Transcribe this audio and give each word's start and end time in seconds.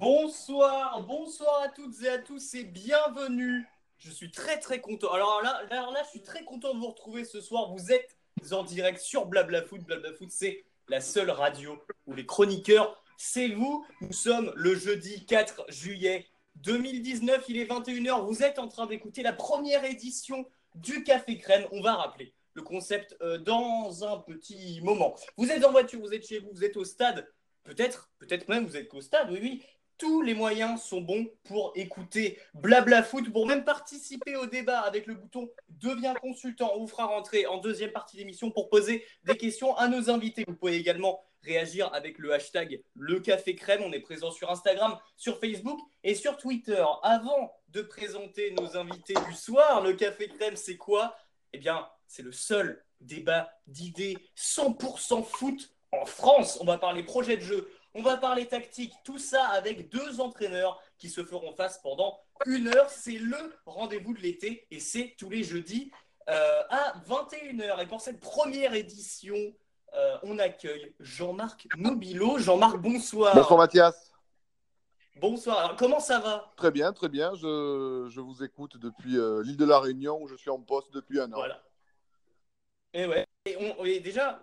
Bonsoir, 0.00 1.02
bonsoir 1.02 1.60
à 1.60 1.68
toutes 1.68 2.02
et 2.02 2.08
à 2.08 2.16
tous 2.16 2.54
et 2.54 2.64
bienvenue. 2.64 3.66
Je 3.98 4.10
suis 4.10 4.30
très 4.30 4.58
très 4.58 4.80
content. 4.80 5.12
Alors 5.12 5.42
là, 5.42 5.62
là, 5.68 6.02
je 6.04 6.08
suis 6.08 6.22
très 6.22 6.42
content 6.42 6.72
de 6.72 6.78
vous 6.78 6.88
retrouver 6.88 7.26
ce 7.26 7.42
soir. 7.42 7.70
Vous 7.70 7.92
êtes 7.92 8.16
en 8.52 8.64
direct 8.64 8.98
sur 8.98 9.26
Blabla 9.26 9.60
Foot. 9.62 9.82
Blabla 9.82 10.14
Foot, 10.14 10.30
c'est 10.30 10.64
la 10.88 11.02
seule 11.02 11.28
radio 11.28 11.78
où 12.06 12.14
les 12.14 12.24
chroniqueurs, 12.24 13.04
c'est 13.18 13.48
vous. 13.48 13.84
Nous 14.00 14.14
sommes 14.14 14.54
le 14.56 14.74
jeudi 14.74 15.26
4 15.26 15.66
juillet 15.68 16.26
2019. 16.54 17.44
Il 17.48 17.58
est 17.58 17.66
21h. 17.66 18.24
Vous 18.24 18.42
êtes 18.42 18.58
en 18.58 18.68
train 18.68 18.86
d'écouter 18.86 19.22
la 19.22 19.34
première 19.34 19.84
édition 19.84 20.46
du 20.76 21.04
Café 21.04 21.36
Crème. 21.36 21.66
On 21.72 21.82
va 21.82 21.96
rappeler 21.96 22.32
le 22.54 22.62
concept 22.62 23.18
euh, 23.20 23.36
dans 23.36 24.02
un 24.02 24.16
petit 24.16 24.80
moment. 24.82 25.14
Vous 25.36 25.50
êtes 25.50 25.62
en 25.62 25.72
voiture, 25.72 26.00
vous 26.00 26.14
êtes 26.14 26.26
chez 26.26 26.38
vous, 26.38 26.48
vous 26.54 26.64
êtes 26.64 26.78
au 26.78 26.84
stade. 26.84 27.30
Peut-être, 27.64 28.10
peut-être 28.18 28.48
même 28.48 28.64
vous 28.64 28.78
êtes 28.78 28.94
au 28.94 29.02
stade, 29.02 29.30
oui, 29.30 29.40
oui. 29.42 29.62
Tous 30.00 30.22
les 30.22 30.32
moyens 30.32 30.80
sont 30.80 31.02
bons 31.02 31.30
pour 31.44 31.74
écouter 31.74 32.38
Blabla 32.54 33.02
Foot, 33.02 33.30
pour 33.30 33.46
même 33.46 33.64
participer 33.64 34.34
au 34.34 34.46
débat 34.46 34.80
avec 34.80 35.06
le 35.06 35.12
bouton 35.12 35.50
Deviens 35.68 36.14
consultant. 36.14 36.72
On 36.74 36.80
vous 36.80 36.86
fera 36.86 37.04
rentrer 37.04 37.44
en 37.44 37.58
deuxième 37.58 37.92
partie 37.92 38.16
d'émission 38.16 38.50
pour 38.50 38.70
poser 38.70 39.04
des 39.24 39.36
questions 39.36 39.76
à 39.76 39.88
nos 39.88 40.08
invités. 40.08 40.44
Vous 40.48 40.54
pouvez 40.54 40.76
également 40.76 41.22
réagir 41.42 41.92
avec 41.92 42.16
le 42.16 42.32
hashtag 42.32 42.80
Le 42.94 43.20
Café 43.20 43.54
Crème. 43.54 43.82
On 43.84 43.92
est 43.92 44.00
présent 44.00 44.30
sur 44.30 44.50
Instagram, 44.50 44.96
sur 45.18 45.38
Facebook 45.38 45.78
et 46.02 46.14
sur 46.14 46.38
Twitter. 46.38 46.82
Avant 47.02 47.52
de 47.68 47.82
présenter 47.82 48.52
nos 48.52 48.78
invités 48.78 49.14
du 49.28 49.34
soir, 49.34 49.82
le 49.82 49.92
Café 49.92 50.28
Crème, 50.28 50.56
c'est 50.56 50.78
quoi? 50.78 51.14
Eh 51.52 51.58
bien, 51.58 51.86
c'est 52.06 52.22
le 52.22 52.32
seul 52.32 52.82
débat 53.02 53.50
d'idées 53.66 54.16
100% 54.34 55.24
foot 55.24 55.74
en 55.92 56.06
France. 56.06 56.58
On 56.62 56.64
va 56.64 56.78
parler 56.78 57.02
projet 57.02 57.36
de 57.36 57.42
jeu, 57.42 57.70
on 57.94 58.02
va 58.02 58.16
parler 58.16 58.46
tactique, 58.46 58.92
tout 59.04 59.18
ça 59.18 59.46
avec 59.48 59.90
deux 59.90 60.20
entraîneurs 60.20 60.80
qui 60.98 61.08
se 61.08 61.24
feront 61.24 61.52
face 61.54 61.80
pendant 61.82 62.20
une 62.46 62.68
heure. 62.68 62.88
C'est 62.88 63.18
le 63.18 63.58
rendez-vous 63.66 64.14
de 64.14 64.20
l'été 64.20 64.66
et 64.70 64.80
c'est 64.80 65.14
tous 65.18 65.30
les 65.30 65.42
jeudis 65.42 65.90
euh, 66.28 66.62
à 66.70 66.94
21h. 67.08 67.82
Et 67.82 67.86
pour 67.86 68.00
cette 68.00 68.20
première 68.20 68.74
édition, 68.74 69.36
euh, 69.94 70.18
on 70.22 70.38
accueille 70.38 70.94
Jean-Marc 71.00 71.66
Nobilo. 71.76 72.38
Jean-Marc, 72.38 72.76
bonsoir. 72.76 73.34
Bonsoir 73.34 73.58
Mathias. 73.58 74.12
Bonsoir. 75.16 75.58
Alors, 75.58 75.76
comment 75.76 76.00
ça 76.00 76.20
va? 76.20 76.52
Très 76.56 76.70
bien, 76.70 76.92
très 76.92 77.08
bien. 77.08 77.34
Je, 77.34 78.20
vous 78.20 78.44
écoute 78.44 78.76
depuis 78.76 79.18
euh, 79.18 79.42
l'île 79.42 79.56
de 79.56 79.64
la 79.64 79.80
Réunion 79.80 80.22
où 80.22 80.28
je 80.28 80.36
suis 80.36 80.50
en 80.50 80.60
poste 80.60 80.94
depuis 80.94 81.20
un 81.20 81.30
an. 81.32 81.36
Voilà. 81.36 81.62
Et 82.92 83.06
ouais. 83.06 83.26
Et 83.46 83.56
on, 83.56 83.82
déjà, 83.82 84.40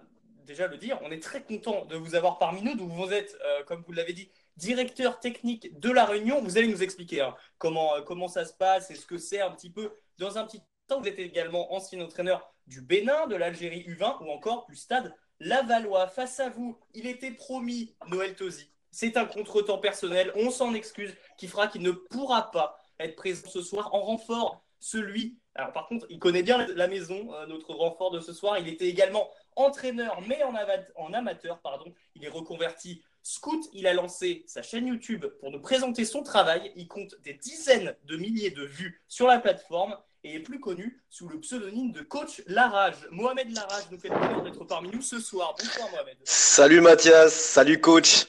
déjà 0.47 0.67
le 0.67 0.77
dire, 0.77 0.97
on 1.03 1.11
est 1.11 1.21
très 1.21 1.43
content 1.43 1.85
de 1.85 1.95
vous 1.95 2.15
avoir 2.15 2.39
parmi 2.39 2.63
nous. 2.63 2.75
Donc 2.75 2.89
vous 2.89 3.11
êtes, 3.11 3.37
euh, 3.45 3.63
comme 3.65 3.83
vous 3.85 3.91
l'avez 3.91 4.13
dit, 4.13 4.31
directeur 4.55 5.19
technique 5.19 5.79
de 5.79 5.91
la 5.91 6.05
Réunion. 6.05 6.41
Vous 6.41 6.57
allez 6.57 6.67
nous 6.67 6.81
expliquer 6.81 7.21
hein, 7.21 7.35
comment, 7.59 7.95
euh, 7.95 8.01
comment 8.01 8.27
ça 8.27 8.45
se 8.45 8.53
passe 8.53 8.89
et 8.89 8.95
ce 8.95 9.05
que 9.05 9.17
c'est 9.17 9.41
un 9.41 9.51
petit 9.51 9.69
peu 9.69 9.91
dans 10.17 10.39
un 10.39 10.45
petit 10.45 10.61
temps. 10.87 10.99
Vous 11.01 11.07
êtes 11.07 11.19
également 11.19 11.73
ancien 11.73 12.01
entraîneur 12.01 12.51
du 12.65 12.81
Bénin, 12.81 13.27
de 13.27 13.35
l'Algérie 13.35 13.85
U20 13.87 14.23
ou 14.23 14.31
encore 14.31 14.65
du 14.67 14.75
stade 14.75 15.13
Lavallois. 15.39 16.07
Face 16.07 16.39
à 16.39 16.49
vous, 16.49 16.79
il 16.93 17.05
était 17.05 17.31
promis 17.31 17.95
Noël 18.07 18.35
Tosi. 18.35 18.71
C'est 18.89 19.17
un 19.17 19.25
contretemps 19.25 19.77
personnel, 19.77 20.31
on 20.35 20.49
s'en 20.49 20.73
excuse, 20.73 21.13
qui 21.37 21.47
fera 21.47 21.67
qu'il 21.67 21.83
ne 21.83 21.91
pourra 21.91 22.49
pas 22.51 22.79
être 22.99 23.15
présent 23.15 23.47
ce 23.47 23.61
soir 23.61 23.93
en 23.93 23.99
renfort 23.99 24.63
celui. 24.79 25.37
Alors 25.55 25.73
par 25.73 25.87
contre, 25.87 26.05
il 26.09 26.19
connaît 26.19 26.41
bien 26.41 26.65
la 26.67 26.87
maison, 26.87 27.33
euh, 27.33 27.45
notre 27.47 27.73
renfort 27.73 28.11
de 28.11 28.19
ce 28.19 28.33
soir. 28.33 28.57
Il 28.57 28.67
était 28.67 28.87
également 28.87 29.29
entraîneur, 29.57 30.21
mais 30.27 30.41
en, 30.43 30.53
en 30.95 31.13
amateur, 31.13 31.59
pardon. 31.59 31.93
Il 32.15 32.23
est 32.23 32.29
reconverti 32.29 33.03
scout. 33.21 33.67
Il 33.73 33.87
a 33.87 33.93
lancé 33.93 34.43
sa 34.47 34.61
chaîne 34.61 34.87
YouTube 34.87 35.25
pour 35.39 35.51
nous 35.51 35.59
présenter 35.59 36.05
son 36.05 36.23
travail. 36.23 36.71
Il 36.75 36.87
compte 36.87 37.15
des 37.23 37.33
dizaines 37.33 37.95
de 38.05 38.15
milliers 38.15 38.51
de 38.51 38.63
vues 38.63 39.01
sur 39.07 39.27
la 39.27 39.39
plateforme 39.39 39.97
et 40.23 40.35
est 40.35 40.39
plus 40.39 40.59
connu 40.59 41.01
sous 41.09 41.27
le 41.27 41.39
pseudonyme 41.39 41.91
de 41.91 42.01
coach 42.01 42.41
Larage. 42.47 43.07
Mohamed 43.11 43.53
Larage 43.53 43.89
nous 43.91 43.99
fait 43.99 44.09
le 44.09 44.15
plaisir 44.15 44.41
d'être 44.43 44.63
parmi 44.65 44.89
nous 44.89 45.01
ce 45.01 45.19
soir. 45.19 45.55
Bonsoir 45.59 45.91
Mohamed. 45.91 46.17
Salut 46.23 46.81
Mathias, 46.81 47.33
salut 47.33 47.79
coach. 47.81 48.27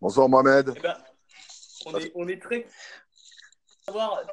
Bonsoir 0.00 0.28
Mohamed. 0.28 0.74
Eh 0.76 0.80
ben, 0.80 0.96
on, 1.86 1.98
est, 1.98 2.12
on 2.14 2.28
est 2.28 2.40
très 2.42 2.66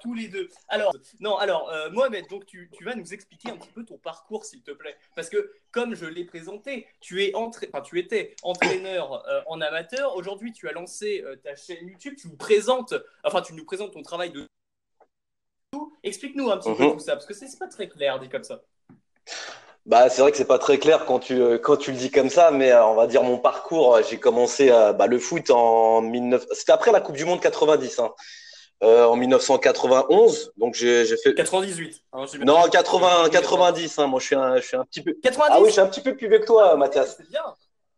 tous 0.01 0.13
les 0.13 0.27
deux. 0.27 0.49
Alors, 0.67 0.95
non, 1.19 1.37
alors, 1.37 1.69
euh, 1.69 1.89
Mohamed, 1.91 2.27
donc 2.29 2.45
tu, 2.45 2.69
tu, 2.71 2.83
vas 2.83 2.95
nous 2.95 3.13
expliquer 3.13 3.51
un 3.51 3.57
petit 3.57 3.69
peu 3.69 3.83
ton 3.83 3.97
parcours, 3.97 4.45
s'il 4.45 4.61
te 4.61 4.71
plaît. 4.71 4.95
Parce 5.15 5.29
que, 5.29 5.51
comme 5.71 5.95
je 5.95 6.05
l'ai 6.05 6.25
présenté, 6.25 6.87
tu, 6.99 7.23
es 7.23 7.35
entra... 7.35 7.65
enfin, 7.71 7.81
tu 7.81 7.99
étais 7.99 8.35
entraîneur 8.43 9.25
euh, 9.27 9.41
en 9.47 9.61
amateur. 9.61 10.15
Aujourd'hui, 10.15 10.53
tu 10.53 10.67
as 10.67 10.71
lancé 10.71 11.23
euh, 11.25 11.35
ta 11.35 11.55
chaîne 11.55 11.87
YouTube. 11.87 12.15
Tu 12.17 12.27
nous 12.27 12.37
présentes, 12.37 12.93
enfin, 13.23 13.41
tu 13.41 13.53
nous 13.53 13.65
présentes 13.65 13.93
ton 13.93 14.01
travail 14.01 14.31
de. 14.31 14.45
Explique-nous 16.03 16.51
un 16.51 16.57
petit 16.57 16.73
peu 16.73 16.83
mhm. 16.83 16.93
tout 16.93 16.99
ça, 16.99 17.13
parce 17.13 17.25
que 17.25 17.33
c'est 17.33 17.57
pas 17.57 17.67
très 17.67 17.89
clair 17.89 18.19
dit 18.19 18.29
comme 18.29 18.43
ça. 18.43 18.61
Bah, 19.85 20.09
c'est 20.09 20.21
vrai 20.21 20.31
que 20.31 20.37
c'est 20.37 20.45
pas 20.45 20.57
très 20.57 20.79
clair 20.79 21.05
quand 21.05 21.19
tu, 21.19 21.39
quand 21.59 21.77
tu 21.77 21.91
le 21.91 21.97
dis 21.97 22.09
comme 22.09 22.29
ça, 22.29 22.49
mais 22.51 22.73
on 22.73 22.95
va 22.95 23.07
dire 23.07 23.23
mon 23.23 23.37
parcours. 23.37 23.99
J'ai 24.07 24.19
commencé 24.19 24.69
bah, 24.69 25.07
le 25.07 25.19
foot 25.19 25.49
en 25.49 26.01
19. 26.01 26.45
C'était 26.53 26.71
après 26.71 26.91
la 26.91 27.01
Coupe 27.01 27.15
du 27.15 27.25
Monde 27.25 27.39
90. 27.39 27.99
Hein. 27.99 28.13
Euh, 28.83 29.05
en 29.05 29.15
1991. 29.15 30.51
Donc 30.57 30.75
j'ai 30.75 31.05
fait 31.17 31.33
98. 31.33 32.03
Hein, 32.11 32.25
non, 32.41 32.63
80, 32.69 33.29
90. 33.29 33.99
Hein, 33.99 34.07
moi, 34.07 34.19
je 34.19 34.25
suis 34.25 34.35
un, 34.35 34.57
je 34.57 34.67
suis 34.67 34.75
un 34.75 34.83
petit 34.83 35.01
peu. 35.01 35.13
90 35.23 35.49
ah 35.49 35.61
oui, 35.61 35.67
je 35.67 35.71
suis 35.71 35.81
un 35.81 35.87
petit 35.87 36.01
peu 36.01 36.15
plus 36.15 36.27
vieux 36.27 36.39
que 36.39 36.45
toi, 36.45 36.75
Mathias. 36.75 37.15
C'est 37.17 37.29
bien. 37.29 37.41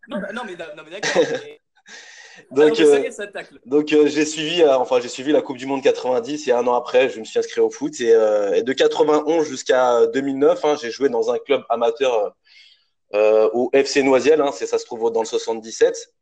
Non, 0.08 0.20
non, 0.34 0.44
mais, 0.46 0.54
non, 0.54 0.84
mais 0.86 0.92
d'accord. 0.92 1.24
donc, 2.52 2.80
euh, 2.80 3.10
donc 3.66 3.92
euh, 3.92 4.08
j'ai 4.08 4.24
suivi, 4.24 4.64
enfin 4.64 5.00
j'ai 5.02 5.10
suivi 5.10 5.32
la 5.32 5.42
Coupe 5.42 5.58
du 5.58 5.66
Monde 5.66 5.82
90 5.82 6.48
et 6.48 6.52
un 6.52 6.66
an 6.68 6.76
après, 6.76 7.10
je 7.10 7.20
me 7.20 7.26
suis 7.26 7.40
inscrit 7.40 7.60
au 7.60 7.72
foot 7.72 8.00
et, 8.00 8.12
et 8.56 8.62
de 8.62 8.74
91 8.74 9.46
jusqu'à 9.46 10.06
2009, 10.06 10.64
hein, 10.64 10.76
j'ai 10.80 10.92
joué 10.92 11.10
dans 11.10 11.32
un 11.32 11.40
club 11.40 11.64
amateur 11.70 12.36
au 13.14 13.70
FC 13.74 14.04
Noisiel, 14.04 14.42
hein, 14.42 14.52
ça 14.52 14.78
se 14.78 14.86
trouve 14.86 15.12
dans 15.12 15.22
le 15.22 15.26
77. 15.26 16.14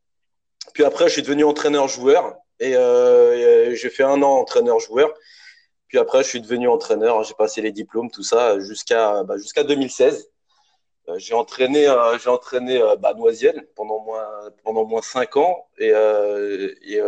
Puis 0.74 0.84
après, 0.84 1.08
je 1.08 1.14
suis 1.14 1.22
devenu 1.22 1.44
entraîneur-joueur 2.62 2.80
euh, 2.80 3.72
et 3.72 3.76
j'ai 3.76 3.90
fait 3.90 4.04
un 4.04 4.22
an 4.22 4.40
entraîneur-joueur. 4.40 5.14
Puis 5.88 5.98
après, 5.98 6.24
je 6.24 6.30
suis 6.30 6.42
devenu 6.42 6.68
entraîneur. 6.68 7.24
J'ai 7.24 7.34
passé 7.36 7.62
les 7.62 7.72
diplômes, 7.72 8.12
tout 8.12 8.24
ça, 8.24 8.60
jusqu'à 8.60 9.24
bah, 9.24 9.38
jusqu'à 9.38 9.64
2016. 9.64 10.30
Euh, 11.08 11.20
j'ai 11.20 11.36
entraîné, 11.36 11.88
euh, 11.88 12.18
j'ai 12.18 12.30
entraîné 12.30 12.82
bah, 13.00 13.14
Noisiel 13.14 13.68
pendant 13.76 14.00
moins, 14.00 14.28
pendant 14.64 14.86
moins 14.86 15.02
5 15.02 15.38
ans. 15.38 15.68
Et, 15.78 15.90
et 15.90 17.02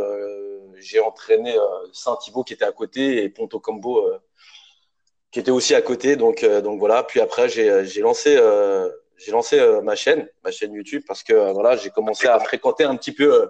j'ai 0.79 0.99
entraîné 0.99 1.55
Saint-Thibault 1.93 2.43
qui 2.43 2.53
était 2.53 2.65
à 2.65 2.71
côté 2.71 3.23
et 3.23 3.29
Ponto 3.29 3.59
Combo 3.59 4.05
qui 5.31 5.39
était 5.39 5.51
aussi 5.51 5.75
à 5.75 5.81
côté. 5.81 6.15
Donc, 6.15 6.45
donc 6.45 6.79
voilà. 6.79 7.03
Puis 7.03 7.19
après, 7.19 7.49
j'ai 7.49 8.01
lancé, 8.01 8.37
j'ai 9.17 9.31
lancé 9.31 9.59
ma 9.83 9.95
chaîne, 9.95 10.29
ma 10.43 10.51
chaîne 10.51 10.73
YouTube, 10.73 11.03
parce 11.07 11.23
que 11.23 11.51
voilà, 11.53 11.75
j'ai 11.77 11.89
commencé 11.89 12.27
à 12.27 12.39
fréquenter 12.39 12.83
un 12.83 12.95
petit 12.95 13.11
peu 13.11 13.49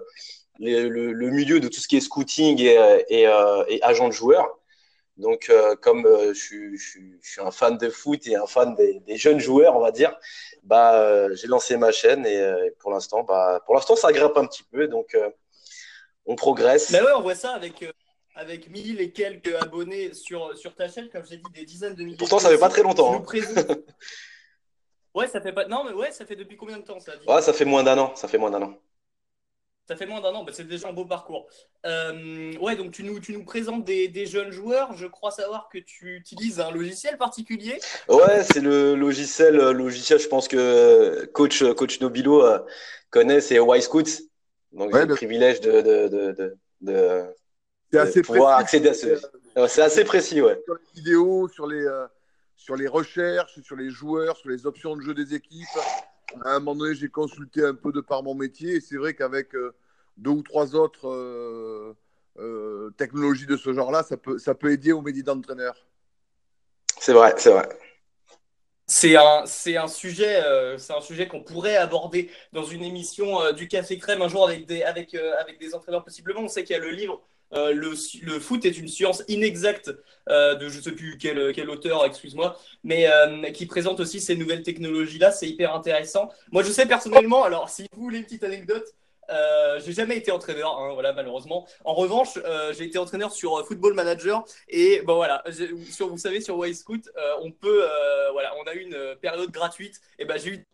le, 0.58 1.30
milieu 1.30 1.60
de 1.60 1.68
tout 1.68 1.80
ce 1.80 1.88
qui 1.88 1.96
est 1.96 2.00
scouting 2.00 2.60
et, 2.60 3.26
euh, 3.26 3.64
agent 3.82 4.08
de 4.08 4.12
joueurs. 4.12 4.58
Donc, 5.16 5.48
euh, 5.50 5.74
comme 5.74 6.06
euh, 6.06 6.32
je, 6.32 6.76
suis 6.76 7.40
un 7.40 7.50
fan 7.50 7.76
de 7.76 7.90
foot 7.90 8.26
et 8.28 8.36
un 8.36 8.46
fan 8.46 8.76
des, 8.76 9.16
jeunes 9.16 9.40
joueurs, 9.40 9.76
on 9.76 9.80
va 9.80 9.90
dire, 9.90 10.16
bah, 10.62 11.32
j'ai 11.34 11.48
lancé 11.48 11.76
ma 11.76 11.90
chaîne 11.90 12.24
et, 12.26 12.70
pour 12.78 12.90
l'instant, 12.90 13.24
bah, 13.24 13.60
pour 13.66 13.74
l'instant, 13.74 13.96
ça 13.96 14.12
grimpe 14.12 14.36
un 14.36 14.46
petit 14.46 14.62
peu. 14.64 14.86
Donc, 14.86 15.16
on 16.26 16.36
progresse. 16.36 16.90
Mais 16.90 17.00
ouais, 17.00 17.12
on 17.16 17.22
voit 17.22 17.34
ça 17.34 17.52
avec 17.52 17.84
avec 18.34 18.70
1000 18.70 19.00
et 19.00 19.10
quelques 19.10 19.52
abonnés 19.60 20.14
sur, 20.14 20.56
sur 20.56 20.72
ta 20.76 20.88
chaîne, 20.88 21.08
comme 21.08 21.24
j'ai 21.28 21.38
dit, 21.38 21.50
des 21.52 21.64
dizaines 21.64 21.96
de 21.96 22.04
milliers. 22.04 22.16
Pourtant, 22.16 22.38
ça 22.38 22.48
fait 22.48 22.58
pas 22.58 22.68
très 22.68 22.84
longtemps. 22.84 23.12
Hein. 23.14 23.24
ouais, 25.14 25.26
ça 25.26 25.40
fait 25.40 25.52
pas. 25.52 25.66
Non, 25.66 25.82
mais 25.82 25.90
ouais, 25.90 26.12
ça 26.12 26.24
fait 26.24 26.36
depuis 26.36 26.56
combien 26.56 26.78
de 26.78 26.84
temps 26.84 27.00
ça 27.00 27.14
Ouais, 27.26 27.42
ça 27.42 27.52
fait 27.52 27.64
moins 27.64 27.82
d'un 27.82 27.98
an. 27.98 28.14
Ça 28.14 28.28
fait 28.28 28.38
moins 28.38 28.52
d'un 28.52 28.62
an. 28.62 28.78
Ça 29.88 29.96
fait 29.96 30.04
moins 30.04 30.20
d'un 30.20 30.34
an, 30.34 30.44
c'est 30.52 30.68
déjà 30.68 30.88
un 30.88 30.92
beau 30.92 31.06
parcours. 31.06 31.46
Euh, 31.86 32.52
ouais, 32.58 32.76
donc 32.76 32.90
tu 32.90 33.02
nous, 33.02 33.20
tu 33.20 33.32
nous 33.32 33.42
présentes 33.42 33.86
des, 33.86 34.26
jeunes 34.26 34.50
joueurs. 34.50 34.94
Je 34.94 35.06
crois 35.06 35.30
savoir 35.30 35.70
que 35.72 35.78
tu 35.78 36.14
utilises 36.14 36.60
un 36.60 36.70
logiciel 36.70 37.16
particulier. 37.16 37.80
Ouais, 38.06 38.44
c'est 38.44 38.60
le 38.60 38.94
logiciel, 38.94 39.56
logiciel, 39.56 40.18
je 40.18 40.28
pense 40.28 40.46
que 40.46 41.24
coach, 41.32 41.64
coach 41.72 42.02
Nobilo 42.02 42.44
euh, 42.44 42.58
connaît, 43.08 43.40
c'est 43.40 43.56
Y-Scouts. 43.56 44.28
Donc 44.72 44.94
j'ai 44.94 45.06
le 45.06 45.14
privilège 45.14 45.60
de, 45.62 45.80
de, 45.80 46.54
de, 46.82 47.98
assez 47.98 48.20
pouvoir 48.20 48.58
accéder 48.58 48.90
à 48.90 48.94
ce. 48.94 49.18
C'est 49.68 49.80
assez 49.80 50.04
précis, 50.04 50.42
ouais. 50.42 50.60
Sur 50.66 50.74
les 50.74 51.00
vidéos, 51.00 51.48
sur 51.48 51.66
les, 51.66 51.82
euh, 51.82 52.06
sur 52.56 52.76
les 52.76 52.88
recherches, 52.88 53.58
sur 53.62 53.76
les 53.76 53.88
joueurs, 53.88 54.36
sur 54.36 54.50
les 54.50 54.66
options 54.66 54.94
de 54.96 55.00
jeu 55.00 55.14
des 55.14 55.34
équipes 55.34 55.66
à 56.44 56.50
un 56.50 56.58
moment 56.58 56.76
donné, 56.76 56.94
j'ai 56.94 57.08
consulté 57.08 57.64
un 57.64 57.74
peu 57.74 57.92
de 57.92 58.00
par 58.00 58.22
mon 58.22 58.34
métier 58.34 58.76
et 58.76 58.80
c'est 58.80 58.96
vrai 58.96 59.14
qu'avec 59.14 59.54
euh, 59.54 59.74
deux 60.16 60.30
ou 60.30 60.42
trois 60.42 60.74
autres 60.74 61.08
euh, 61.08 61.94
euh, 62.38 62.90
technologies 62.96 63.46
de 63.46 63.56
ce 63.56 63.72
genre-là, 63.72 64.02
ça 64.02 64.16
peut, 64.16 64.38
ça 64.38 64.54
peut 64.54 64.72
aider 64.72 64.92
au 64.92 65.00
métier 65.00 65.22
d'entraîneur. 65.22 65.74
C'est 67.00 67.12
vrai, 67.12 67.34
c'est 67.38 67.50
vrai. 67.50 67.68
C'est 68.90 69.16
un, 69.16 69.44
c'est 69.44 69.76
un 69.76 69.86
sujet, 69.86 70.42
euh, 70.42 70.78
c'est 70.78 70.94
un 70.94 71.02
sujet 71.02 71.28
qu'on 71.28 71.42
pourrait 71.42 71.76
aborder 71.76 72.30
dans 72.54 72.64
une 72.64 72.82
émission 72.82 73.42
euh, 73.42 73.52
du 73.52 73.68
Café 73.68 73.98
Crème 73.98 74.22
un 74.22 74.28
jour 74.28 74.48
avec 74.48 74.64
des, 74.64 74.82
avec, 74.82 75.14
euh, 75.14 75.34
avec 75.38 75.60
des 75.60 75.74
entraîneurs 75.74 76.02
possiblement. 76.02 76.40
On 76.40 76.48
sait 76.48 76.64
qu'il 76.64 76.74
y 76.74 76.78
a 76.78 76.82
le 76.82 76.90
livre 76.90 77.22
le, 77.52 77.94
le, 78.22 78.40
foot 78.40 78.64
est 78.64 78.78
une 78.78 78.88
science 78.88 79.22
inexacte 79.28 79.90
de 80.28 80.68
je 80.68 80.76
ne 80.76 80.82
sais 80.82 80.92
plus 80.92 81.16
quel, 81.18 81.52
quel 81.52 81.70
auteur, 81.70 82.04
excuse-moi, 82.04 82.58
mais 82.84 83.08
qui 83.54 83.66
présente 83.66 84.00
aussi 84.00 84.20
ces 84.20 84.36
nouvelles 84.36 84.62
technologies-là. 84.62 85.30
C'est 85.30 85.48
hyper 85.48 85.74
intéressant. 85.74 86.30
Moi, 86.52 86.62
je 86.62 86.70
sais 86.70 86.86
personnellement, 86.86 87.44
alors 87.44 87.68
si 87.68 87.86
vous 87.92 88.02
voulez 88.02 88.18
une 88.18 88.24
petite 88.24 88.44
anecdote, 88.44 88.94
euh, 89.30 89.80
j'ai 89.84 89.92
jamais 89.92 90.16
été 90.16 90.30
entraîneur, 90.30 90.78
hein, 90.78 90.94
voilà, 90.94 91.12
malheureusement. 91.12 91.66
En 91.84 91.94
revanche, 91.94 92.38
euh, 92.44 92.72
j'ai 92.72 92.84
été 92.84 92.98
entraîneur 92.98 93.32
sur 93.32 93.58
euh, 93.58 93.64
Football 93.64 93.94
Manager 93.94 94.44
et 94.68 95.02
bon 95.02 95.16
voilà, 95.16 95.44
sur, 95.90 96.08
vous 96.08 96.18
savez 96.18 96.40
sur 96.40 96.64
Y-Scout, 96.66 97.10
on 97.42 97.50
peut, 97.50 97.84
voilà, 98.32 98.54
on 98.62 98.66
a 98.66 98.74
eu 98.74 98.80
une 98.80 99.16
période 99.20 99.50
gratuite 99.50 100.00
et 100.18 100.24
ben 100.24 100.38
j'ai 100.38 100.50
eu 100.50 100.66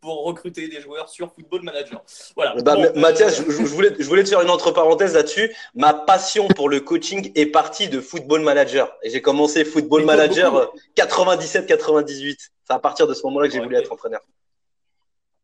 pour 0.00 0.24
recruter 0.24 0.68
des 0.68 0.80
joueurs 0.80 1.08
sur 1.08 1.32
Football 1.32 1.62
Manager. 1.62 2.02
Voilà. 2.36 2.54
Bah, 2.62 2.76
Mathias, 2.94 3.36
je, 3.36 3.42
voulais, 3.42 3.94
je 3.98 4.04
voulais 4.04 4.24
te 4.24 4.28
faire 4.28 4.40
une 4.40 4.50
entre 4.50 4.70
parenthèses 4.70 5.14
là-dessus. 5.14 5.54
Ma 5.74 5.94
passion 5.94 6.48
pour 6.48 6.68
le 6.68 6.80
coaching 6.80 7.32
est 7.34 7.46
partie 7.46 7.88
de 7.88 8.00
Football 8.00 8.42
Manager 8.42 8.92
et 9.02 9.10
j'ai 9.10 9.20
commencé 9.20 9.64
Football 9.64 10.04
Manager 10.04 10.72
97-98. 10.96 12.36
C'est 12.38 12.72
à 12.72 12.78
partir 12.78 13.06
de 13.06 13.14
ce 13.14 13.22
moment-là 13.24 13.48
que 13.48 13.54
j'ai 13.54 13.60
voulu 13.60 13.76
être 13.76 13.92
entraîneur. 13.92 14.20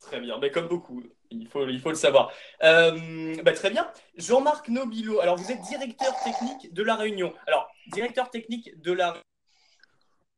Très 0.01 0.21
bien, 0.21 0.39
mais 0.39 0.51
comme 0.51 0.69
beaucoup, 0.69 1.03
il 1.31 1.49
faut, 1.49 1.67
il 1.67 1.81
faut 1.81 1.89
le 1.89 1.95
savoir. 1.95 2.31
Euh, 2.63 3.35
bah, 3.43 3.53
très 3.53 3.71
bien. 3.71 3.91
Jean-Marc 4.17 4.69
Nobilo, 4.69 5.21
alors 5.21 5.37
vous 5.37 5.51
êtes 5.51 5.63
directeur 5.63 6.15
technique 6.23 6.73
de 6.75 6.83
La 6.83 6.95
Réunion. 6.95 7.33
Alors, 7.47 7.69
directeur 7.93 8.31
technique 8.31 8.79
de 8.83 8.93
La 8.93 9.13
Réunion, 9.13 9.25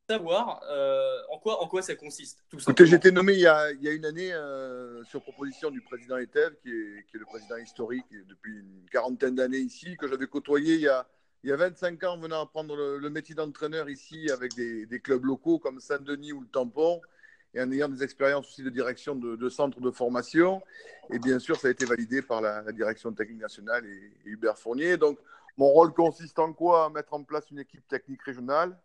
savoir 0.09 0.61
euh, 0.69 1.17
en, 1.29 1.37
quoi, 1.37 1.61
en 1.61 1.67
quoi 1.67 1.81
ça 1.81 1.95
consiste 1.95 2.43
tout 2.49 2.59
J'ai 2.85 2.95
été 2.95 3.11
nommé 3.11 3.33
il 3.33 3.39
y, 3.39 3.47
a, 3.47 3.71
il 3.71 3.83
y 3.83 3.89
a 3.89 3.91
une 3.91 4.05
année 4.05 4.31
euh, 4.31 5.03
sur 5.03 5.21
proposition 5.21 5.69
du 5.69 5.81
président 5.81 6.17
Etev, 6.17 6.55
qui 6.61 6.69
est, 6.69 7.05
qui 7.07 7.17
est, 7.17 7.19
le 7.19 7.25
président 7.25 7.57
historique 7.57 8.05
depuis 8.27 8.59
une 8.59 8.85
quarantaine 8.89 9.35
d'années 9.35 9.57
ici, 9.57 9.97
que 9.97 10.07
j'avais 10.07 10.27
côtoyé 10.27 10.75
il 10.75 10.81
y, 10.81 10.87
a, 10.87 11.05
il 11.43 11.49
y 11.49 11.53
a 11.53 11.57
25 11.57 12.03
ans 12.05 12.17
venant 12.17 12.41
apprendre 12.41 12.75
le, 12.75 12.97
le 12.97 13.09
métier 13.09 13.35
d'entraîneur 13.35 13.89
ici 13.89 14.31
avec 14.31 14.55
des, 14.55 14.85
des, 14.85 14.99
clubs 14.99 15.25
locaux 15.25 15.59
comme 15.59 15.79
Saint-Denis 15.79 16.31
ou 16.31 16.41
le 16.41 16.47
Tampon 16.47 17.01
et 17.53 17.61
en 17.61 17.71
ayant 17.71 17.89
des 17.89 18.03
expériences 18.03 18.47
aussi 18.47 18.63
de 18.63 18.69
direction 18.69 19.15
de, 19.15 19.49
centres 19.49 19.81
de 19.81 19.91
formation. 19.91 20.61
Et 21.11 21.19
bien 21.19 21.39
sûr, 21.39 21.57
ça 21.57 21.67
a 21.67 21.71
été 21.71 21.85
validé 21.85 22.21
par 22.21 22.41
la, 22.41 22.61
direction 22.71 23.11
technique 23.11 23.41
nationale 23.41 23.85
et, 23.85 24.11
Hubert 24.25 24.57
Fournier. 24.57 24.97
Donc, 24.97 25.17
mon 25.57 25.67
rôle 25.67 25.91
consiste 25.93 26.37
en 26.39 26.53
quoi? 26.53 26.85
À 26.85 26.89
mettre 26.89 27.13
en 27.13 27.23
place 27.23 27.49
une 27.49 27.59
équipe 27.59 27.87
technique 27.87 28.21
régionale, 28.21 28.77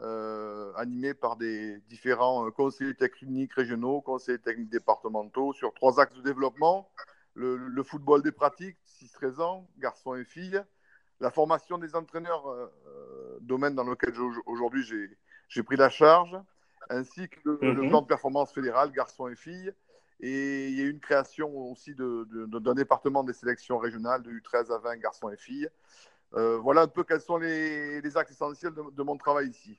euh, 0.00 0.72
animée 0.74 1.14
par 1.14 1.36
des 1.36 1.78
différents 1.88 2.46
euh, 2.46 2.50
conseillers 2.50 2.94
techniques 2.94 3.52
régionaux, 3.52 4.00
conseillers 4.00 4.38
techniques 4.38 4.70
départementaux, 4.70 5.52
sur 5.52 5.74
trois 5.74 6.00
axes 6.00 6.14
de 6.14 6.22
développement. 6.22 6.88
Le, 7.34 7.82
football 7.82 8.22
des 8.22 8.32
pratiques, 8.32 8.76
6-13 8.86 9.40
ans, 9.40 9.68
garçons 9.78 10.14
et 10.14 10.24
filles. 10.24 10.62
La 11.20 11.30
formation 11.30 11.78
des 11.78 11.94
entraîneurs, 11.94 12.48
euh, 12.48 13.38
domaine 13.40 13.74
dans 13.74 13.84
lequel 13.84 14.12
aujourd'hui 14.46 14.82
j'ai 15.48 15.62
pris 15.62 15.76
la 15.76 15.88
charge 15.88 16.36
ainsi 16.90 17.28
que 17.28 17.38
le, 17.44 17.58
mhm. 17.62 17.88
plan 17.88 18.02
de 18.02 18.06
performance 18.06 18.52
fédéral, 18.52 18.92
garçons 18.92 19.28
et 19.28 19.36
filles. 19.36 19.72
Et 20.20 20.68
il 20.68 20.78
y 20.78 20.80
a 20.80 20.84
eu 20.84 20.90
une 20.90 21.00
création 21.00 21.50
aussi 21.70 21.94
d'un 21.94 22.74
département 22.74 23.24
des 23.24 23.32
sélections 23.32 23.78
régionales 23.78 24.22
de 24.22 24.30
U13 24.30 24.72
à 24.72 24.78
20 24.78 24.96
garçons 24.98 25.30
et 25.30 25.36
filles. 25.36 25.68
Euh, 26.34 26.58
voilà 26.58 26.82
un 26.82 26.88
peu 26.88 27.04
quels 27.04 27.20
sont 27.20 27.36
les, 27.36 28.16
axes 28.16 28.32
essentiels 28.32 28.72
de, 28.74 29.02
mon 29.02 29.16
travail 29.16 29.48
ici. 29.48 29.76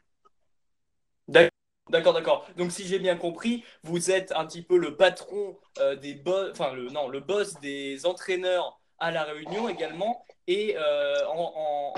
D'accord, 1.27 2.13
d'accord. 2.13 2.47
Donc 2.57 2.71
si 2.71 2.85
j'ai 2.85 2.99
bien 2.99 3.15
compris, 3.15 3.63
vous 3.83 4.11
êtes 4.11 4.31
un 4.33 4.45
petit 4.45 4.61
peu 4.61 4.77
le 4.77 4.95
patron 4.95 5.57
euh, 5.79 5.95
des 5.95 6.13
boss, 6.13 6.51
enfin 6.51 6.73
le 6.73 6.89
non, 6.89 7.09
le 7.09 7.19
boss 7.19 7.59
des 7.59 8.05
entraîneurs 8.05 8.79
à 8.99 9.11
la 9.11 9.23
Réunion 9.23 9.67
également, 9.67 10.25
et 10.47 10.77
euh, 10.77 11.25
en, 11.27 11.93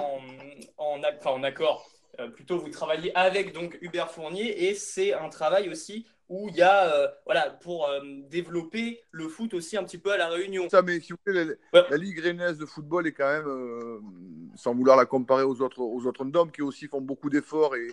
en, 0.78 1.04
en, 1.25 1.44
accord 1.44 1.88
plutôt 2.34 2.57
vous 2.57 2.69
travaillez 2.69 3.16
avec 3.16 3.52
donc 3.54 3.78
Hubert 3.81 4.10
Fournier 4.10 4.69
et 4.69 4.74
c'est 4.74 5.13
un 5.13 5.28
travail 5.28 5.69
aussi 5.69 6.07
où 6.27 6.50
il 6.50 6.56
y 6.56 6.62
a 6.62 6.92
euh, 6.92 7.07
voilà 7.25 7.50
pour 7.50 7.88
euh, 7.88 8.00
développer 8.30 9.04
le 9.12 9.27
foot 9.27 9.54
aussi 9.54 9.77
un 9.77 9.83
petit 9.83 9.98
peu 9.98 10.12
à 10.12 10.18
la 10.18 10.27
Réunion. 10.27 10.69
Ça, 10.69 10.81
mais 10.81 11.00
si 11.00 11.13
vous 11.13 11.19
voulez, 11.25 11.56
la, 11.74 11.98
Ligue 11.98 12.19
rennaise 12.19 12.57
de 12.57 12.66
football 12.66 13.07
est 13.07 13.12
quand 13.12 13.27
même, 13.27 14.51
sans 14.56 14.74
vouloir 14.74 14.98
la 14.98 15.06
comparer 15.06 15.44
aux 15.44 15.62
autres 15.62 15.81
aux 15.81 16.06
autres 16.06 16.51
qui 16.51 16.62
aussi 16.62 16.88
font 16.88 17.01
beaucoup 17.01 17.30
d'efforts 17.30 17.75
et, 17.75 17.88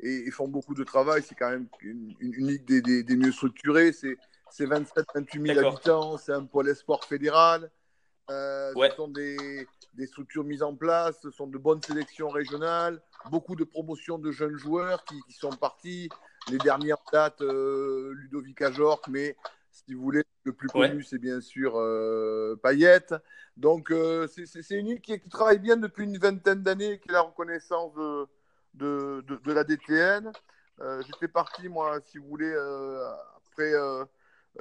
et, 0.00 0.30
font 0.30 0.48
beaucoup 0.48 0.74
de 0.74 0.84
travail, 0.84 1.22
c'est 1.22 1.34
quand 1.34 1.50
même 1.50 1.66
une, 1.80 2.14
ligue 2.20 2.64
des, 2.64 3.02
des, 3.02 3.16
mieux 3.16 3.32
structurées. 3.32 3.92
C'est 3.92 4.16
27-28 4.50 5.54
000 5.54 5.66
habitants, 5.66 6.16
c'est 6.16 6.32
un 6.32 6.44
pôle 6.44 6.74
sport 6.74 7.04
fédéral. 7.04 7.70
Ce 8.28 8.92
sont 8.96 9.08
des, 9.08 9.66
des 9.94 10.06
structures 10.06 10.44
mises 10.44 10.62
en 10.62 10.74
place, 10.74 11.18
ce 11.22 11.30
sont 11.30 11.46
de 11.46 11.58
bonnes 11.58 11.82
sélections 11.82 12.28
régionales 12.28 13.00
beaucoup 13.30 13.56
de 13.56 13.64
promotions 13.64 14.18
de 14.18 14.30
jeunes 14.30 14.56
joueurs 14.56 15.04
qui, 15.04 15.20
sont 15.32 15.50
partis. 15.50 16.08
Les 16.50 16.58
dernières 16.58 17.02
dates, 17.12 17.42
euh, 17.42 18.12
Ludovic 18.14 18.62
Ajorc, 18.62 19.02
mais 19.08 19.36
si 19.70 19.94
vous 19.94 20.02
voulez, 20.02 20.24
le 20.44 20.52
plus 20.52 20.68
connu, 20.68 21.02
c'est 21.02 21.18
bien 21.18 21.40
sûr 21.40 21.74
euh, 21.76 22.56
Payette. 22.62 23.14
Donc, 23.56 23.90
euh, 23.90 24.26
c'est 24.26 24.78
une 24.78 24.88
île 24.88 25.00
qui, 25.00 25.20
travaille 25.28 25.58
bien 25.58 25.76
depuis 25.76 26.04
une 26.04 26.18
vingtaine 26.18 26.62
d'années, 26.62 26.98
qui 27.00 27.10
a 27.10 27.14
la 27.14 27.20
reconnaissance 27.22 27.92
de, 27.94 28.26
de, 28.74 29.24
de, 29.44 29.52
la 29.52 29.64
DTN. 29.64 30.32
J'étais 31.06 31.28
parti, 31.28 31.68
moi, 31.68 32.00
si 32.04 32.18
vous 32.18 32.28
voulez, 32.28 32.54
après, 33.36 33.72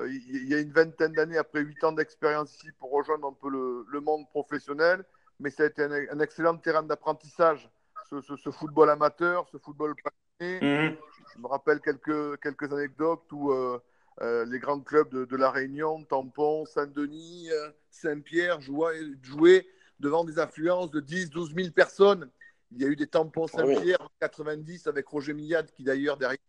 il 0.07 0.47
y 0.47 0.53
a 0.53 0.59
une 0.59 0.71
vingtaine 0.71 1.13
d'années, 1.13 1.37
après 1.37 1.61
huit 1.61 1.83
ans 1.83 1.91
d'expérience 1.91 2.53
ici, 2.55 2.71
pour 2.79 2.91
rejoindre 2.91 3.27
un 3.27 3.33
peu 3.33 3.49
le, 3.49 3.85
le, 3.89 4.01
monde 4.01 4.27
professionnel. 4.29 5.05
Mais 5.39 5.51
ça 5.51 5.63
a 5.63 5.67
été 5.67 5.83
un, 5.83 5.91
un 5.91 6.19
excellent 6.19 6.57
terrain 6.57 6.83
d'apprentissage 6.83 7.69
ce, 8.09 8.51
football 8.51 8.89
amateur, 8.89 9.47
ce 9.49 9.57
football 9.57 9.95
Mhm. 10.39 10.97
Je 11.35 11.41
me 11.41 11.47
rappelle 11.47 11.79
quelques, 11.79 12.39
quelques 12.41 12.71
anecdotes 12.71 13.31
où 13.31 13.51
euh, 13.51 13.79
euh, 14.21 14.45
les 14.45 14.59
grands 14.59 14.79
clubs 14.79 15.09
de, 15.09 15.35
La 15.35 15.51
Réunion, 15.51 16.03
Tampon, 16.03 16.65
Saint-Denis, 16.65 17.49
euh, 17.51 17.69
Saint-Pierre 17.89 18.61
jouaient, 18.61 19.01
jouaient, 19.23 19.67
devant 19.99 20.23
des 20.23 20.39
affluences 20.39 20.91
de 20.91 20.99
10, 20.99 21.29
12 21.31 21.55
000 21.55 21.71
personnes. 21.71 22.29
Il 22.71 22.81
y 22.81 22.85
a 22.85 22.87
eu 22.87 22.95
des 22.95 23.07
tampons 23.07 23.45
ah 23.53 23.57
Saint-Pierre 23.57 24.01
en 24.01 24.09
90 24.19 24.87
avec 24.87 25.07
Roger 25.07 25.33
Millade 25.33 25.71
qui 25.71 25.83
d'ailleurs 25.83 26.17
derrière 26.17 26.39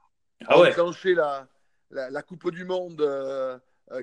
ah 0.46 0.54
a 0.54 0.68
enclenché 0.68 1.14
la, 1.14 1.48
la, 1.90 2.22
Coupe 2.22 2.50
du 2.50 2.64
Monde 2.64 3.00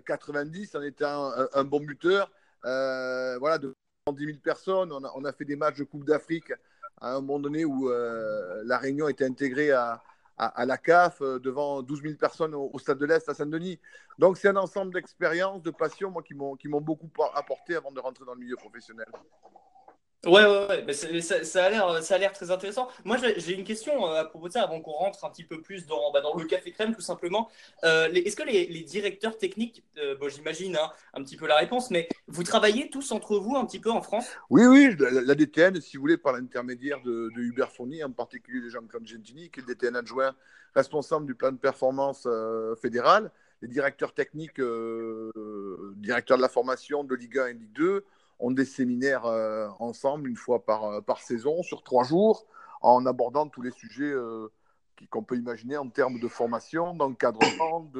90 0.05 0.75
en 0.75 0.81
étant 0.81 1.31
un, 1.53 1.63
bon 1.65 1.81
buteur. 1.81 2.31
voilà, 2.63 3.57
de 3.57 3.75
10 4.11 4.25
000 4.25 4.37
personnes. 4.39 4.91
On 4.93 5.03
a, 5.03 5.11
on 5.15 5.25
a, 5.25 5.33
fait 5.33 5.45
des 5.45 5.57
matchs 5.57 5.77
de 5.77 5.83
Coupe 5.83 6.05
d'Afrique 6.05 6.53
à 7.01 7.11
un 7.15 7.21
moment 7.21 7.39
donné 7.39 7.65
où 7.65 7.89
euh, 7.89 8.61
la 8.65 8.77
Réunion 8.77 9.07
était 9.07 9.25
intégrée 9.25 9.71
à, 9.71 10.01
la 10.37 10.77
CAF 10.77 11.21
euh, 11.21 11.39
devant 11.39 11.81
12 11.81 12.01
000 12.01 12.15
personnes 12.15 12.55
au, 12.55 12.77
Stade 12.77 12.97
de 12.97 13.05
l'Est 13.05 13.27
à 13.29 13.33
Saint-Denis. 13.33 13.79
Donc 14.19 14.37
c'est 14.37 14.49
un 14.49 14.55
ensemble 14.57 14.93
d'expériences, 14.93 15.61
de 15.61 15.71
passions 15.71 16.11
moi, 16.11 16.23
qui 16.23 16.33
m'ont 16.33 16.81
beaucoup 16.81 17.09
apporté 17.33 17.75
avant 17.75 17.91
de 17.91 17.99
rentrer 17.99 18.25
dans 18.25 18.33
le 18.33 18.39
milieu 18.39 18.55
professionnel. 18.55 19.07
Ouais, 20.25 20.43
ouais, 20.43 20.93
ça, 21.21 21.65
a 21.65 21.69
l'air, 21.69 22.33
très 22.33 22.49
intéressant. 22.49 22.87
Moi, 23.03 23.17
j'ai 23.17 23.53
une 23.53 23.63
question 23.63 24.07
euh, 24.07 24.21
à 24.21 24.25
propos 24.25 24.47
de 24.47 24.53
ça 24.53 24.63
avant 24.63 24.81
qu'on 24.81 24.91
rentre 24.91 25.23
un 25.23 25.29
petit 25.29 25.43
peu 25.43 25.61
plus 25.61 25.85
dans, 25.85 26.11
bah, 26.11 26.21
le 26.37 26.45
café 26.45 26.71
crème, 26.71 26.95
tout 26.95 27.01
simplement. 27.01 27.49
Euh, 27.83 28.09
est-ce 28.11 28.35
que 28.35 28.43
les, 28.43 28.65
directeurs 28.83 29.37
techniques, 29.37 29.83
euh, 29.97 30.15
bon, 30.15 30.27
j'imagine 30.27 30.77
hein, 30.77 30.91
un 31.13 31.23
petit 31.23 31.37
peu 31.37 31.47
la 31.47 31.55
réponse, 31.55 31.91
mais 31.91 32.09
vous 32.27 32.43
travaillez 32.43 32.89
tous 32.89 33.11
entre 33.11 33.37
vous 33.37 33.55
un 33.55 33.65
petit 33.65 33.79
peu 33.79 33.91
en 33.91 34.01
France? 34.01 34.27
Oui, 34.49 34.65
oui. 34.65 34.95
La, 34.97 35.35
DTN, 35.35 35.79
si 35.79 35.97
vous 35.97 36.01
voulez, 36.01 36.17
par 36.17 36.33
l'intermédiaire 36.33 37.01
de, 37.01 37.29
Hubert 37.37 37.71
Fournier, 37.71 38.03
en 38.03 38.11
particulier 38.11 38.61
les 38.61 38.71
Jean-Claude 38.71 39.05
Gentini, 39.05 39.51
qui 39.51 39.59
est 39.59 39.63
le 39.67 39.75
DTN 39.75 39.95
adjoint 39.95 40.35
responsable 40.73 41.25
du 41.25 41.35
plan 41.35 41.51
de 41.51 41.57
performance 41.57 42.27
fédéral, 42.81 43.31
les 43.61 43.69
directeurs 43.69 44.13
techniques, 44.13 44.59
directeurs 45.95 46.37
de 46.37 46.41
la 46.41 46.49
formation 46.49 47.05
de 47.05 47.15
Ligue 47.15 47.37
1 47.37 47.47
et 47.47 47.53
Ligue 47.53 47.73
2 47.73 48.05
ont 48.39 48.51
des 48.51 48.65
séminaires 48.65 49.25
euh, 49.25 49.67
ensemble 49.79 50.29
une 50.29 50.35
fois 50.35 50.65
par, 50.65 50.85
euh, 50.85 51.01
par 51.01 51.21
saison 51.21 51.63
sur 51.63 51.83
trois 51.83 52.03
jours 52.03 52.45
en 52.81 53.05
abordant 53.05 53.47
tous 53.47 53.61
les 53.61 53.71
sujets 53.71 54.03
euh, 54.03 54.51
qu'on 55.09 55.23
peut 55.23 55.37
imaginer 55.37 55.77
en 55.77 55.89
termes 55.89 56.19
de 56.19 56.27
formation, 56.27 56.93
d'encadrement, 56.93 57.91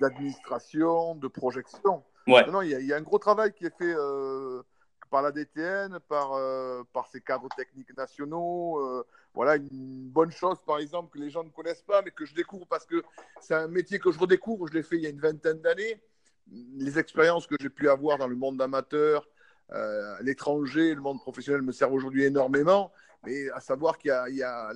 d'administration, 0.00 1.14
de, 1.14 1.28
projection. 1.28 2.02
Ouais. 2.26 2.44
il, 2.64 2.86
y 2.86 2.92
a, 2.92 2.96
un 2.96 3.02
gros 3.02 3.18
travail 3.18 3.52
qui 3.52 3.64
est 3.64 3.76
fait 3.76 3.94
par 5.10 5.22
la 5.22 5.30
DTN, 5.30 5.98
par, 6.08 6.32
par 6.92 7.06
ses 7.06 7.20
cadres 7.22 7.48
techniques 7.56 7.96
nationaux. 7.96 9.04
voilà, 9.32 9.56
une 9.56 10.10
bonne 10.10 10.32
chose, 10.32 10.58
par 10.66 10.78
exemple, 10.78 11.16
que 11.16 11.22
les 11.22 11.30
gens 11.30 11.44
ne 11.44 11.48
connaissent 11.48 11.82
pas, 11.82 12.02
mais 12.02 12.10
que 12.10 12.26
je 12.26 12.34
découvre 12.34 12.66
parce 12.66 12.84
que 12.84 13.02
c'est 13.40 13.54
un 13.54 13.68
métier 13.68 13.98
que 13.98 14.10
je 14.10 14.18
redécouvre. 14.18 14.66
Je 14.68 14.74
l'ai 14.74 14.82
fait 14.82 14.96
il 14.96 15.02
y 15.02 15.06
a 15.06 15.10
une 15.10 15.20
vingtaine 15.20 15.60
d'années. 15.60 16.02
Les 16.50 16.98
expériences 16.98 17.46
que 17.46 17.54
j'ai 17.58 17.70
pu 17.70 17.88
avoir 17.88 18.18
dans 18.18 18.28
le 18.28 18.36
monde 18.36 18.60
amateur, 18.60 19.26
l'étranger, 20.20 20.94
le 20.94 21.00
monde 21.00 21.20
professionnel 21.20 21.62
me 21.62 21.72
sert 21.72 21.92
aujourd'hui 21.92 22.24
énormément, 22.24 22.92
mais 23.24 23.48
à 23.50 23.60
savoir 23.60 23.98
qu'il 23.98 24.10
y 24.10 24.42
a, 24.42 24.72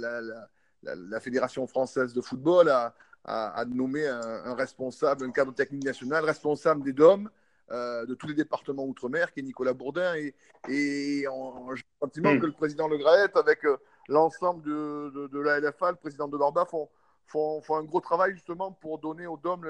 la, 0.82 1.20
Fédération 1.20 1.66
française 1.66 2.12
de 2.12 2.20
football 2.20 2.68
a, 2.68 2.94
a, 3.24 3.64
nommé 3.64 4.06
un, 4.06 4.54
responsable, 4.54 5.24
un 5.24 5.32
cadre 5.32 5.52
technique 5.52 5.84
national, 5.84 6.24
responsable 6.24 6.82
des 6.82 6.92
DOM 6.92 7.28
de 7.70 8.14
tous 8.14 8.28
les 8.28 8.34
départements 8.34 8.84
outre-mer, 8.84 9.32
qui 9.32 9.40
est 9.40 9.42
Nicolas 9.42 9.72
Bourdin. 9.72 10.14
Et, 10.14 10.34
et 10.68 11.22
j'ai 11.22 11.24
le 11.26 11.76
sentiment 12.00 12.34
hmm. 12.34 12.40
que 12.40 12.46
le 12.46 12.52
président 12.52 12.88
Le 12.88 12.98
Graët, 12.98 13.36
avec 13.36 13.60
l'ensemble 14.08 14.62
de, 14.62 15.28
de, 15.28 15.40
la 15.40 15.60
LFA, 15.60 15.90
le 15.90 15.96
président 15.96 16.28
de 16.28 16.36
l'ORBA, 16.36 16.64
font, 16.66 16.88
font, 17.26 17.60
font, 17.62 17.76
un 17.76 17.84
gros 17.84 18.00
travail 18.00 18.32
justement 18.32 18.72
pour 18.72 18.98
donner 18.98 19.26
aux 19.26 19.36
DOM 19.36 19.64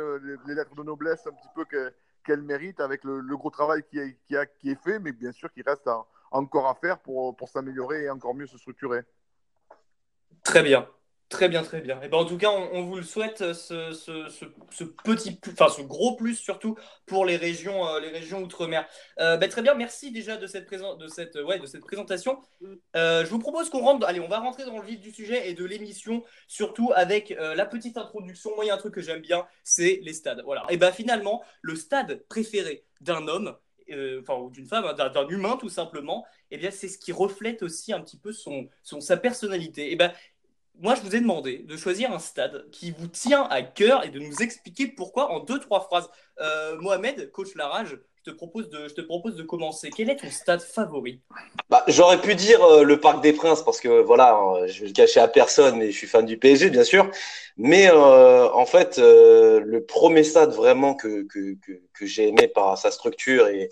les, 0.47 0.55
lettres 0.55 0.75
de 0.75 0.83
noblesse 0.83 1.27
un 1.27 1.33
petit 1.33 1.49
peu 1.55 1.65
qu'elles 2.27 2.43
méritent 2.43 2.81
avec 2.81 3.05
le, 3.05 3.23
gros 3.37 3.51
travail 3.51 3.83
qui 3.89 3.99
est, 3.99 4.37
a, 4.37 4.47
qui 4.47 4.71
est, 4.71 4.83
fait, 4.83 4.99
mais 4.99 5.13
bien 5.13 5.33
sûr 5.33 5.51
qu'il 5.53 5.63
reste 5.67 5.89
encore 6.31 6.67
à 6.67 6.75
faire 6.75 6.99
pour, 6.99 7.37
pour 7.37 7.49
s'améliorer 7.49 8.05
et 8.05 8.11
encore 8.11 8.35
mieux 8.35 8.47
se 8.47 8.59
structurer. 8.59 9.03
Très 10.43 10.63
bien. 10.63 10.89
Très 11.29 11.49
bien, 11.49 11.65
très 11.65 11.81
bien. 11.81 12.01
Et 12.03 12.09
ben 12.09 12.19
en 12.19 12.25
tout 12.25 12.39
cas, 12.39 12.51
on, 12.51 12.83
vous 12.83 12.95
le 12.95 13.03
souhaite, 13.03 13.41
euh, 13.41 13.53
ce, 13.53 13.91
ce, 13.91 14.29
ce, 14.71 14.85
petit, 14.85 15.41
enfin 15.49 15.69
ce 15.69 15.83
gros 15.83 16.15
plus 16.15 16.37
surtout 16.37 16.77
pour 17.05 17.27
les 17.27 17.37
régions, 17.37 17.85
euh, 17.89 17.99
les 17.99 18.11
régions 18.11 18.43
outre-mer. 18.43 18.87
Euh, 19.19 19.37
ben, 19.37 19.49
très 19.51 19.61
bien, 19.61 19.75
merci 19.75 20.13
déjà 20.13 20.37
de 20.37 20.47
cette, 20.47 20.71
de 20.71 21.09
cette, 21.09 21.35
ouais, 21.35 21.59
de 21.59 21.67
cette 21.67 21.81
présentation. 21.83 22.39
je 22.95 23.29
vous 23.29 23.41
propose 23.41 23.71
qu'on 23.71 23.81
rentre, 23.81 24.07
allez, 24.07 24.21
on 24.21 24.29
va 24.29 24.39
rentrer 24.39 24.67
dans 24.67 24.79
le 24.79 24.87
vif 24.87 25.01
du 25.01 25.11
sujet 25.11 25.51
et 25.51 25.55
de 25.55 25.65
l'émission, 25.65 26.23
surtout 26.47 26.93
avec 26.95 27.31
la 27.31 27.67
petite 27.67 27.97
introduction. 27.97 28.55
Moi, 28.55 28.65
il 28.65 28.69
y 28.69 28.71
a 28.71 28.75
un 28.75 28.79
truc 28.79 28.95
que 28.95 29.03
j'aime 29.03 29.21
bien, 29.21 29.47
c'est 29.65 29.99
les 30.05 30.13
stades. 30.13 30.43
Voilà. 30.45 30.65
Et 30.69 30.77
ben 30.77 30.93
finalement, 30.93 31.43
le 31.61 31.75
stade 31.75 32.23
préféré 32.29 32.85
d'un 33.01 33.27
homme, 33.27 33.57
enfin 34.21 34.35
ou 34.35 34.51
d'une 34.51 34.67
femme, 34.67 34.85
hein, 34.85 34.95
d'un 34.95 35.29
humain 35.29 35.57
tout 35.57 35.69
simplement, 35.69 36.25
et 36.51 36.55
eh 36.55 36.59
bien 36.59 36.71
c'est 36.71 36.89
ce 36.89 36.99
qui 36.99 37.13
reflète 37.13 37.63
aussi 37.63 37.93
un 37.93 38.01
petit 38.01 38.19
peu 38.19 38.33
son, 38.33 38.69
son 38.85 39.01
sa 39.01 39.17
personnalité. 39.17 39.91
Et 39.91 39.97
ben 39.97 40.13
moi, 40.81 40.95
je 40.95 41.01
vous 41.01 41.17
ai 41.17 41.21
demandé 41.21 41.59
de 41.59 41.77
choisir 41.77 42.13
un 42.13 42.19
stade 42.19 42.67
qui 42.71 42.95
vous 42.97 43.07
tient 43.07 43.45
à 43.45 43.63
cœur 43.63 44.05
et 44.05 44.11
de 44.11 44.19
nous 44.19 44.43
expliquer 44.43 44.87
pourquoi 44.87 45.31
en 45.33 45.41
deux, 45.41 45.59
trois 45.59 45.81
phrases. 45.81 46.09
Euh, 46.41 46.77
Mohamed, 46.81 47.31
coach 47.33 47.55
Larage, 47.55 47.99
je 48.25 48.31
te, 48.31 48.37
propose 48.37 48.69
de, 48.69 48.89
je 48.89 48.95
te 48.95 49.01
propose 49.01 49.37
de 49.37 49.43
commencer. 49.43 49.91
Quel 49.95 50.11
est 50.11 50.17
ton 50.17 50.31
stade 50.31 50.61
favori? 50.61 51.21
Bah, 51.71 51.85
J'aurais 51.89 52.21
pu 52.21 52.35
dire 52.35 52.63
euh, 52.63 52.83
le 52.83 53.01
Parc 53.01 53.23
des 53.23 53.33
Princes 53.33 53.63
parce 53.63 53.81
que 53.81 54.03
voilà, 54.03 54.35
hein, 54.35 54.67
je 54.67 54.83
vais 54.83 54.89
le 54.89 54.93
cacher 54.93 55.21
à 55.21 55.29
personne, 55.29 55.79
mais 55.79 55.91
je 55.91 55.97
suis 55.97 56.07
fan 56.07 56.27
du 56.27 56.37
PSG, 56.37 56.71
bien 56.71 56.85
sûr. 56.85 57.11
Mais 57.57 57.89
euh, 57.91 58.51
en 58.53 58.67
fait, 58.67 58.99
le 58.99 59.79
premier 59.81 60.25
stade 60.25 60.53
vraiment 60.53 60.95
que, 60.95 61.23
que, 61.23 61.55
que, 61.55 61.73
que 61.95 62.07
j'ai 62.07 62.29
aimé 62.29 62.49
par 62.49 62.77
sa 62.77 62.91
structure 62.91 63.49
et, 63.49 63.71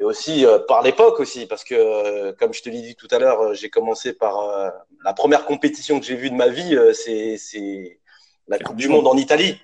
et 0.00 0.04
aussi 0.04 0.46
euh, 0.46 0.58
par 0.58 0.82
l'époque 0.82 1.20
aussi, 1.20 1.46
parce 1.46 1.62
que 1.62 1.74
euh, 1.74 2.32
comme 2.32 2.54
je 2.54 2.62
te 2.62 2.70
l'ai 2.70 2.80
dit 2.80 2.96
tout 2.96 3.08
à 3.10 3.18
l'heure, 3.18 3.40
euh, 3.40 3.54
j'ai 3.54 3.68
commencé 3.68 4.14
par 4.14 4.72
la 5.04 5.12
première 5.12 5.44
compétition 5.44 6.00
que 6.00 6.06
j'ai 6.06 6.16
vue 6.16 6.30
de 6.30 6.34
ma 6.34 6.48
vie, 6.48 6.76
c'est 6.94 8.00
la 8.48 8.58
Coupe 8.58 8.76
du 8.76 8.88
Monde 8.88 9.06
en 9.06 9.16
Italie. 9.16 9.60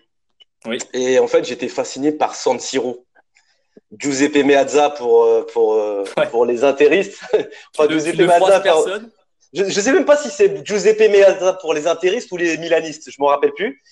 Oui. 0.67 0.79
Et 0.93 1.19
en 1.19 1.27
fait, 1.27 1.45
j'étais 1.45 1.69
fasciné 1.69 2.13
par 2.13 2.35
San 2.35 2.61
Siro. 2.61 3.05
Giuseppe 3.97 4.45
Meazza 4.45 4.91
pour, 4.91 5.47
pour, 5.53 5.81
pour 6.31 6.45
les 6.45 6.65
intéristes. 6.65 7.21
enfin, 7.77 7.89
Giuseppe 7.89 8.19
Meazza 8.19 8.63
Je 9.53 9.63
ne 9.63 9.71
sais 9.71 9.93
même 9.93 10.05
pas 10.05 10.17
si 10.17 10.29
c'est 10.29 10.67
Giuseppe 10.67 11.11
Meazza 11.11 11.55
pour 11.55 11.73
les 11.73 11.87
intéristes 11.87 12.31
ou 12.33 12.37
les 12.37 12.59
milanistes, 12.59 13.11
je 13.11 13.17
ne 13.19 13.25
me 13.25 13.31
rappelle 13.31 13.53
plus. 13.53 13.83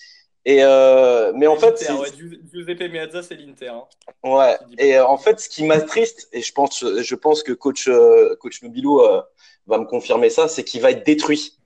Et 0.45 0.59
euh, 0.61 1.31
mais 1.33 1.47
en 1.47 1.55
fait, 1.55 1.73
ouais, 1.89 2.09
Giuseppe 2.53 2.91
Meazza, 2.91 3.23
c'est 3.23 3.35
l'Inter. 3.35 3.69
Hein. 3.69 3.83
Ouais. 4.23 4.57
Et 4.77 4.95
euh, 4.95 5.05
en 5.05 5.17
fait, 5.17 5.39
ce 5.39 5.49
qui 5.49 5.63
m'attriste, 5.63 6.29
et 6.33 6.41
je 6.41 6.53
pense, 6.53 6.85
je 6.85 7.15
pense 7.15 7.41
que 7.41 7.51
coach 7.51 7.87
euh, 7.87 8.35
coach 8.39 8.61
Nobilo 8.61 9.03
euh, 9.03 9.23
va 9.65 9.79
me 9.79 9.85
confirmer 9.85 10.29
ça, 10.29 10.47
c'est 10.47 10.63
qu'il 10.63 10.81
va 10.81 10.91
être 10.91 11.03
détruit. 11.03 11.57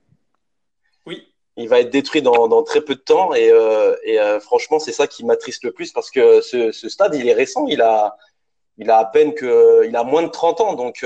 Oui. 1.06 1.28
Il 1.58 1.68
va 1.68 1.82
être 1.82 1.90
détruit 1.90 2.22
dans, 2.22 2.48
dans 2.48 2.64
très 2.64 2.80
peu 2.80 2.96
de 2.96 3.02
temps, 3.02 3.34
et, 3.36 3.52
et 4.06 4.18
franchement, 4.40 4.80
c'est 4.80 4.94
ça 4.94 5.08
qui 5.08 5.26
m'attriste 5.26 5.66
le 5.66 5.74
plus 5.74 5.92
parce 5.92 6.10
que 6.10 6.40
ce, 6.40 6.72
ce, 6.72 6.88
stade, 6.88 7.16
il 7.16 7.28
est 7.28 7.34
récent, 7.34 7.68
il 7.68 7.82
a, 7.82 8.16
il 8.78 8.90
a 8.90 9.00
à 9.00 9.06
peine 9.06 9.34
que, 9.34 9.86
il 9.86 9.94
a 9.98 10.06
moins 10.06 10.24
de 10.24 10.30
30 10.30 10.62
ans, 10.62 10.74
donc 10.76 11.06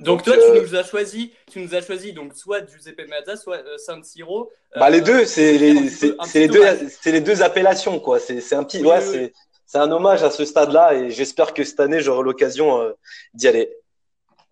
donc, 0.00 0.22
toi, 0.22 0.34
tu 0.34 0.42
euh, 0.42 0.62
nous 0.62 0.74
as 0.74 0.82
choisi, 0.82 1.32
tu 1.50 1.60
nous 1.60 1.74
as 1.74 1.82
choisi 1.82 2.12
donc 2.12 2.34
soit 2.34 2.66
Giuseppe 2.66 3.06
Meazza, 3.06 3.36
soit 3.36 3.58
euh, 3.58 3.76
San 3.76 4.02
Siro. 4.02 4.50
bah 4.74 4.88
les 4.88 5.02
deux, 5.02 5.26
c'est 5.26 5.58
les, 5.58 5.90
c'est 5.90 6.16
les 6.34 6.48
deux, 6.48 6.64
c'est 6.88 7.12
les 7.12 7.20
deux 7.20 7.42
appellations 7.42 8.00
quoi. 8.00 8.18
C'est 8.18 8.54
un 8.54 8.64
petit, 8.64 8.82
ouais, 8.82 9.00
c'est 9.00 9.32
c'est 9.66 9.78
un 9.78 9.92
hommage 9.92 10.24
à 10.24 10.30
ce 10.30 10.44
stade-là 10.44 10.94
et 10.94 11.10
j'espère 11.10 11.54
que 11.54 11.62
cette 11.64 11.78
année 11.80 12.00
j'aurai 12.00 12.24
l'occasion 12.24 12.80
euh, 12.80 12.92
d'y 13.34 13.46
aller. 13.46 13.70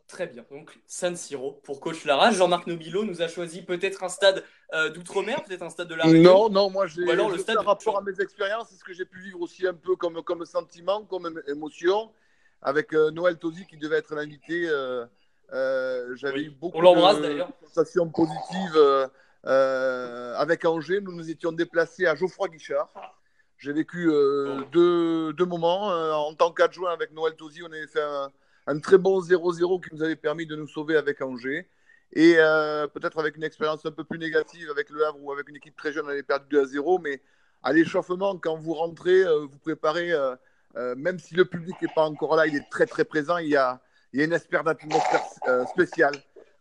Très 0.07 0.27
bien. 0.27 0.45
Donc 0.51 0.79
San 0.87 1.17
Siro 1.17 1.61
pour 1.65 1.81
coach 1.81 2.05
Lara. 2.05 2.31
Jean-Marc 2.31 2.67
Nobilo 2.67 3.05
nous 3.05 3.23
a 3.23 3.29
choisi 3.29 3.63
peut-être 3.63 4.05
un 4.05 4.09
stade 4.09 4.45
d'outre-mer, 4.95 5.43
peut-être 5.45 5.63
un 5.63 5.71
stade 5.71 5.89
de 5.89 5.95
la 5.95 6.05
Non, 6.07 6.51
non, 6.51 6.69
moi 6.69 6.87
j'ai 6.87 7.11
alors 7.11 7.31
le 7.31 7.39
stade 7.39 7.57
rapport 7.59 7.99
à 7.99 8.03
mes 8.03 8.21
expériences, 8.21 8.69
c'est 8.71 8.77
ce 8.77 8.85
que 8.85 8.93
j'ai 8.93 9.07
pu 9.07 9.21
vivre 9.21 9.41
aussi 9.41 9.67
un 9.67 9.75
peu 9.75 9.97
comme 9.97 10.23
comme 10.23 10.45
sentiment, 10.45 11.05
comme 11.05 11.43
émotion 11.49 12.11
avec 12.61 12.93
Noël 12.93 13.39
Tosi 13.39 13.67
qui 13.67 13.79
devait 13.79 13.97
être 13.97 14.15
l'invité. 14.15 14.69
Euh, 15.53 16.15
j'avais 16.17 16.43
eu 16.43 16.51
beaucoup 16.51 16.81
de 16.81 17.45
sensations 17.67 18.09
positives 18.09 18.77
euh, 18.77 19.07
euh, 19.47 20.35
avec 20.37 20.65
Angers. 20.65 21.01
Nous 21.01 21.13
nous 21.13 21.31
étions 21.31 21.53
déplacés 21.53 22.07
à 22.07 22.15
Geoffroy 22.15 22.49
Guichard. 22.49 22.93
J'ai 23.57 23.73
vécu 23.73 24.09
oh. 24.11 24.61
deux, 24.71 25.33
deux, 25.33 25.47
moments. 25.47 25.89
en 25.89 26.35
tant 26.35 26.53
qu'adjoint 26.53 26.93
avec 26.93 27.13
Noël 27.13 27.35
Tosi, 27.35 27.63
on 27.63 27.67
avait 27.67 27.87
fait 27.87 28.05
un, 28.67 28.79
très 28.79 28.99
bon 28.99 29.21
0-0 29.21 29.85
qui 29.85 29.95
nous 29.95 30.03
avait 30.03 30.17
permis 30.17 30.47
de 30.47 30.55
nous 30.55 30.69
sauver 30.69 30.97
avec 30.97 31.23
Angers. 31.23 31.69
Et 32.13 32.35
peut-être 32.95 33.19
avec 33.19 33.37
une 33.37 33.43
expérience 33.43 33.85
un 33.85 33.91
peu 33.91 34.05
plus 34.05 34.19
négative 34.19 34.71
avec 34.71 34.91
Le 34.91 35.05
Havre 35.05 35.19
ou 35.21 35.33
avec 35.33 35.49
une 35.49 35.57
équipe 35.57 35.77
très 35.77 35.93
jeune, 35.93 36.07
on 36.07 36.11
avait 36.11 36.23
perdu 36.23 36.47
2 36.51 36.61
à 36.61 36.65
0. 36.67 37.01
Mais 37.01 37.21
à 37.65 37.73
l'échauffement, 37.73 38.39
quand 38.39 38.57
vous 38.57 38.75
rentrez, 38.75 39.25
vous 39.25 39.59
préparez, 39.59 40.13
même 40.97 41.19
si 41.19 41.35
le 41.35 41.45
public 41.45 41.75
n'est 41.83 41.93
pas 41.93 42.05
encore 42.05 42.37
là, 42.37 42.47
il 42.47 42.55
est 42.55 42.71
très 42.71 42.87
très 42.87 43.05
présent. 43.05 43.39
Il 43.39 43.49
y 43.49 43.57
a, 43.57 43.81
il 44.13 44.21
y 44.21 44.23
a 44.23 44.27
une 44.27 44.33
espèce 44.33 44.63
d'atmosphère 44.63 45.25
euh, 45.49 45.65
spéciale 45.67 46.15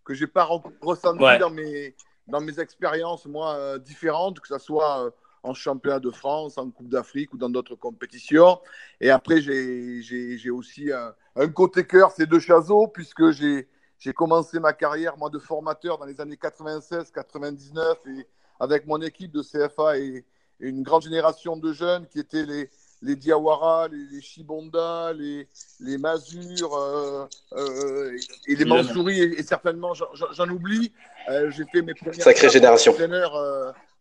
que 0.04 0.14
je 0.14 0.24
n'ai 0.24 0.32
pas 0.32 0.48
ressenti 0.82 1.40
dans, 1.40 1.50
mes, 1.50 1.96
dans 2.28 2.40
mes 2.40 2.60
expériences, 2.60 3.26
moi, 3.26 3.56
euh, 3.56 3.78
différentes, 3.78 4.40
que 4.40 4.48
ce 4.48 4.58
soit 4.58 5.06
euh, 5.06 5.10
en 5.44 5.54
championnat 5.54 6.00
de 6.00 6.12
France, 6.12 6.58
en 6.58 6.70
Coupe 6.72 6.90
d'Afrique 6.90 7.34
ou 7.34 7.38
dans 7.38 7.50
d'autres 7.50 7.76
compétitions. 7.76 8.60
Et 9.02 9.10
après, 9.10 9.42
j'ai 9.42 10.50
aussi 10.50 10.92
un, 10.92 11.48
côté 11.50 11.86
cœur, 11.86 12.12
c'est 12.12 12.26
de 12.26 12.40
Chazot, 12.40 12.88
puisque 12.88 13.32
j'ai 13.32 13.68
commencé 14.14 14.60
ma 14.60 14.74
carrière, 14.74 15.18
moi, 15.18 15.30
de 15.30 15.40
formateur 15.40 15.98
dans 15.98 16.06
les 16.06 16.20
années 16.22 16.40
96-99, 16.42 17.96
et 18.08 18.28
avec 18.60 18.88
mon 18.88 19.02
équipe 19.02 19.32
de 19.32 19.42
CFA 19.42 19.98
et, 19.98 20.26
une 20.60 20.82
grande 20.82 21.04
génération 21.04 21.56
de 21.56 21.72
jeunes 21.72 22.08
qui 22.08 22.20
étaient 22.20 22.44
les, 22.44 22.72
les 23.02 23.16
Diawara, 23.16 23.88
les, 23.90 24.22
Chibonda, 24.22 25.14
les, 25.14 25.48
les 25.80 25.98
Mazur 25.98 26.76
euh, 26.76 27.26
euh, 27.54 28.18
et 28.48 28.56
les 28.56 28.66
Mansouri, 28.66 29.20
et, 29.20 29.44
certainement 29.44 29.94
j'en 29.94 30.50
oublie. 30.50 30.92
Euh, 31.30 31.52
j'ai 31.52 31.66
fait 31.66 31.82
mes 31.82 31.94
premières 31.94 32.22
Sacrée 32.22 32.50
génération. 32.50 32.94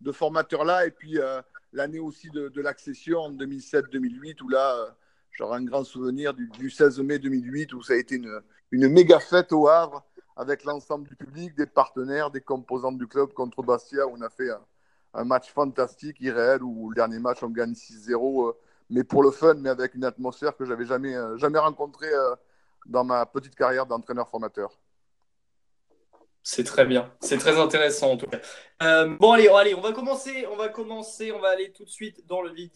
de 0.01 0.13
formateurs 0.13 0.65
là, 0.65 0.87
et 0.87 0.91
puis 0.91 1.19
l'année 1.73 1.99
aussi 1.99 2.31
de, 2.31 2.61
l'accession 2.61 3.21
en 3.21 3.33
2007-2008, 3.33 4.43
où 4.43 4.49
là, 4.49 4.97
j'aurai 5.33 5.59
un 5.59 5.65
grand 5.65 5.85
souvenir 5.85 6.35
du, 6.35 6.71
16 6.71 7.01
mai 7.01 7.19
2008, 7.19 7.75
où 7.75 7.83
ça 7.83 7.95
a 7.95 7.97
été 7.97 8.17
une, 8.17 8.41
une 8.71 8.89
méga 8.89 9.21
fête 9.21 9.53
au 9.53 9.69
Havre, 9.69 10.05
avec 10.39 10.65
l'ensemble 10.65 11.09
du 11.09 11.17
public, 11.17 11.55
des 11.55 11.67
partenaires, 11.67 12.31
des 12.31 12.43
composants 12.43 12.93
du 12.93 13.07
club 13.07 13.33
contre 13.33 13.63
Bastia, 13.63 14.07
où 14.07 14.17
on 14.19 14.21
a 14.21 14.29
fait 14.29 14.51
un, 14.51 14.61
un 15.15 15.25
match 15.25 15.51
fantastique, 15.51 16.21
irréel, 16.21 16.63
où 16.63 16.91
le 16.91 16.95
dernier 16.95 17.19
match, 17.19 17.43
on 17.43 17.49
gagne 17.49 17.73
6-0 17.73 18.55
mais 18.91 19.05
pour 19.05 19.23
le 19.23 19.31
fun, 19.31 19.55
mais 19.55 19.71
avec 19.71 19.95
une 19.95 20.05
atmosphère 20.05 20.57
que 20.57 20.65
j'avais 20.65 20.87
jamais, 20.87 21.15
euh, 21.15 21.37
jamais 21.39 21.59
rencontrée 21.59 22.13
euh, 22.13 22.35
dans 22.87 23.05
ma 23.05 23.27
petite 23.27 23.55
carrière 23.55 23.87
d'entraîneur-formateur. 23.87 24.79
C'est 26.49 26.63
très 26.63 26.87
bien, 26.87 27.13
c'est 27.19 27.39
très 27.39 27.59
intéressant 27.59 28.13
en 28.13 28.17
tout 28.17 28.29
cas. 28.29 28.39
Euh, 28.81 29.17
bon 29.19 29.33
allez, 29.33 29.75
on 29.75 29.81
va 29.81 29.91
commencer, 29.91 30.47
on 30.49 30.55
va 30.57 30.69
commencer, 30.69 31.33
on 31.33 31.41
va 31.41 31.49
aller 31.49 31.73
tout 31.73 31.85
de 31.85 31.91
suite 31.91 32.25
dans 32.29 32.41
le 32.41 32.53
vif 32.53 32.71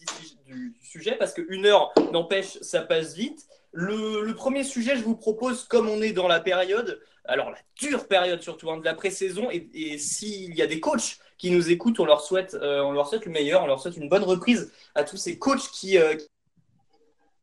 du, 0.45 0.77
sujet 0.81 1.15
parce 1.17 1.33
qu'une 1.33 1.65
heure 1.65 1.93
n'empêche, 2.11 2.59
ça 2.59 2.81
passe 2.81 3.13
vite. 3.13 3.47
Le, 3.71 4.33
premier 4.33 4.65
sujet, 4.65 4.97
je 4.97 5.03
vous 5.03 5.15
propose, 5.15 5.63
comme 5.63 5.87
on 5.87 6.01
est 6.01 6.11
dans 6.11 6.27
la 6.27 6.41
période, 6.41 7.01
alors 7.23 7.49
la 7.49 7.59
dure 7.77 8.09
période 8.09 8.41
surtout 8.41 8.69
hein, 8.69 8.77
de 8.77 8.83
la 8.83 8.93
pré-saison, 8.93 9.47
et 9.49 9.97
s'il 9.97 10.53
y 10.53 10.61
a 10.61 10.67
des 10.67 10.81
coachs 10.81 11.19
qui 11.41 11.49
nous 11.49 11.71
écoutent, 11.71 11.99
on 11.99 12.05
leur 12.05 12.21
souhaite, 12.21 12.53
euh, 12.53 12.81
on 12.81 12.91
leur 12.91 13.07
souhaite 13.07 13.25
le 13.25 13.31
meilleur, 13.31 13.63
on 13.63 13.65
leur 13.65 13.81
souhaite 13.81 13.97
une 13.97 14.07
bonne 14.07 14.23
reprise 14.23 14.71
à 14.93 15.03
tous 15.03 15.17
ces 15.17 15.39
coachs 15.39 15.71
qui, 15.71 15.97
euh, 15.97 16.15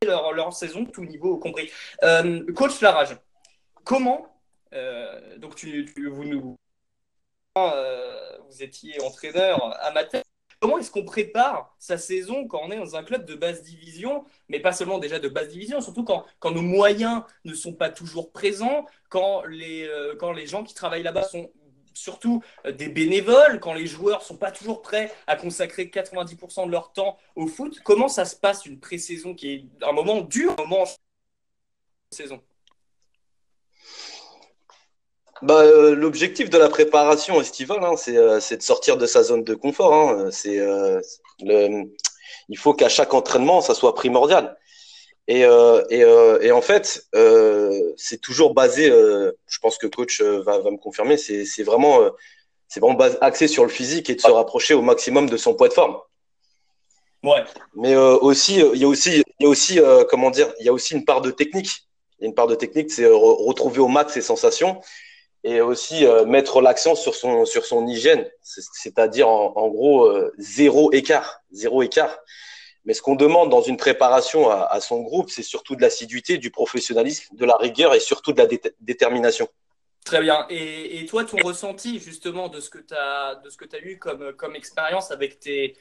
leur, 0.07 0.33
leur, 0.33 0.53
saison, 0.53 0.85
tout 0.85 1.05
niveau 1.05 1.37
compris. 1.37 1.69
Euh, 2.05 2.47
coach 2.55 2.81
Larage, 2.81 3.17
comment 3.85 4.33
donc 5.39 5.57
tu, 5.57 5.93
vous 5.97 6.25
nous 6.25 6.57
vous 7.57 8.63
étiez 8.63 9.03
entraîneur 9.03 9.77
amateur. 9.85 10.23
Comment 10.61 10.79
est-ce 10.79 10.91
qu'on 10.91 11.05
prépare 11.05 11.75
sa 11.79 11.99
saison 11.99 12.47
quand 12.47 12.61
on 12.63 12.71
est 12.71 12.77
dans 12.77 12.95
un 12.95 13.03
club 13.03 13.25
de 13.25 13.35
basse 13.35 13.63
division, 13.63 14.25
mais 14.49 14.61
pas 14.61 14.73
seulement 14.73 14.99
déjà 14.99 15.19
de 15.19 15.29
basse 15.29 15.49
division, 15.49 15.81
surtout 15.81 16.05
quand, 16.05 16.25
quand 16.39 16.51
nos 16.51 16.63
moyens 16.63 17.23
ne 17.45 17.55
sont 17.55 17.73
pas 17.73 17.91
toujours 17.91 18.31
présents, 18.31 18.87
quand 19.09 19.43
les, 19.45 19.91
quand 20.21 20.33
les 20.33 20.47
gens 20.47 20.63
qui 20.63 20.75
travaillent 20.75 21.03
là-bas 21.03 21.25
sont 21.25 21.51
surtout 21.99 22.43
des 22.65 22.89
bénévoles, 22.89 23.61
quand 23.61 23.75
les 23.75 23.87
joueurs 23.87 24.23
sont 24.23 24.37
pas 24.37 24.51
toujours 24.51 24.83
prêts 24.83 25.13
à 25.27 25.37
consacrer 25.37 25.87
90% 25.87 26.67
de 26.67 26.71
leur 26.71 26.93
temps 26.93 27.19
au 27.37 27.47
foot. 27.47 27.81
Comment 27.85 28.09
ça 28.09 28.25
se 28.25 28.37
passe 28.37 28.67
une 28.67 28.79
pré-saison 28.79 29.35
qui 29.35 29.53
est 29.53 29.85
un 29.85 29.93
moment 29.93 30.21
dur, 30.21 30.55
un 30.59 30.65
moment 30.65 30.85
saison? 32.11 32.41
Bah, 35.43 35.61
euh, 35.63 35.95
L'objectif 35.95 36.51
de 36.51 36.59
la 36.59 36.69
préparation 36.69 37.41
estivale, 37.41 37.85
hein, 37.85 37.95
euh, 38.09 38.41
c'est 38.41 38.57
de 38.57 38.63
sortir 38.63 38.97
de 38.97 39.07
sa 39.07 39.23
zone 39.23 39.45
de 39.45 39.55
confort. 39.55 39.95
Hein. 39.95 40.31
Euh, 40.47 41.01
il 42.49 42.59
faut 42.59 42.75
qu'à 42.75 42.89
chaque 42.89 43.15
entraînement, 43.15 43.61
ça 43.61 43.75
soit 43.75 43.95
primordial. 43.95 44.58
Et, 45.31 45.43
et, 45.43 46.01
et 46.41 46.53
en 46.53 46.63
fait, 46.63 47.07
c'est 47.97 48.21
toujours 48.21 48.55
basé, 48.55 48.89
je 48.89 49.59
pense 49.61 49.77
que 49.77 49.87
coach 49.87 50.23
va, 50.23 50.59
va 50.59 50.71
me 50.71 50.79
confirmer, 50.79 51.19
c'est 51.19 51.63
vraiment, 51.63 52.01
c'est 52.67 52.81
vraiment 52.81 52.99
axé 53.21 53.47
sur 53.47 53.63
le 53.63 53.69
physique 53.69 54.09
et 54.09 54.15
de 54.15 54.21
se 54.23 54.31
rapprocher 54.31 54.73
au 54.73 54.81
maximum 54.81 55.29
de 55.29 55.37
son 55.37 55.55
poids 55.55 55.69
de 55.69 55.75
forme. 55.75 55.99
Ouais. 57.23 57.45
Mais 57.75 57.95
aussi, 57.95 58.59
il 58.73 58.81
y 58.81 58.85
a 58.85 58.89
aussi, 58.89 59.23
il 59.39 59.45
y 59.45 59.47
a 59.47 59.49
aussi 59.51 59.79
comment 60.09 60.31
dire, 60.31 60.51
il 60.61 60.67
y 60.67 60.71
a 60.71 60.73
aussi 60.73 60.95
une 60.95 61.05
part 61.05 61.21
de 61.21 61.31
technique. 61.31 61.85
Il 62.19 62.23
y 62.23 62.25
a 62.25 62.29
une 62.29 62.35
part 62.35 62.47
de 62.47 62.55
technique, 62.55 62.91
c'est 62.91 63.07
retrouver 63.07 63.81
au 63.81 63.89
max 63.89 64.15
ses 64.15 64.23
sensations 64.23 64.81
et 65.45 65.61
aussi 65.61 66.05
euh, 66.05 66.25
mettre 66.25 66.61
l'accent 66.61 66.95
sur 66.95 67.15
son, 67.15 67.45
sur 67.45 67.65
son 67.65 67.87
hygiène, 67.87 68.29
c'est-à-dire 68.43 69.29
en, 69.29 69.69
gros 69.69 70.07
euh, 70.07 70.33
zéro 70.39 70.93
écart, 70.93 71.41
zéro 71.53 71.83
écart. 71.83 72.19
Mais 72.89 72.95
ce 72.95 73.03
qu'on 73.03 73.17
demande 73.17 73.51
dans 73.51 73.61
une 73.61 73.77
préparation 73.77 74.51
à, 74.51 74.81
son 74.81 75.03
groupe, 75.03 75.29
c'est 75.29 75.43
surtout 75.43 75.77
de 75.77 75.83
l'assiduité, 75.83 76.39
du 76.39 76.51
professionnalisme, 76.51 77.37
de 77.37 77.45
la 77.45 77.55
rigueur 77.57 77.95
et 77.95 78.01
surtout 78.01 78.33
de 78.33 78.39
la 78.39 78.49
détermination. 78.81 79.47
Très 80.07 80.23
bien. 80.23 80.47
Et, 80.49 81.05
toi, 81.05 81.27
ton 81.27 81.37
ressenti 81.45 81.99
justement 81.99 82.49
de 82.49 82.61
ce 82.61 82.71
que 82.71 82.79
tu 82.79 82.95
as, 82.95 83.43
as 83.43 83.79
eu 83.83 83.99
comme, 83.99 84.57
expérience 84.57 85.11
avec 85.11 85.39
tes 85.39 85.75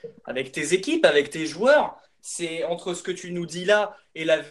équipes, 0.74 1.06
avec 1.06 1.30
tes 1.30 1.46
joueurs, 1.46 1.96
c'est 2.20 2.66
entre 2.66 2.94
ce 2.94 3.04
que 3.04 3.12
tu 3.12 3.32
nous 3.32 3.46
dis 3.46 3.64
là 3.64 3.96
et 4.14 4.26
la 4.26 4.42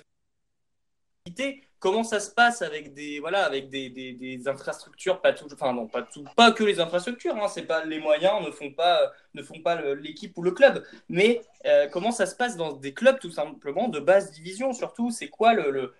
vérité, 1.26 1.65
comment 1.78 2.04
ça 2.04 2.20
se 2.20 2.30
passe 2.30 2.62
avec 2.62 2.94
des 2.94 3.20
voilà 3.20 3.44
avec 3.44 3.68
des, 3.68 3.90
des, 3.90 4.48
infrastructures 4.48 5.20
pas 5.20 5.32
tout 5.32 5.46
enfin 5.52 5.72
non 5.72 5.86
pas 5.86 6.02
tout 6.02 6.24
pas 6.36 6.52
que 6.52 6.64
les 6.64 6.80
infrastructures 6.80 7.36
hein, 7.36 7.48
c'est 7.48 7.66
pas 7.66 7.84
les 7.84 7.98
moyens 7.98 8.44
ne 8.44 8.50
font 8.50 8.72
pas 8.72 9.12
ne 9.34 9.42
font 9.42 9.60
pas 9.60 9.80
l'équipe 9.94 10.36
ou 10.38 10.42
le 10.42 10.52
club 10.52 10.84
mais 11.08 11.42
euh, 11.66 11.88
comment 11.88 12.12
ça 12.12 12.26
se 12.26 12.34
passe 12.34 12.56
dans 12.56 12.72
des 12.72 12.94
clubs 12.94 13.18
tout 13.18 13.30
simplement 13.30 13.88
de 13.88 14.00
basse 14.00 14.32
division 14.32 14.72
surtout 14.72 15.10
c'est 15.10 15.28
quoi 15.28 15.54
le, 15.54 15.94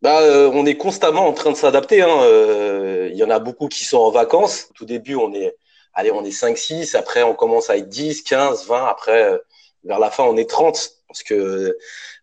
Bah, 0.00 0.20
euh, 0.22 0.50
on 0.52 0.66
est 0.66 0.76
constamment 0.76 1.26
en 1.26 1.32
train 1.32 1.52
de 1.52 1.56
s'adapter. 1.56 2.02
Hein. 2.02 2.22
Euh, 2.22 3.08
il 3.12 3.16
y 3.16 3.24
en 3.24 3.30
a 3.30 3.38
beaucoup 3.38 3.68
qui 3.68 3.84
sont 3.84 3.98
en 3.98 4.10
vacances. 4.10 4.66
Au 4.70 4.74
tout 4.74 4.84
début, 4.84 5.14
on 5.14 5.32
est, 5.32 5.56
allez, 5.94 6.10
on 6.10 6.24
est 6.24 6.30
5-6. 6.30 6.96
Après, 6.96 7.22
on 7.22 7.34
commence 7.34 7.70
à 7.70 7.76
être 7.76 7.88
10, 7.88 8.22
15, 8.22 8.66
20. 8.66 8.86
Après, 8.86 9.40
vers 9.84 10.00
la 10.00 10.10
fin, 10.10 10.24
on 10.24 10.36
est 10.36 10.50
30. 10.50 10.90
Parce 11.06 11.22
que 11.22 11.76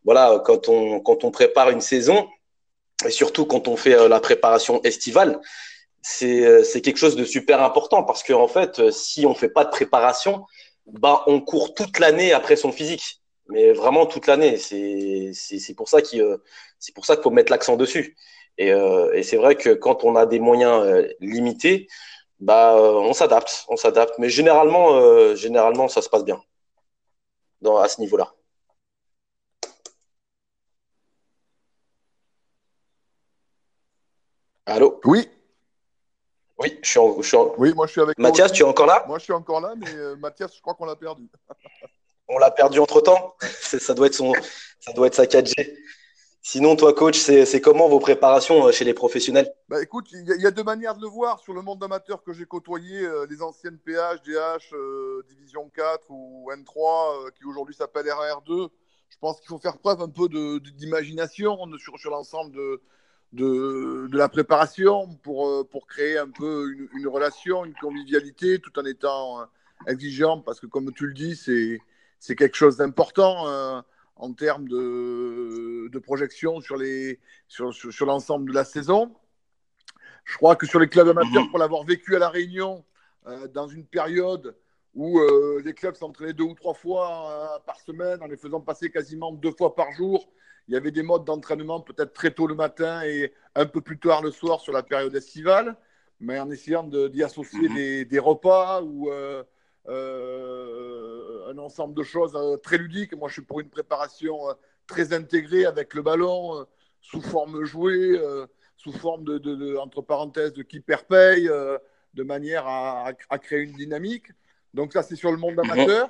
voilà, 0.10 0.42
quand 0.44 0.70
on, 0.70 1.00
quand 1.02 1.24
on 1.24 1.30
prépare 1.30 1.70
une 1.70 1.82
saison, 1.82 2.28
et 3.06 3.12
surtout 3.12 3.46
quand 3.46 3.68
on 3.68 3.78
fait 3.78 3.94
euh, 3.94 4.08
la 4.08 4.20
préparation 4.20 4.82
estivale, 4.82 5.40
euh, 6.24 6.64
c'est 6.64 6.82
quelque 6.82 6.98
chose 6.98 7.16
de 7.16 7.24
super 7.26 7.62
important 7.62 8.04
parce 8.04 8.24
qu'en 8.24 8.42
en 8.42 8.48
fait, 8.48 8.80
euh, 8.80 8.90
si 8.90 9.28
on 9.28 9.36
fait 9.36 9.50
pas 9.50 9.66
de 9.66 9.70
préparation, 9.70 10.48
bah, 10.88 11.24
on 11.28 11.40
court 11.42 11.76
toute 11.76 12.00
l'année 12.00 12.34
après 12.34 12.56
son 12.56 12.72
physique. 12.72 13.22
Mais 13.50 13.72
vraiment 13.72 14.08
toute 14.08 14.26
l'année. 14.26 14.58
C'est 14.58 15.74
pour 15.76 15.88
ça 15.88 16.02
qu'il 16.02 16.26
faut 17.24 17.30
mettre 17.30 17.52
l'accent 17.52 17.76
dessus. 17.76 18.18
Et, 18.58 18.70
et 19.14 19.24
c'est 19.24 19.38
vrai 19.38 19.56
que 19.56 19.72
quand 19.76 20.04
on 20.04 20.16
a 20.16 20.26
des 20.26 20.40
moyens 20.40 21.06
limités, 21.20 21.88
bah, 22.40 22.76
on 22.78 23.14
s'adapte. 23.14 23.66
On 23.70 23.76
s'adapte. 23.76 24.16
Mais 24.20 24.30
généralement, 24.30 25.36
généralement, 25.36 25.88
ça 25.88 26.02
se 26.02 26.10
passe 26.10 26.24
bien 26.26 26.42
à 27.66 27.88
ce 27.88 28.02
niveau-là. 28.02 28.34
Allô? 34.70 35.00
Oui. 35.04 35.28
Oui, 36.60 36.78
je 36.84 36.90
suis, 36.90 37.00
en, 37.00 37.22
je 37.22 37.36
Oui, 37.58 37.74
moi 37.74 37.88
je 37.88 37.94
suis 37.94 38.02
avec 38.02 38.20
Mathias, 38.20 38.52
tu 38.52 38.62
es 38.62 38.66
encore 38.66 38.86
là? 38.86 39.04
Moi 39.08 39.18
je 39.18 39.24
suis 39.24 39.34
encore 39.34 39.62
là, 39.62 39.74
mais 39.76 39.90
euh, 39.96 40.16
Mathias, 40.18 40.56
je 40.56 40.62
crois 40.62 40.76
qu'on 40.76 40.86
l'a 40.86 40.96
perdu. 40.96 41.28
On 42.32 42.38
l'a 42.38 42.52
perdu 42.52 42.78
entre 42.78 43.02
temps 43.02 43.36
ça 43.62 43.96
doit, 43.96 44.06
être 44.06 44.14
son, 44.14 44.34
ça 44.80 44.94
doit 44.94 45.08
être 45.08 45.16
sa 45.16 45.26
4G. 45.26 45.76
Sinon, 46.44 46.76
toi, 46.76 46.94
coach, 46.94 47.18
c'est 47.18 47.60
comment 47.60 47.90
vos 47.90 48.00
préparations 48.00 48.68
euh, 48.68 48.72
chez 48.72 48.86
les 48.86 48.94
professionnels? 48.94 49.52
Bah, 49.68 49.82
Écoute, 49.82 50.12
il 50.12 50.40
y, 50.40 50.46
a 50.46 50.52
deux 50.52 50.64
manières 50.64 50.94
de 50.94 51.02
le 51.02 51.08
voir. 51.08 51.40
Sur 51.40 51.56
le 51.56 51.64
monde 51.64 51.84
amateur 51.84 52.22
que 52.22 52.32
j'ai 52.32 52.46
côtoyé, 52.46 53.02
euh, 53.02 53.26
les 53.28 53.42
anciennes 53.42 53.80
PH, 53.80 54.22
DH, 54.22 54.76
Division 55.28 55.72
4 55.76 56.06
ou 56.12 56.52
N3, 56.52 57.32
qui 57.32 57.46
aujourd'hui 57.46 57.74
s'appelle 57.74 58.06
RR2, 58.06 58.70
je 59.10 59.18
pense 59.20 59.40
qu'il 59.40 59.48
faut 59.48 59.58
faire 59.58 59.80
preuve 59.80 60.02
un 60.04 60.10
peu 60.10 60.30
d'imagination 60.76 61.58
sur, 61.80 61.98
sur 61.98 62.12
l'ensemble 62.12 62.52
de, 62.52 62.80
de, 63.34 64.08
de, 64.08 64.18
la 64.18 64.30
préparation 64.30 65.08
pour, 65.22 65.48
euh, 65.48 65.64
pour 65.64 65.88
créer 65.88 66.18
un 66.18 66.30
peu 66.30 66.72
une, 66.72 66.90
une, 67.00 67.08
relation, 67.08 67.66
une 67.66 67.76
convivialité, 67.76 68.60
tout 68.60 68.78
en 68.80 68.86
étant 68.86 69.42
euh, 69.42 69.46
exigeant, 69.88 70.40
parce 70.40 70.60
que 70.60 70.66
comme 70.66 70.92
tu 70.94 71.06
le 71.06 71.14
dis, 71.14 71.36
c'est 71.36 72.36
quelque 72.36 72.56
chose 72.56 72.78
d'important 72.78 73.48
euh, 73.48 73.82
en 74.16 74.34
termes 74.34 74.68
de, 74.68 75.88
de, 75.90 76.00
projection 76.00 76.60
sur 76.60 76.76
l'ensemble 76.76 77.18
sur, 77.48 77.74
sur, 77.74 77.94
sur 77.94 78.40
de 78.40 78.54
la 78.54 78.66
saison. 78.66 79.16
Je 80.26 80.36
crois 80.38 80.56
que 80.56 80.66
sur 80.66 80.80
les 80.80 80.90
clubs 80.90 81.08
amateurs, 81.08 81.44
mhm. 81.44 81.50
pour 81.50 81.60
l'avoir 81.60 81.84
vécu 81.84 82.16
à 82.16 82.20
La 82.20 82.30
Réunion, 82.30 82.84
dans 83.54 83.68
une 83.68 83.86
période 83.86 84.56
où 84.96 85.20
les 85.64 85.74
clubs 85.74 85.96
s'entraînaient 85.96 86.34
deux 86.34 86.46
ou 86.46 86.56
trois 86.56 86.74
fois 86.74 87.62
par 87.66 87.80
semaine, 87.80 88.22
en 88.22 88.28
les 88.28 88.38
faisant 88.38 88.60
passer 88.60 88.90
quasiment 88.92 89.32
deux 89.32 89.52
fois 89.52 89.76
par 89.76 89.92
jour, 89.92 90.32
il 90.68 90.74
y 90.74 90.78
avait 90.78 90.92
des 90.92 91.04
modes 91.04 91.26
d'entraînement 91.26 91.82
peut-être 91.82 92.14
très 92.14 92.32
tôt 92.32 92.48
le 92.48 92.56
matin 92.56 93.02
et 93.04 93.34
un 93.56 93.66
peu 93.66 93.82
plus 93.82 94.00
tard 94.00 94.22
le 94.22 94.32
soir 94.32 94.62
sur 94.62 94.74
la 94.74 94.84
période 94.84 95.16
estivale, 95.16 95.76
mais 96.20 96.40
en 96.40 96.50
essayant 96.52 96.84
d'y 96.84 97.24
associer 97.24 97.70
mhm. 97.70 98.06
des, 98.06 98.20
repas 98.20 98.82
ou 98.82 99.10
euh, 99.10 99.44
euh, 99.88 101.52
un 101.52 101.58
ensemble 101.58 101.96
de 101.96 102.04
choses 102.04 102.36
euh, 102.36 102.58
très 102.58 102.78
ludiques. 102.78 103.16
Moi, 103.16 103.30
je 103.30 103.34
suis 103.34 103.42
pour 103.42 103.60
une 103.60 103.70
préparation 103.70 104.38
très 104.86 105.14
intégrée 105.14 105.66
avec 105.66 105.94
le 105.94 106.02
ballon 106.02 106.66
sous 107.02 107.22
forme 107.22 107.64
jouée, 107.64 108.20
sous 108.76 108.92
forme 108.92 109.24
de, 109.24 109.78
entre 109.78 110.02
parenthèses, 110.02 110.54
de 110.54 110.64
qui 110.64 110.80
perd 110.80 111.04
paye, 111.04 111.50
de 112.14 112.24
manière 112.24 112.68
à, 112.68 113.14
créer 113.42 113.62
une 113.62 113.74
dynamique. 113.74 114.28
Donc 114.74 114.94
ça, 114.94 115.04
c'est 115.04 115.16
sur 115.16 115.32
le 115.32 115.38
monde 115.38 115.60
amateur. 115.60 116.10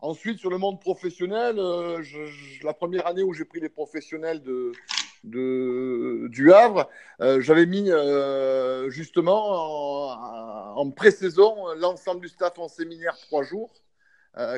Ensuite, 0.00 0.38
sur 0.38 0.50
le 0.50 0.58
monde 0.58 0.80
professionnel, 0.80 1.56
euh, 1.58 2.00
la 2.62 2.72
première 2.72 3.08
année 3.08 3.24
où 3.24 3.32
j'ai 3.34 3.44
pris 3.44 3.58
les 3.58 3.68
professionnels 3.68 4.40
de, 4.44 4.72
du 6.28 6.52
Havre, 6.52 6.88
euh, 7.20 7.40
j'avais 7.40 7.66
mis 7.66 7.90
euh, 7.90 8.90
justement 8.90 10.76
en, 10.78 10.90
pré-saison 10.92 11.74
l'ensemble 11.74 12.20
du 12.20 12.28
staff 12.28 12.60
en 12.60 12.68
séminaire 12.68 13.18
trois 13.18 13.42
jours, 13.42 13.72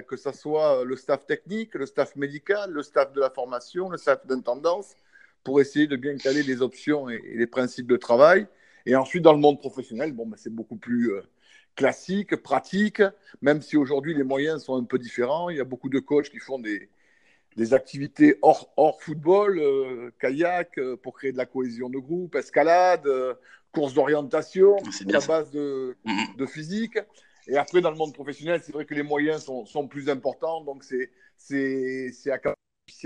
que 0.07 0.17
ce 0.17 0.31
soit 0.33 0.85
le 0.85 0.95
staff 0.95 1.25
technique, 1.25 1.75
le 1.75 1.87
staff 1.87 2.15
médical, 2.17 2.71
le 2.71 2.83
staff 2.83 3.13
de 3.15 3.21
la 3.21 3.31
formation, 3.31 3.89
le 3.89 3.97
staff 3.97 4.27
d'intendance, 4.27 4.95
pour 5.43 5.59
essayer 5.63 5.87
de 5.87 5.97
bien 5.97 6.19
caler 6.19 6.43
les 6.43 6.61
options 6.61 7.09
et, 7.09 7.19
les 7.35 7.47
principes 7.47 7.87
de 7.87 7.97
travail. 7.97 8.47
Et 8.85 8.95
ensuite, 8.95 9.23
dans 9.23 9.33
le 9.33 9.39
monde 9.39 9.59
professionnel, 9.59 10.13
bon, 10.13 10.27
ben, 10.27 10.37
c'est 10.37 10.55
beaucoup 10.55 10.77
plus 10.77 11.11
classique, 11.81 12.37
pratique, 12.37 13.03
même 13.41 13.63
si 13.63 13.79
aujourd'hui 13.79 14.15
les 14.15 14.23
moyens 14.23 14.65
sont 14.65 14.77
un 14.77 14.85
peu 14.85 14.99
différents. 14.99 15.49
Il 15.49 15.57
y 15.57 15.61
a 15.61 15.65
beaucoup 15.65 15.89
de 15.89 15.99
coachs 15.99 16.29
qui 16.29 16.39
font 16.39 16.59
des, 16.59 16.91
des 17.57 17.73
activités 17.73 18.39
hors, 18.43 18.71
hors 18.77 19.01
football, 19.03 19.59
euh, 19.59 20.11
kayak 20.21 20.79
euh, 20.79 20.99
pour 20.99 21.15
créer 21.15 21.33
de 21.33 21.39
la 21.39 21.47
cohésion 21.47 21.89
de 21.89 21.99
groupe, 21.99 22.35
escalade, 22.35 23.07
euh, 23.07 23.33
course 23.73 23.95
d'orientation, 23.95 24.77
à 24.77 25.27
base 25.27 25.51
de, 25.53 25.97
mm-hmm. 26.05 26.37
de, 26.37 26.47
physique. 26.47 26.99
Et 27.47 27.57
après, 27.57 27.81
dans 27.81 27.91
le 27.91 27.97
monde 27.97 28.13
professionnel, 28.13 28.61
c'est 28.63 28.73
vrai 28.73 28.85
que 28.85 28.95
les 28.95 29.03
moyens 29.03 29.45
sont, 29.45 29.65
sont 29.65 29.89
plus 29.89 30.11
importants. 30.11 30.63
Donc, 30.63 30.85
c'est 30.85 31.11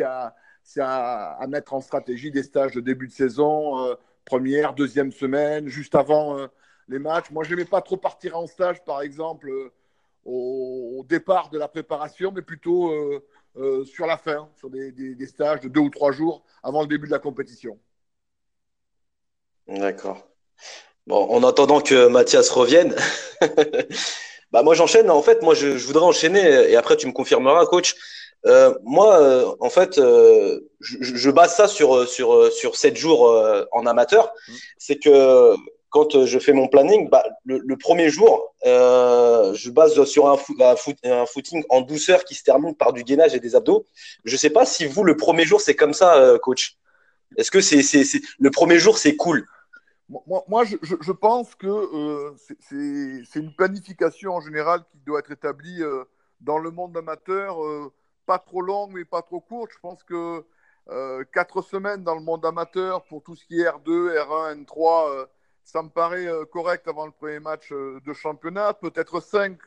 à, 0.02 0.34
à, 0.80 1.42
à, 1.42 1.46
mettre 1.46 1.74
en 1.74 1.80
stratégie 1.80 2.32
des 2.32 2.42
stages 2.42 2.72
de 2.72 2.80
début 2.80 3.06
de 3.06 3.12
saison, 3.12 3.96
première, 4.24 4.74
deuxième 4.74 5.12
semaine, 5.12 5.68
juste 5.68 5.94
avant 5.94 6.48
les 6.88 6.99
matchs. 6.99 7.31
Moi, 7.31 7.44
je 7.44 7.51
n'aimais 7.51 7.64
pas 7.64 7.81
trop 7.81 7.97
partir 7.97 8.37
en 8.37 8.47
stage, 8.47 8.83
par 8.85 9.03
exemple, 9.03 9.49
euh, 9.49 9.73
au, 10.25 11.05
départ 11.09 11.51
de 11.51 11.59
la 11.59 11.68
préparation, 11.68 12.33
mais 12.33 12.42
plutôt 12.42 12.90
euh, 12.90 13.25
euh, 13.57 13.85
sur 13.85 14.07
la 14.07 14.16
fin, 14.16 14.49
sur 14.59 14.70
des, 14.70 15.27
stages 15.27 15.61
de 15.61 15.68
deux 15.68 15.81
ou 15.81 15.90
trois 15.90 16.12
jours 16.12 16.44
avant 16.62 16.83
le 16.83 16.88
début 16.88 17.07
de 17.07 17.12
la 17.12 17.18
compétition. 17.18 17.79
D'accord. 19.66 20.27
Bon, 21.07 21.29
en 21.29 21.42
attendant 21.47 21.81
que 21.81 22.09
Mathias 22.09 22.49
revienne, 22.51 22.94
bah 24.53 24.62
moi 24.62 24.75
j'enchaîne. 24.75 25.11
En 25.11 25.23
fait, 25.23 25.42
moi 25.42 25.55
je, 25.55 25.68
voudrais 25.87 26.05
enchaîner 26.05 26.70
et 26.70 26.77
après 26.77 26.97
tu 26.97 27.07
me 27.07 27.12
confirmeras, 27.12 27.66
coach. 27.66 27.94
moi, 28.83 29.57
en 29.61 29.68
fait, 29.68 29.97
je, 29.97 31.31
base 31.31 31.55
ça 31.55 31.68
sur 31.68 32.09
sur 32.09 32.51
sur 32.51 32.77
sept 32.77 32.97
jours 32.97 33.29
en 33.73 33.85
amateur. 33.85 34.33
Mmh. 34.49 34.53
C'est 34.79 34.99
que 34.99 35.55
quand 35.94 36.26
je 36.26 36.38
fais 36.40 36.52
mon 36.52 36.66
planning, 36.66 37.09
bah, 37.09 37.24
le, 37.44 37.76
premier 37.76 38.11
jour, 38.11 38.52
je 38.64 39.70
base 39.70 40.02
sur 40.04 40.28
un, 40.28 40.37
footing 41.26 41.62
en 41.70 41.83
douceur 41.83 42.24
qui 42.24 42.35
se 42.35 42.42
termine 42.42 42.74
par 42.74 42.92
du 42.92 43.04
gainage 43.04 43.33
et 43.33 43.38
des 43.40 43.54
abdos. 43.54 43.87
Je 44.24 44.35
ne 44.35 44.38
sais 44.38 44.50
pas 44.50 44.66
si 44.66 44.87
vous, 44.87 45.04
le 45.04 45.16
premier 45.16 45.44
jour, 45.44 45.61
c'est 45.61 45.76
comme 45.76 45.94
ça, 45.94 46.37
coach. 46.42 46.76
Est-ce 47.37 47.50
que 47.50 47.61
c'est, 47.61 47.80
le 48.40 48.50
premier 48.50 48.78
jour, 48.78 48.98
c'est 48.98 49.14
cool? 49.14 49.46
Moi, 50.09 50.44
moi 50.48 50.64
je, 50.64 50.76
je, 50.83 51.12
pense 51.12 51.54
que 51.54 51.66
euh, 51.66 52.35
c'est 53.26 53.38
une 53.38 53.54
planification 53.54 54.35
en 54.35 54.40
général 54.40 54.85
qui 54.90 54.98
doit 54.98 55.20
être 55.20 55.30
établie 55.30 55.83
euh, 55.83 56.04
dans 56.40 56.59
le 56.59 56.70
monde 56.70 56.94
amateur, 56.96 57.64
euh, 57.64 57.90
pas 58.26 58.38
trop 58.38 58.61
longue 58.61 58.92
mais 58.92 59.07
pas 59.07 59.22
trop 59.22 59.40
courte. 59.40 59.70
Je 59.72 59.78
pense 59.80 60.02
que 60.04 60.44
quatre 61.33 61.62
semaines 61.62 62.04
dans 62.04 62.14
le 62.14 62.20
monde 62.20 62.44
amateur 62.44 63.04
pour 63.04 63.22
tout 63.22 63.35
ce 63.35 63.46
qui 63.46 63.62
est 63.62 63.64
R2, 63.64 64.14
R1, 64.18 64.64
N3, 64.64 65.26
ça 65.64 65.83
me 65.83 65.88
paraît 65.88 66.29
correct 66.53 66.87
avant 66.87 67.07
le 67.07 67.12
premier 67.12 67.40
match 67.40 67.72
de 67.72 68.12
championnat. 68.12 68.74
Peut-être 68.74 69.20
cinq 69.20 69.59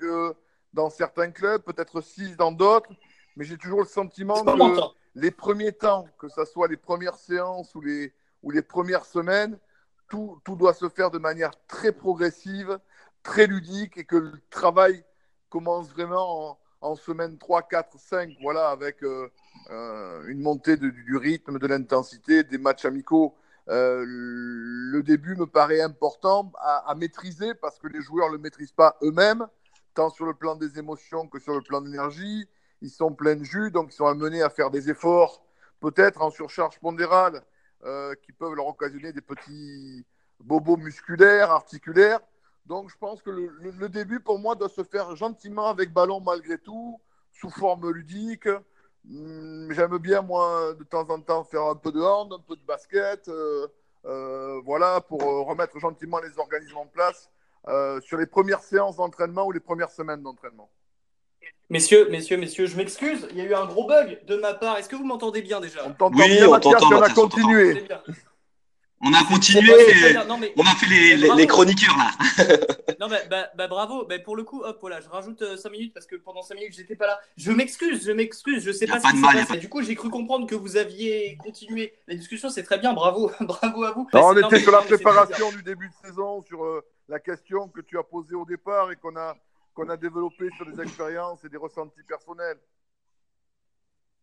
dans 0.74 0.90
certains 0.90 1.32
clubs, 1.32 1.62
peut-être 1.64 2.02
six 2.02 2.38
dans 2.38 2.52
d'autres. 2.52 2.90
Mais 3.36 3.46
j'ai 3.46 3.58
toujours 3.58 3.82
le 3.82 3.88
sentiment 3.88 4.44
que 4.44 4.82
les 5.16 5.32
premiers 5.32 5.74
temps, 5.74 6.08
que 6.20 6.30
ce 6.30 6.46
soit 6.46 6.68
les 6.68 6.78
premières 6.78 7.16
séances 7.16 7.74
ou 7.76 7.82
les, 7.82 8.14
ou 8.44 8.52
les 8.52 8.62
premières 8.62 9.06
semaines, 9.06 9.58
tout, 10.10 10.40
tout, 10.44 10.56
doit 10.56 10.74
se 10.74 10.88
faire 10.90 11.12
de 11.12 11.18
manière 11.18 11.52
très 11.68 11.92
progressive, 11.92 12.80
très 13.24 13.48
ludique 13.48 13.98
et 13.98 14.06
que 14.06 14.16
le 14.16 14.34
travail 14.50 15.04
commence 15.50 15.90
vraiment 15.90 16.58
en, 16.82 16.96
semaine 16.96 17.38
3, 17.38 17.64
4, 17.64 18.00
5, 18.00 18.30
voilà, 18.42 18.70
avec 18.70 19.04
euh, 19.04 19.30
euh, 19.72 20.24
une 20.28 20.40
montée 20.40 20.78
du 20.78 21.18
rythme, 21.18 21.60
de 21.60 21.68
l'intensité, 21.68 22.44
des 22.44 22.58
matchs 22.58 22.86
amicaux. 22.86 23.36
Euh, 23.70 24.04
le 24.08 25.04
début 25.04 25.36
me 25.36 25.46
paraît 25.46 25.82
important 25.82 26.52
à, 26.60 26.96
maîtriser 26.96 27.54
parce 27.54 27.80
que 27.80 27.88
les 27.88 28.02
joueurs 28.02 28.30
ne 28.30 28.34
le 28.34 28.40
maîtrisent 28.40 28.72
pas 28.72 28.98
eux-mêmes, 29.04 29.46
tant 29.94 30.10
sur 30.10 30.26
le 30.26 30.34
plan 30.34 30.56
des 30.56 30.80
émotions 30.80 31.28
que 31.28 31.40
sur 31.40 31.54
le 31.54 31.62
plan 31.62 31.82
de 31.82 31.88
l'énergie. 31.88 32.48
Ils 32.82 32.90
sont 32.90 33.12
pleins 33.12 33.36
de 33.36 33.44
jus, 33.44 33.72
donc 33.72 33.92
ils 33.92 33.96
sont 33.96 34.06
amenés 34.06 34.42
à 34.42 34.50
faire 34.50 34.70
des 34.70 34.90
efforts, 34.90 35.44
peut-être 35.80 36.22
en 36.22 36.30
surcharge 36.30 36.80
pondérale, 36.80 37.44
euh, 37.84 38.14
qui 38.24 38.32
peuvent 38.32 38.54
leur 38.54 38.68
occasionner 38.68 39.12
des 39.12 39.22
petits 39.22 40.06
bobos 40.40 40.78
musculaires, 40.78 41.52
articulaires. 41.52 42.20
Donc 42.66 42.90
je 42.90 42.98
pense 42.98 43.22
que 43.22 43.30
le, 43.30 43.90
début 43.90 44.20
pour 44.20 44.40
moi 44.40 44.56
doit 44.56 44.70
se 44.70 44.84
faire 44.84 45.16
gentiment 45.16 45.68
avec 45.68 45.92
ballon 45.92 46.20
malgré 46.20 46.58
tout, 46.58 47.00
sous 47.32 47.50
forme 47.50 47.90
ludique. 47.92 48.50
Hmm, 49.10 49.72
j'aime 49.72 49.98
bien 50.00 50.22
moi 50.22 50.74
de 50.78 50.84
temps 50.84 51.10
en 51.10 51.22
temps 51.22 51.44
faire 51.44 51.64
un 51.64 51.76
peu 51.76 51.92
de 51.92 52.02
hand, 52.02 52.34
un 52.34 52.44
peu 52.46 52.56
de 52.56 52.66
basket, 52.68 53.28
euh, 53.30 53.68
euh, 54.06 54.60
voilà, 54.66 55.00
pour 55.02 55.22
remettre 55.22 55.80
gentiment 55.80 56.20
les 56.20 56.38
organismes 56.38 56.78
en 56.78 56.88
place 56.88 57.30
sur 58.02 58.18
les 58.18 58.28
premières 58.28 58.62
séances 58.62 58.96
d'entraînement 58.96 59.46
ou 59.46 59.52
les 59.52 59.60
premières 59.60 59.92
semaines 59.92 60.22
d'entraînement. 60.22 60.70
Messieurs, 61.70 62.08
messieurs, 62.10 62.38
messieurs, 62.38 62.66
je 62.66 62.78
m'excuse, 62.78 63.28
il 63.32 63.38
y 63.38 63.42
a 63.42 63.44
eu 63.44 63.54
un 63.54 63.66
gros 63.66 63.86
bug 63.86 64.24
de 64.26 64.38
ma 64.38 64.54
part. 64.54 64.78
Est-ce 64.78 64.88
que 64.88 64.96
vous 64.96 65.04
m'entendez 65.04 65.42
bien 65.42 65.60
déjà? 65.60 65.82
On 65.86 65.92
t'entend 65.92 66.18
oui, 66.18 66.38
bien, 66.38 66.48
on 66.48 66.60
t'entend. 66.60 66.94
On 66.94 67.02
a 67.02 67.10
continué. 67.10 67.86
On 69.02 69.14
a 69.14 69.24
continué, 69.26 69.72
on 70.56 70.64
a 70.64 70.76
fait 70.76 70.88
les, 70.88 71.16
les, 71.36 71.48
chroniqueurs 71.48 71.96
là. 71.96 72.12
non, 73.00 73.08
bah, 73.08 73.18
bah, 73.30 73.52
bah 73.56 73.68
bravo. 73.68 74.06
Bah, 74.06 74.18
pour 74.18 74.36
le 74.36 74.44
coup, 74.44 74.64
hop, 74.64 74.78
voilà, 74.82 75.02
je 75.02 75.08
rajoute 75.08 75.40
5 75.40 75.70
euh, 75.70 75.72
minutes 75.72 75.94
parce 75.94 76.08
que 76.08 76.16
pendant 76.16 76.42
5 76.42 76.56
minutes, 76.56 76.74
j'étais 76.76 76.96
pas 76.96 77.06
là. 77.06 77.20
Je 77.38 77.52
m'excuse, 77.52 78.04
je 78.04 78.12
m'excuse, 78.12 78.64
je 78.64 78.72
sais 78.72 78.88
pas, 78.88 79.00
ce 79.00 79.08
qui 79.12 79.18
s'est 79.18 79.46
passé. 79.46 79.58
Du 79.60 79.70
coup, 79.70 79.84
j'ai 79.84 79.94
cru 79.94 80.10
comprendre 80.10 80.48
que 80.48 80.56
vous 80.56 80.78
aviez 80.78 81.38
continué 81.38 81.94
la 82.08 82.16
discussion, 82.16 82.50
c'est 82.50 82.64
très 82.64 82.80
bien, 82.80 82.94
bravo, 82.94 83.32
bravo 83.42 83.84
à 83.84 83.92
vous. 83.92 84.08
on 84.14 84.36
était 84.36 84.60
sur 84.60 84.72
la 84.72 84.82
préparation 84.82 85.52
du 85.52 85.62
début 85.62 85.90
de 85.90 86.08
saison, 86.08 86.42
sur 86.42 86.64
euh, 86.64 86.84
la 87.08 87.20
question 87.20 87.68
que 87.68 87.82
tu 87.82 88.00
as 88.00 88.04
posée 88.04 88.36
au 88.36 88.46
départ 88.46 88.92
et 88.92 88.96
qu'on 88.96 89.16
a 89.16 89.36
qu'on 89.76 89.90
a 89.90 89.98
développé 89.98 90.50
sur 90.56 90.66
des 90.66 90.82
expériences 90.82 91.44
et 91.46 91.50
des 91.50 91.58
ressentis 91.58 92.02
personnels. 92.08 92.58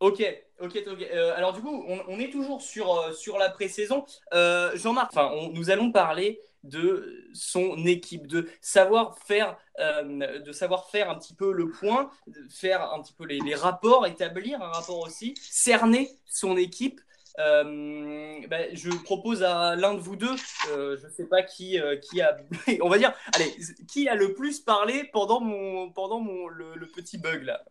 Ok, 0.00 0.22
ok, 0.60 0.82
ok. 0.86 1.02
Euh, 1.12 1.34
alors 1.36 1.52
du 1.52 1.60
coup, 1.60 1.84
on, 1.88 2.18
est 2.18 2.30
toujours 2.30 2.60
sur, 2.60 2.94
euh, 2.94 3.12
sur 3.12 3.38
la 3.38 3.48
pré-saison. 3.48 4.04
Euh, 4.32 4.76
Jean-Marc, 4.76 5.12
nous 5.52 5.70
allons 5.70 5.92
parler 5.92 6.40
de 6.62 7.28
son 7.34 7.84
équipe, 7.86 8.26
de 8.26 8.48
savoir 8.62 9.18
faire, 9.18 9.56
de 9.78 10.52
savoir 10.52 10.88
faire 10.88 11.10
un 11.10 11.14
petit 11.16 11.34
peu 11.34 11.52
le 11.52 11.70
point, 11.70 12.10
faire 12.50 12.92
un 12.92 13.02
petit 13.02 13.12
peu 13.12 13.26
les, 13.26 13.54
rapports, 13.54 14.06
établir 14.06 14.62
un 14.62 14.70
rapport 14.70 15.00
aussi, 15.00 15.34
cerner 15.40 16.08
son 16.24 16.56
équipe. 16.56 17.00
Euh, 17.40 18.46
bah, 18.48 18.72
je 18.72 18.90
propose 18.90 19.42
à 19.42 19.74
l'un 19.74 19.94
de 19.94 19.98
vous 19.98 20.14
deux, 20.14 20.36
euh, 20.70 20.96
je 20.96 21.06
ne 21.06 21.10
sais 21.10 21.26
pas 21.26 21.42
qui, 21.42 21.80
euh, 21.80 21.96
qui 21.96 22.20
a, 22.20 22.36
on 22.80 22.88
va 22.88 22.98
dire, 22.98 23.12
allez, 23.34 23.52
qui 23.88 24.08
a 24.08 24.14
le 24.14 24.34
plus 24.34 24.60
parlé 24.60 25.10
pendant 25.12 25.40
mon, 25.40 25.90
pendant 25.90 26.20
mon, 26.20 26.46
le, 26.46 26.86
petit 26.94 27.18
bug 27.18 27.42
là. 27.42 27.64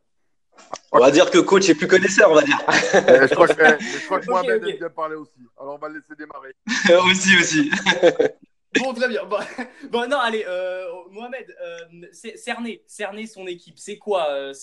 On 0.92 1.00
va 1.00 1.12
dire 1.12 1.32
que 1.32 1.40
coach 1.40 1.70
est 1.70 1.76
plus 1.76 1.88
connaisseur, 1.88 2.30
on 2.32 2.36
va 2.36 2.44
dire. 2.44 2.58
je 2.68 3.34
crois 3.34 3.48
que, 3.48 3.54
je 3.54 4.06
crois 4.06 4.20
que 4.20 4.30
Mohamed 4.30 4.68
aime 4.68 4.78
bien 4.78 4.90
parler 4.90 5.16
aussi. 5.16 5.32
Alors 5.60 5.76
on 5.76 5.78
va 5.78 5.90
le 5.90 5.96
laisser 5.96 6.16
démarrer. 6.18 6.54
aussi, 7.10 7.36
aussi. 7.38 7.72
Bon, 8.80 8.94
très 8.94 9.08
bien. 9.08 9.22
Bon, 9.92 10.10
non, 10.10 10.18
allez, 10.18 10.46
euh, 10.48 10.86
Mohamed, 11.12 11.46
euh, 11.64 12.08
cerner, 12.36 12.84
cerner 12.88 13.28
son 13.28 13.46
équipe, 13.46 13.76
c'est 13.78 13.98
quoi 13.98 14.30
euh, 14.32 14.54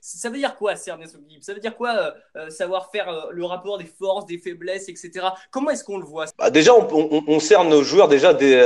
Ça 0.00 0.28
veut 0.28 0.36
dire 0.36 0.56
quoi, 0.56 0.76
cerner 0.76 1.06
son 1.06 1.18
équipe? 1.24 1.42
Ça 1.42 1.54
veut 1.54 1.60
dire 1.60 1.76
quoi 1.76 2.14
savoir 2.48 2.90
faire 2.90 3.28
le 3.30 3.44
rapport 3.44 3.78
des 3.78 3.86
forces, 3.86 4.26
des 4.26 4.38
faiblesses, 4.38 4.88
etc. 4.88 5.26
Comment 5.50 5.70
est-ce 5.70 5.84
qu'on 5.84 5.98
le 5.98 6.04
voit? 6.04 6.26
Bah, 6.38 6.50
Déjà, 6.50 6.72
on, 6.74 7.40
cerne 7.40 7.68
nos 7.68 7.82
joueurs 7.82 8.08
déjà 8.08 8.34
dès, 8.34 8.60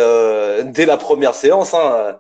dès 0.65 0.87
la 0.87 0.97
première 0.97 1.35
séance. 1.35 1.75
Hein. 1.75 2.19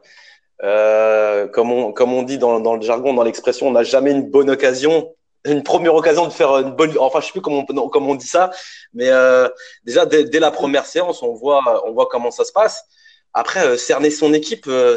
Comme, 0.60 1.72
on, 1.72 1.92
comme 1.92 2.12
on 2.12 2.22
dit 2.22 2.38
dans, 2.38 2.60
dans 2.60 2.76
le 2.76 2.82
jargon, 2.82 3.14
dans 3.14 3.24
l'expression, 3.24 3.68
on 3.68 3.72
n'a 3.72 3.84
jamais 3.84 4.12
une 4.12 4.28
bonne 4.30 4.50
occasion 4.50 5.14
une 5.44 5.62
première 5.62 5.94
occasion 5.94 6.26
de 6.26 6.32
faire 6.32 6.58
une 6.58 6.72
bonne. 6.72 6.96
Enfin, 6.98 7.20
je 7.20 7.26
sais 7.26 7.32
plus 7.32 7.40
comment 7.40 7.64
on, 7.68 7.90
on 7.94 8.14
dit 8.14 8.26
ça, 8.26 8.50
mais 8.92 9.08
euh, 9.08 9.48
déjà 9.84 10.06
dès, 10.06 10.24
dès, 10.24 10.40
la 10.40 10.50
première 10.50 10.86
séance, 10.86 11.22
on 11.22 11.32
voit, 11.32 11.86
on 11.86 11.92
voit 11.92 12.06
comment 12.10 12.30
ça 12.30 12.44
se 12.44 12.52
passe. 12.52 12.84
Après, 13.32 13.66
euh, 13.66 13.76
cerner 13.76 14.10
son 14.10 14.32
équipe, 14.32 14.66
euh, 14.68 14.96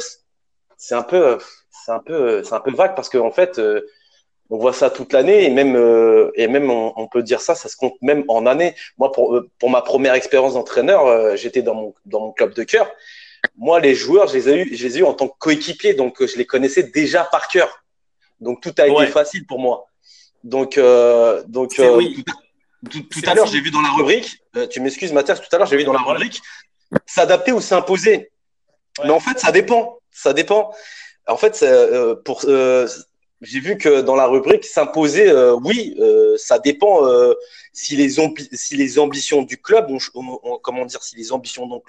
c'est 0.77 0.95
un 0.95 1.03
peu, 1.03 1.37
un 1.87 1.93
un 1.93 1.99
peu 1.99 2.41
vague 2.73 2.95
parce 2.95 3.09
qu'en 3.09 3.31
fait, 3.31 3.59
euh, 3.59 3.81
on 4.49 4.57
voit 4.57 4.73
ça 4.73 4.89
toute 4.89 5.13
l'année 5.13 5.45
et 5.45 5.49
même, 5.49 5.75
et 6.35 6.47
même 6.47 6.69
on, 6.69 6.91
on, 6.97 7.07
peut 7.07 7.23
dire 7.23 7.39
ça, 7.39 7.55
ça 7.55 7.69
se 7.69 7.77
compte 7.77 7.93
même 8.01 8.25
en 8.27 8.45
année. 8.45 8.75
Moi, 8.97 9.11
pour, 9.11 9.41
pour 9.59 9.69
ma 9.69 9.81
première 9.81 10.13
expérience 10.13 10.55
d'entraîneur, 10.55 11.37
j'étais 11.37 11.61
dans 11.61 11.73
mon, 11.73 11.93
dans 12.05 12.19
mon 12.19 12.31
club 12.33 12.53
de 12.53 12.63
cœur. 12.63 12.91
Moi, 13.57 13.79
les 13.79 13.95
joueurs, 13.95 14.27
je 14.27 14.33
les 14.33 14.49
ai 14.49 14.61
eu, 14.61 14.75
je 14.75 14.87
les 14.87 14.97
ai 14.97 14.99
eu 15.01 15.03
en 15.03 15.13
tant 15.13 15.27
que 15.27 15.37
coéquipier, 15.37 15.93
donc 15.93 16.23
je 16.25 16.37
les 16.37 16.45
connaissais 16.45 16.83
déjà 16.83 17.23
par 17.23 17.47
cœur. 17.47 17.83
Donc 18.39 18.61
tout 18.61 18.73
a 18.77 18.87
été 18.87 19.07
facile 19.07 19.45
pour 19.45 19.59
moi. 19.59 19.87
Donc, 20.43 20.77
euh, 20.77 21.43
donc 21.47 21.79
euh, 21.79 22.01
tout, 22.89 23.21
à 23.27 23.35
l'heure, 23.35 23.47
j'ai 23.47 23.61
vu 23.61 23.69
dans 23.69 23.81
la 23.81 23.91
rubrique, 23.91 24.43
euh, 24.55 24.67
tu 24.67 24.79
m'excuses 24.79 25.13
Mathias, 25.13 25.39
tout 25.39 25.55
à 25.55 25.59
l'heure, 25.59 25.67
j'ai 25.67 25.77
vu 25.77 25.83
dans 25.83 25.93
la 25.93 26.01
rubrique, 26.01 26.41
s'adapter 27.05 27.51
ou 27.51 27.61
s'imposer. 27.61 28.31
Mais 29.03 29.11
en 29.11 29.19
fait, 29.19 29.39
ça 29.39 29.51
dépend. 29.51 29.99
Ça 30.09 30.33
dépend. 30.33 30.73
En 31.27 31.37
fait, 31.37 31.63
pour, 32.25 32.41
j'ai 33.41 33.59
vu 33.59 33.77
que 33.77 34.01
dans 34.01 34.15
la 34.15 34.27
rubrique, 34.27 34.65
s'imposer, 34.65 35.31
oui, 35.63 35.97
ça 36.37 36.59
dépend 36.59 37.01
si, 37.73 37.95
les 37.95 38.15
si 38.53 38.77
les 38.77 38.99
ambitions 38.99 39.41
du 39.41 39.57
club 39.57 39.89
ont, 39.89 40.59
comment 40.61 40.85
dire, 40.85 41.01
si 41.01 41.15
les 41.15 41.31
ambitions 41.31 41.67
donc, 41.67 41.83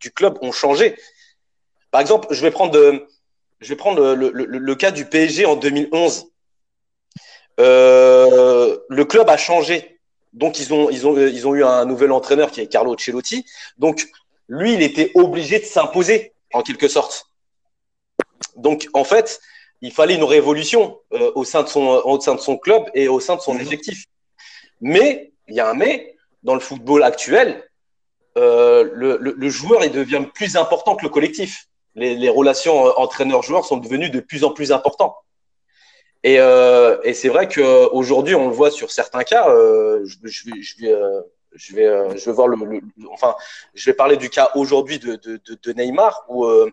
du 0.00 0.10
club 0.10 0.38
ont 0.42 0.52
changé. 0.52 0.96
Par 1.90 2.00
exemple, 2.00 2.28
je 2.30 2.40
vais 2.42 2.50
prendre, 2.50 3.06
je 3.60 3.68
vais 3.68 3.76
prendre 3.76 4.14
le, 4.14 4.30
le, 4.30 4.44
le 4.44 4.74
cas 4.74 4.90
du 4.90 5.04
PSG 5.04 5.46
en 5.46 5.56
2011. 5.56 6.30
Euh, 7.60 8.78
le 8.88 9.04
club 9.04 9.28
a 9.28 9.36
changé. 9.36 10.00
Donc, 10.32 10.60
ils 10.60 10.72
ont, 10.72 10.90
ils, 10.90 11.06
ont, 11.06 11.16
ils 11.18 11.46
ont 11.46 11.54
eu 11.54 11.64
un 11.64 11.84
nouvel 11.84 12.12
entraîneur 12.12 12.50
qui 12.50 12.60
est 12.60 12.68
Carlo 12.68 12.96
Celotti. 12.96 13.44
Donc, 13.78 14.08
lui, 14.48 14.74
il 14.74 14.82
était 14.82 15.10
obligé 15.14 15.58
de 15.58 15.64
s'imposer, 15.64 16.32
en 16.52 16.62
quelque 16.62 16.88
sorte. 16.88 17.26
Donc, 18.56 18.88
en 18.94 19.04
fait, 19.04 19.40
il 19.82 19.92
fallait 19.92 20.14
une 20.14 20.24
révolution 20.24 21.00
euh, 21.12 21.32
au, 21.34 21.44
sein 21.44 21.62
de 21.62 21.68
son, 21.68 22.02
au 22.04 22.20
sein 22.20 22.34
de 22.34 22.40
son 22.40 22.56
club 22.58 22.84
et 22.94 23.08
au 23.08 23.20
sein 23.20 23.36
de 23.36 23.40
son 23.40 23.58
effectif. 23.58 24.04
Mais, 24.80 25.32
il 25.48 25.54
y 25.54 25.60
a 25.60 25.68
un 25.68 25.74
mais, 25.74 26.16
dans 26.42 26.54
le 26.54 26.60
football 26.60 27.02
actuel, 27.02 27.64
euh, 28.38 28.88
le, 28.92 29.16
le, 29.16 29.48
joueur 29.48 29.84
il 29.84 29.90
devient 29.90 30.24
plus 30.34 30.56
important 30.56 30.96
que 30.96 31.02
le 31.02 31.08
collectif. 31.08 31.66
Les, 31.96 32.14
les 32.14 32.28
relations 32.28 32.84
entraîneur-joueur 32.98 33.64
sont 33.64 33.78
devenues 33.78 34.10
de 34.10 34.20
plus 34.20 34.44
en 34.44 34.52
plus 34.52 34.70
importantes. 34.70 35.16
Et, 36.22 36.38
euh, 36.38 36.98
et 37.02 37.14
c'est 37.14 37.28
vrai 37.28 37.48
qu'aujourd'hui, 37.48 38.34
on 38.34 38.48
le 38.48 38.54
voit 38.54 38.70
sur 38.70 38.90
certains 38.90 39.24
cas. 39.24 39.48
Euh, 39.48 40.04
je, 40.04 40.16
je, 40.24 40.50
vais, 40.50 40.62
je, 40.62 40.76
vais, 40.80 40.92
euh, 40.92 41.20
je, 41.54 41.74
vais, 41.74 41.86
euh, 41.86 42.16
je 42.16 42.24
vais 42.26 42.32
voir 42.32 42.48
le, 42.48 42.56
le, 42.64 42.80
enfin, 43.10 43.34
je 43.74 43.84
vais 43.86 43.94
parler 43.94 44.16
du 44.16 44.28
cas 44.28 44.50
aujourd'hui 44.54 44.98
de, 44.98 45.16
de, 45.16 45.40
de, 45.46 45.72
Neymar 45.72 46.24
où, 46.28 46.44
euh, 46.44 46.70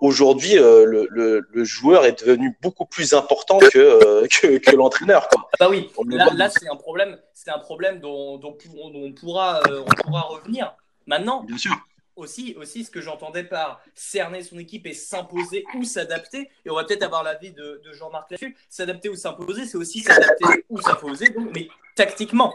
aujourd'hui 0.00 0.54
le, 0.54 1.08
le, 1.10 1.64
joueur 1.64 2.04
est 2.04 2.24
devenu 2.24 2.56
beaucoup 2.62 2.86
plus 2.86 3.12
important 3.14 3.58
que, 3.58 4.26
que, 4.40 4.58
que 4.58 4.76
l'entraîneur. 4.76 5.28
Ah 5.32 5.36
bah 5.58 5.68
oui, 5.70 5.90
là, 6.06 6.28
là 6.34 6.50
c'est 6.50 6.68
un 6.68 6.76
problème, 6.76 7.18
c'est 7.32 7.50
un 7.50 7.58
problème 7.58 8.00
dont, 8.00 8.38
dont, 8.38 8.56
on 8.82 9.12
pourra, 9.12 9.60
on 9.68 10.02
pourra 10.02 10.22
revenir. 10.22 10.74
Maintenant, 11.06 11.44
Bien 11.44 11.58
sûr 11.58 11.76
aussi, 12.20 12.54
aussi 12.58 12.84
ce 12.84 12.90
que 12.90 13.00
j'entendais 13.00 13.44
par 13.44 13.80
cerner 13.94 14.42
son 14.42 14.58
équipe 14.58 14.86
et 14.86 14.92
s'imposer 14.92 15.64
ou 15.74 15.84
s'adapter, 15.84 16.50
et 16.64 16.70
on 16.70 16.74
va 16.74 16.84
peut-être 16.84 17.02
avoir 17.02 17.22
l'avis 17.22 17.52
de, 17.52 17.80
de 17.84 17.92
Jean-Marc 17.92 18.30
là-dessus, 18.30 18.56
s'adapter 18.68 19.08
ou 19.08 19.16
s'imposer, 19.16 19.64
c'est 19.66 19.76
aussi 19.78 20.00
s'adapter 20.00 20.64
ou 20.68 20.80
s'imposer, 20.80 21.34
mais 21.54 21.68
tactiquement. 21.96 22.54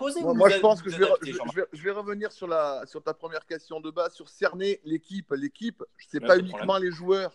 Moi, 0.00 0.48
je 0.48 0.58
pense 0.58 0.80
que 0.80 0.90
je 0.90 0.98
vais, 0.98 1.90
revenir 1.90 2.32
sur, 2.32 2.46
la, 2.46 2.84
sur 2.86 3.02
ta 3.02 3.12
première 3.12 3.44
question 3.46 3.80
de 3.80 3.90
base, 3.90 4.14
sur 4.14 4.28
cerner 4.28 4.80
l'équipe. 4.84 5.30
L'équipe, 5.32 5.84
ce 5.98 6.16
n'est 6.16 6.26
pas 6.26 6.38
uniquement 6.38 6.78
les 6.78 6.90
joueurs. 6.90 7.32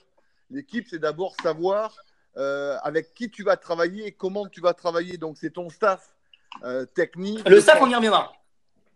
L'équipe, 0.49 0.87
c'est 0.89 0.99
d'abord 0.99 1.35
savoir 1.41 1.95
euh, 2.37 2.77
avec 2.81 3.13
qui 3.13 3.29
tu 3.29 3.43
vas 3.43 3.57
travailler 3.57 4.07
et 4.07 4.11
comment 4.11 4.47
tu 4.47 4.61
vas 4.61 4.73
travailler. 4.73 5.17
Donc, 5.17 5.37
c'est 5.37 5.51
ton 5.51 5.69
staff 5.69 6.15
euh, 6.63 6.85
technique. 6.85 7.47
Le 7.47 7.61
staff, 7.61 7.79
on 7.81 7.89
y 7.89 7.95
reviendra. 7.95 8.33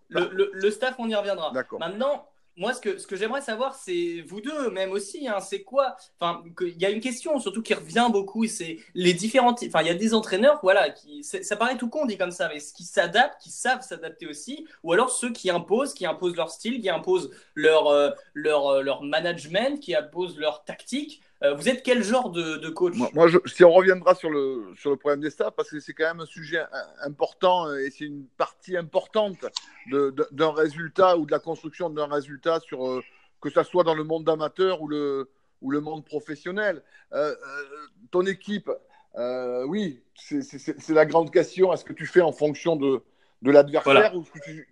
Le, 0.09 0.51
le, 0.53 0.71
staff, 0.71 0.95
on 0.97 1.07
y 1.07 1.15
reviendra. 1.15 1.53
Maintenant, 1.79 2.27
moi, 2.57 2.73
ce 2.73 2.81
que, 2.81 2.97
ce 2.97 3.07
que 3.07 3.15
j'aimerais 3.15 3.41
savoir, 3.41 3.75
c'est 3.75 4.21
vous 4.27 4.41
deux, 4.41 4.69
même 4.71 4.91
aussi, 4.91 5.27
hein, 5.27 5.39
c'est 5.39 5.63
quoi 5.63 5.95
Enfin, 6.19 6.43
il 6.61 6.81
y 6.81 6.85
a 6.85 6.89
une 6.89 6.99
question 6.99 7.39
surtout 7.39 7.61
qui 7.61 7.73
revient 7.73 8.07
beaucoup, 8.11 8.45
c'est 8.45 8.77
les 8.93 9.13
différentes. 9.13 9.63
Enfin, 9.65 9.81
il 9.81 9.87
y 9.87 9.91
a 9.91 9.95
des 9.95 10.13
entraîneurs, 10.13 10.59
voilà, 10.61 10.89
qui. 10.89 11.23
Ça 11.23 11.55
paraît 11.55 11.77
tout 11.77 11.89
con 11.89 12.05
dit 12.05 12.17
comme 12.17 12.31
ça, 12.31 12.49
mais 12.49 12.59
qui 12.59 12.83
s'adaptent, 12.83 13.41
qui 13.41 13.49
savent 13.49 13.81
s'adapter 13.81 14.27
aussi, 14.27 14.67
ou 14.83 14.91
alors 14.93 15.09
ceux 15.09 15.31
qui 15.31 15.49
imposent, 15.49 15.93
qui 15.93 16.05
imposent 16.05 16.35
leur 16.35 16.49
style, 16.49 16.81
qui 16.81 16.89
imposent 16.89 17.31
leur, 17.55 17.87
euh, 17.87 18.11
leur, 18.33 18.83
leur 18.83 19.03
management, 19.03 19.79
qui 19.79 19.95
imposent 19.95 20.37
leur 20.37 20.63
tactique. 20.65 21.21
Euh, 21.43 21.55
vous 21.55 21.67
êtes 21.69 21.81
quel 21.81 22.03
genre 22.03 22.29
de, 22.29 22.69
coach 22.69 22.93
Moi, 23.13 23.27
si 23.47 23.63
on 23.63 23.71
reviendra 23.71 24.13
sur 24.13 24.29
le, 24.29 24.73
sur 24.77 24.91
le 24.91 24.97
problème 24.97 25.21
des 25.21 25.31
staffs, 25.31 25.55
parce 25.55 25.71
que 25.71 25.79
c'est 25.79 25.93
quand 25.93 26.05
même 26.05 26.19
un 26.19 26.25
sujet 26.25 26.61
important 27.03 27.67
euh, 27.67 27.79
et 27.79 27.89
c'est 27.89 28.05
une 28.05 28.25
partie 28.37 28.77
importante 28.77 29.45
d'un 29.89 30.51
résultat 30.51 31.17
ou 31.17 31.25
de 31.25 31.31
la 31.31 31.39
construction 31.39 31.89
d'un 31.89 32.05
résultat, 32.05 32.59
sur, 32.59 32.87
euh, 32.87 33.01
que 33.41 33.49
ce 33.49 33.63
soit 33.63 33.83
dans 33.83 33.95
le 33.95 34.03
monde 34.03 34.29
amateur 34.29 34.83
ou 34.83 34.87
le, 34.87 35.31
ou 35.61 35.71
le 35.71 35.81
monde 35.81 36.05
professionnel. 36.05 36.83
ton 38.11 38.25
équipe, 38.27 38.69
oui, 39.65 40.03
c'est 40.15 40.89
la 40.89 41.07
grande 41.07 41.31
question. 41.31 41.73
Est-ce 41.73 41.85
que 41.85 41.93
tu 41.93 42.05
fais 42.05 42.21
en 42.21 42.31
fonction 42.31 42.75
de, 42.75 43.01
de 43.41 43.51
l'adversaire 43.51 44.15
ou, 44.15 44.23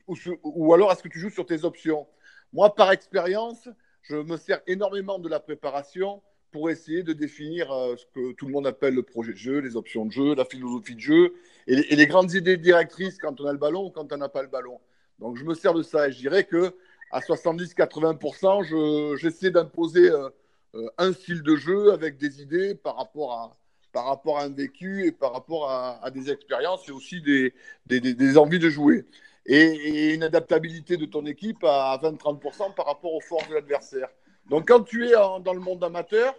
ou, 0.08 0.16
ou 0.44 0.74
alors 0.76 0.92
est-ce 0.92 1.02
que 1.02 1.10
tu 1.10 1.20
joues 1.20 1.32
sur 1.32 1.48
tes 1.48 1.64
options? 1.64 2.08
Moi, 2.54 2.76
par 2.76 2.92
expérience, 2.92 3.70
je 4.04 4.16
me 4.16 4.38
sers 4.38 4.62
énormément 4.68 5.18
de 5.18 5.30
la 5.30 5.40
préparation 5.40 6.22
pour 6.52 6.70
essayer 6.70 7.04
de 7.04 7.14
définir 7.14 7.72
euh, 7.72 7.96
ce 7.96 8.06
que 8.14 8.34
tout 8.34 8.46
le 8.46 8.52
monde 8.52 8.68
appelle 8.68 8.96
le 8.96 9.04
projet 9.04 9.34
de 9.34 9.38
jeu, 9.38 9.60
les 9.60 9.76
options 9.76 10.06
de 10.06 10.12
jeu, 10.12 10.36
la 10.36 10.46
philosophie 10.46 10.96
de 10.96 11.00
jeu 11.00 11.34
et 11.68 11.96
les, 11.96 12.08
grandes 12.08 12.34
idées 12.34 12.58
directrices 12.58 13.18
quand 13.18 13.40
on 13.42 13.46
a 13.46 13.52
le 13.52 13.58
ballon 13.58 13.88
ou 13.88 13.90
quand 13.92 14.12
on 14.12 14.18
n'a 14.18 14.30
pas 14.30 14.42
le 14.42 14.48
ballon. 14.48 14.80
Donc 15.20 15.38
je 15.38 15.44
me 15.44 15.54
sers 15.54 15.74
de 15.74 15.84
ça 15.84 16.08
et 16.08 16.12
je 16.12 16.18
dirais 16.18 16.46
que 16.46 16.74
à 17.12 17.20
70-80%, 17.20 19.18
j'essaie 19.18 19.52
d'imposer 19.52 20.10
euh, 20.10 20.30
euh, 20.76 20.88
un 20.98 21.14
style 21.14 21.42
de 21.42 21.56
jeu 21.56 21.92
avec 21.92 22.18
des 22.18 22.42
idées 22.42 22.76
par 22.76 22.98
rapport 22.98 23.34
à, 23.34 23.58
par 23.92 24.06
rapport 24.06 24.40
à 24.40 24.44
un 24.44 24.50
vécu 24.50 25.06
et 25.06 25.12
par 25.12 25.34
rapport 25.34 25.70
à, 25.70 26.10
des 26.12 26.32
expériences 26.32 26.88
et 26.88 26.92
aussi 26.92 27.22
des, 27.22 27.54
des, 27.88 28.00
des, 28.00 28.38
envies 28.38 28.60
de 28.60 28.70
jouer. 28.70 29.06
Et, 29.46 29.56
et, 29.56 30.14
une 30.14 30.24
adaptabilité 30.24 30.98
de 30.98 31.06
ton 31.06 31.26
équipe 31.26 31.64
à 31.64 32.00
20-30% 32.02 32.76
par 32.76 32.86
rapport 32.86 33.14
aux 33.14 33.22
forces 33.22 33.50
de 33.50 33.56
l'adversaire. 33.56 34.10
Donc, 34.50 34.68
quand 34.68 34.82
tu 34.82 35.08
es 35.08 35.12
dans 35.12 35.54
le 35.54 35.60
monde 35.60 35.84
amateur, 35.84 36.36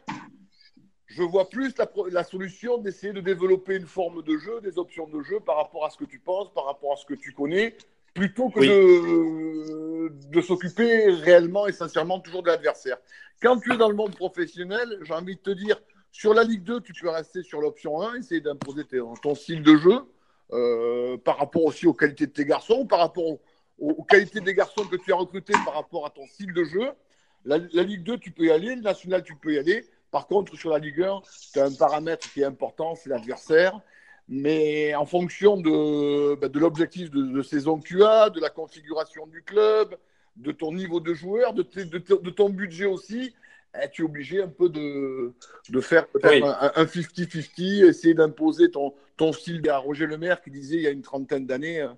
je 1.07 1.23
vois 1.23 1.49
plus 1.49 1.75
la, 2.13 2.25
solution 2.25 2.79
d'essayer 2.79 3.13
de 3.13 3.21
développer 3.21 3.77
une 3.77 3.87
forme 3.87 4.23
de 4.23 4.37
jeu, 4.37 4.61
des 4.61 4.79
options 4.79 5.09
de 5.09 5.23
jeu 5.23 5.41
par 5.41 5.57
rapport 5.57 5.85
à 5.85 5.91
ce 5.91 5.97
que 5.97 6.05
tu 6.05 6.19
penses, 6.19 6.53
par 6.55 6.67
rapport 6.67 6.93
à 6.93 6.97
ce 6.97 7.05
que 7.05 7.15
tu 7.15 7.33
connais, 7.33 7.77
plutôt 8.15 8.49
que 8.49 8.61
de, 10.31 10.41
s'occuper 10.41 11.11
réellement 11.11 11.67
et 11.67 11.73
sincèrement 11.73 12.21
toujours 12.21 12.43
de 12.43 12.49
l'adversaire. 12.49 12.97
Quand 13.43 13.59
tu 13.59 13.73
es 13.73 13.77
dans 13.77 13.89
le 13.89 13.97
monde 13.97 14.15
professionnel, 14.15 14.99
j'ai 15.03 15.15
envie 15.15 15.37
de 15.37 15.41
te 15.41 15.51
dire, 15.51 15.81
sur 16.13 16.35
la 16.35 16.45
Ligue 16.45 16.65
2, 16.65 16.81
tu 16.81 16.93
peux 16.93 17.09
rester 17.09 17.43
sur 17.43 17.61
l'option 17.61 18.03
1, 18.03 18.17
essayer 18.17 18.41
d'imposer 18.41 18.85
ton 19.23 19.35
style 19.35 19.63
de 19.63 19.77
jeu 19.77 20.01
euh, 20.53 21.17
par 21.19 21.39
rapport 21.39 21.65
aussi 21.65 21.87
aux 21.87 21.95
qualités 21.95 22.27
de 22.27 22.33
tes 22.33 22.45
garçons, 22.45 22.87
par 22.87 22.99
rapport 22.99 23.25
aux, 23.25 23.41
aux, 23.79 24.03
qualités 24.05 24.41
des 24.41 24.55
garçons 24.55 24.85
que 24.85 24.97
tu 24.97 25.13
as 25.13 25.17
recrutés 25.17 25.55
par 25.65 25.75
rapport 25.75 26.07
à 26.07 26.11
ton 26.11 26.27
style 26.27 26.53
de 26.53 26.65
jeu. 26.65 26.91
La, 27.45 27.59
Ligue 27.59 28.03
2, 28.03 28.19
tu 28.19 28.31
peux 28.31 28.45
y 28.45 28.51
aller. 28.51 28.75
Le 28.75 28.83
National, 28.83 29.23
tu 29.23 29.35
peux 29.35 29.55
y 29.55 29.59
aller. 29.59 29.85
Par 30.11 30.27
contre, 30.27 30.57
sur 30.57 30.71
la 30.71 30.79
Ligue 30.79 31.03
1, 31.03 31.23
tu 31.53 31.59
as 31.61 31.65
un 31.65 31.73
paramètre 31.73 32.31
qui 32.33 32.41
est 32.41 32.45
important, 32.45 32.95
c'est 32.95 33.09
l'adversaire. 33.09 33.81
Mais 34.29 34.95
en 34.95 35.07
fonction 35.07 35.57
de, 35.57 36.35
bah, 36.37 36.49
de 36.49 36.59
l'objectif 36.59 37.11
de, 37.11 37.43
saison 37.43 37.81
que 37.81 37.87
tu 37.87 38.05
as, 38.05 38.31
de 38.31 38.41
la 38.41 38.51
configuration 38.51 39.27
du 39.27 39.43
club, 39.43 39.97
de 40.37 40.53
ton 40.53 40.73
niveau 40.73 41.01
de 41.01 41.15
joueur, 41.15 41.53
de, 41.53 41.63
de, 41.63 42.31
ton 42.31 42.49
budget 42.49 42.87
aussi, 42.87 43.35
eh, 43.75 43.89
tu 43.91 44.03
es 44.03 44.05
obligé 44.05 44.43
un 44.43 44.49
peu 44.49 44.69
de, 44.69 45.33
de 45.69 45.81
faire 45.81 46.07
peut-être 46.09 46.45
un 46.45 46.85
50-50, 46.85 47.89
essayer 47.89 48.15
d'imposer 48.15 48.71
ton, 48.71 48.95
ton 49.17 49.33
style. 49.33 49.57
Il 49.57 49.67
y 49.67 49.71
a 49.71 49.79
Roger 49.79 50.07
Lemaire 50.07 50.41
qui 50.43 50.51
disait 50.51 50.77
il 50.77 50.83
y 50.83 50.87
a 50.87 50.91
une 50.91 51.03
trentaine 51.03 51.47
d'années, 51.47 51.89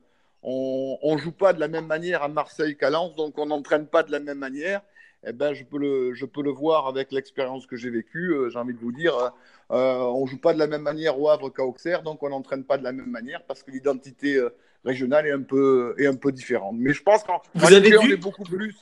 on 0.42 0.98
ne 1.14 1.18
joue 1.18 1.32
pas 1.32 1.52
de 1.52 1.60
la 1.60 1.68
même 1.68 1.86
manière 1.86 2.22
à 2.22 2.28
Marseille 2.28 2.76
qu'à 2.76 2.88
Lens, 2.88 3.14
donc 3.14 3.36
on 3.38 3.46
n'entraîne 3.46 3.86
pas 3.86 4.02
de 4.02 4.10
la 4.10 4.20
même 4.20 4.38
manière 4.38 4.80
eh 5.24 5.32
ben, 5.32 5.54
je, 5.54 5.64
peux 5.64 5.78
le, 5.78 6.14
je 6.14 6.26
peux 6.26 6.42
le 6.42 6.50
voir 6.50 6.88
avec 6.88 7.12
l'expérience 7.12 7.66
que 7.66 7.76
j'ai 7.76 7.90
vécue. 7.90 8.32
Euh, 8.32 8.50
j'ai 8.50 8.58
envie 8.58 8.74
de 8.74 8.78
vous 8.78 8.92
dire, 8.92 9.14
euh, 9.70 9.98
on 9.98 10.24
ne 10.24 10.26
joue 10.26 10.38
pas 10.38 10.52
de 10.52 10.58
la 10.58 10.66
même 10.66 10.82
manière 10.82 11.18
au 11.18 11.28
Havre 11.28 11.50
qu'à 11.50 11.64
Auxerre, 11.64 12.02
donc 12.02 12.22
on 12.22 12.30
n'entraîne 12.30 12.64
pas 12.64 12.76
de 12.76 12.84
la 12.84 12.92
même 12.92 13.10
manière 13.10 13.44
parce 13.44 13.62
que 13.62 13.70
l'identité 13.70 14.36
euh, 14.36 14.50
régionale 14.84 15.26
est 15.26 15.32
un, 15.32 15.42
peu, 15.42 15.94
est 15.98 16.06
un 16.06 16.16
peu 16.16 16.32
différente. 16.32 16.74
Mais 16.78 16.92
je 16.92 17.02
pense 17.02 17.22
qu'en 17.22 17.40
on 17.54 17.68
est 17.68 18.16
beaucoup 18.16 18.44
plus 18.44 18.76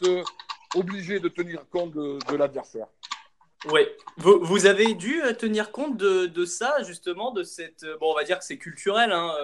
obligé 0.74 1.20
de 1.20 1.29
tenir 1.29 1.68
compte 1.68 1.92
de, 1.92 2.18
de 2.31 2.37
l'adversaire. 2.37 2.87
Oui, 3.70 3.83
vous, 4.16 4.40
vous, 4.42 4.64
avez 4.64 4.94
dû 4.94 5.20
tenir 5.38 5.70
compte 5.70 5.98
de, 5.98 6.24
de, 6.24 6.44
ça, 6.46 6.83
justement, 6.83 7.31
de 7.31 7.42
cette. 7.42 7.85
Bon, 8.00 8.12
on 8.12 8.14
va 8.14 8.24
dire 8.24 8.38
que 8.38 8.44
c'est 8.46 8.57
culturel, 8.57 9.12
hein, 9.12 9.35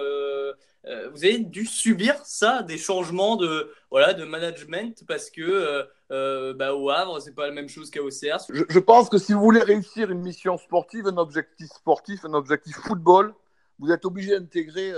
euh, 0.87 1.09
vous 1.09 1.25
avez 1.25 1.39
dû 1.39 1.65
subir 1.65 2.15
ça, 2.23 2.63
des 2.63 2.77
changements 2.77 3.35
de, 3.35 3.71
voilà, 3.91 4.13
de 4.13 4.23
management 4.23 5.03
parce 5.07 5.29
que 5.29 5.41
euh, 5.41 5.83
euh, 6.11 6.53
bah, 6.53 6.73
au 6.73 6.89
Havre, 6.89 7.19
c'est 7.19 7.35
pas 7.35 7.47
la 7.47 7.53
même 7.53 7.67
chose 7.67 7.89
qu'à 7.89 8.01
OCR. 8.01 8.37
Je, 8.49 8.79
pense 8.79 9.09
que 9.09 9.17
si 9.17 9.33
vous 9.33 9.41
voulez 9.41 9.61
réussir 9.61 10.09
une 10.11 10.21
mission 10.21 10.57
sportive, 10.57 11.07
un 11.07 11.17
objectif 11.17 11.67
sportif, 11.67 12.23
un 12.23 12.33
objectif 12.33 12.75
football, 12.77 13.33
vous 13.79 13.91
êtes 13.91 14.05
obligé 14.05 14.39
d'intégrer, 14.39 14.93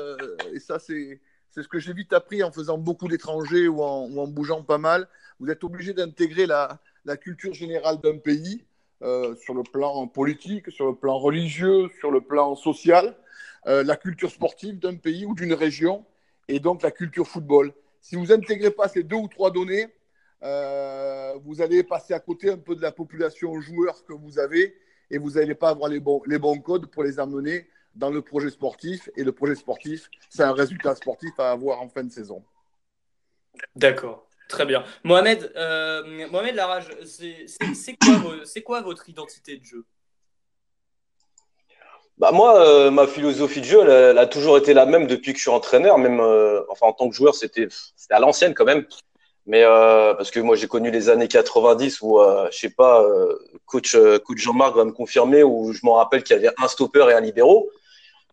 et 0.54 0.60
ça 0.60 0.80
c'est 0.80 1.19
ce 1.56 1.67
que 1.67 1.80
j'ai 1.80 1.93
vite 1.93 2.13
appris 2.13 2.43
en 2.43 2.52
faisant 2.52 2.78
beaucoup 2.78 3.08
d'étrangers 3.08 3.67
ou 3.67 3.82
en, 3.82 4.08
ou 4.10 4.21
en, 4.21 4.28
bougeant 4.28 4.63
pas 4.63 4.78
mal. 4.78 5.08
Vous 5.39 5.49
êtes 5.49 5.63
obligé 5.63 5.93
d'intégrer 5.93 6.45
la, 6.45 6.80
culture 7.17 7.54
générale 7.54 7.99
d'un 7.99 8.17
pays 8.19 8.63
sur 9.02 9.54
le 9.54 9.63
plan 9.63 10.08
politique, 10.08 10.71
sur 10.71 10.86
le 10.86 10.95
plan 10.95 11.17
religieux, 11.17 11.89
sur 11.99 12.12
le 12.12 12.21
plan 12.21 12.56
social. 12.56 13.15
Euh, 13.67 13.84
la 13.84 13.98
culture 13.98 14.32
sportive 14.32 14.80
d'un 14.80 14.95
pays 14.95 15.26
ou 15.26 15.36
d'une 15.36 15.54
région 15.54 16.06
et 16.48 16.60
donc 16.60 16.82
la 16.82 16.91
culture 16.91 17.28
football. 17.28 17.74
Si 18.02 18.15
vous 18.15 18.28
n'intégrez 18.28 18.72
pas 18.72 18.88
ces 18.88 19.04
deux 19.04 19.17
ou 19.17 19.28
trois 19.28 19.52
données, 19.52 19.88
euh, 20.43 21.34
vous 21.43 21.62
allez 21.62 21.84
passer 21.84 22.13
à 22.13 22.19
côté 22.19 22.50
un 22.50 22.58
peu 22.58 22.76
de 22.76 22.82
la 22.82 22.91
population 22.91 23.60
joueurs 23.60 24.06
que 24.06 24.13
vous 24.13 24.39
avez 24.39 24.76
et 25.12 25.17
vous 25.17 25.32
n'allez 25.32 25.56
pas 25.56 25.69
avoir 25.69 25.89
les 25.89 26.00
bons, 26.00 26.22
les 26.26 26.39
bons 26.39 26.60
codes 26.60 26.86
pour 26.88 27.04
les 27.04 27.19
amener 27.19 27.67
dans 27.95 28.10
le 28.10 28.22
projet 28.22 28.50
sportif. 28.50 29.10
Et 29.17 29.24
le 29.24 29.34
projet 29.34 29.56
sportif, 29.56 30.10
c'est 30.30 30.43
un 30.43 30.54
résultat 30.54 30.95
sportif 30.95 31.38
à 31.39 31.52
avoir 31.52 31.82
en 31.82 31.89
fin 31.89 32.04
de 32.04 32.12
saison. 32.12 32.43
D'accord. 33.76 34.28
Très 34.48 34.65
bien. 34.65 34.84
Mohamed, 35.04 35.52
euh, 35.56 36.28
Mohamed 36.32 36.56
Larage, 36.56 36.89
c'est 37.04 38.63
quoi 38.63 38.82
votre 38.82 39.08
identité 39.10 39.58
de 39.58 39.63
jeu? 39.63 39.86
Bah 42.19 42.32
moi, 42.34 42.60
euh, 42.67 42.91
ma 42.91 43.08
philosophie 43.08 43.62
de 43.62 43.65
jeu, 43.65 43.89
elle, 43.89 44.17
a 44.17 44.27
toujours 44.27 44.58
été 44.58 44.73
la 44.73 44.86
même 44.86 45.08
depuis 45.08 45.32
que 45.32 45.38
je 45.38 45.43
suis 45.43 45.51
entraîneur. 45.51 45.97
Même, 45.97 46.19
euh, 46.19 46.62
enfin, 46.69 46.88
en 46.88 46.93
tant 46.93 47.10
que 47.10 47.15
joueur, 47.15 47.34
c'était 47.34 47.69
à 48.10 48.19
l'ancienne 48.19 48.53
quand 48.53 48.65
même. 48.65 48.86
Mais 49.45 49.63
euh, 49.63 50.13
parce 50.15 50.29
que 50.29 50.41
moi, 50.41 50.58
j'ai 50.58 50.67
connu 50.67 50.91
les 50.91 51.10
années 51.10 51.29
90 51.29 52.01
où, 52.01 52.19
je 52.51 52.58
sais 52.58 52.69
pas, 52.69 53.05
coach, 53.65 53.95
coach 54.25 54.38
Jean-Marc 54.38 54.75
va 54.75 54.84
me 54.84 54.91
confirmer 54.91 55.43
où 55.43 55.71
je 55.73 55.79
m'en 55.84 55.93
rappelle 55.95 56.23
qu'il 56.23 56.36
y 56.36 56.39
avait 56.39 56.53
un 56.62 56.67
stopper 56.67 57.08
et 57.10 57.13
un 57.13 57.21
libéraux. 57.21 57.69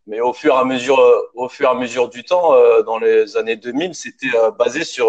Mais 0.08 0.20
au 0.20 0.32
fur 0.32 0.54
et 0.54 0.58
à 0.58 0.64
mesure, 0.64 1.00
au 1.34 1.48
fur 1.48 1.68
et 1.68 1.70
à 1.70 1.74
mesure 1.74 2.08
du 2.08 2.24
temps, 2.24 2.54
dans 2.82 2.98
les 2.98 3.36
années 3.36 3.56
2000, 3.56 3.94
c'était 3.94 4.28
basé 4.58 4.84
sur, 4.84 5.08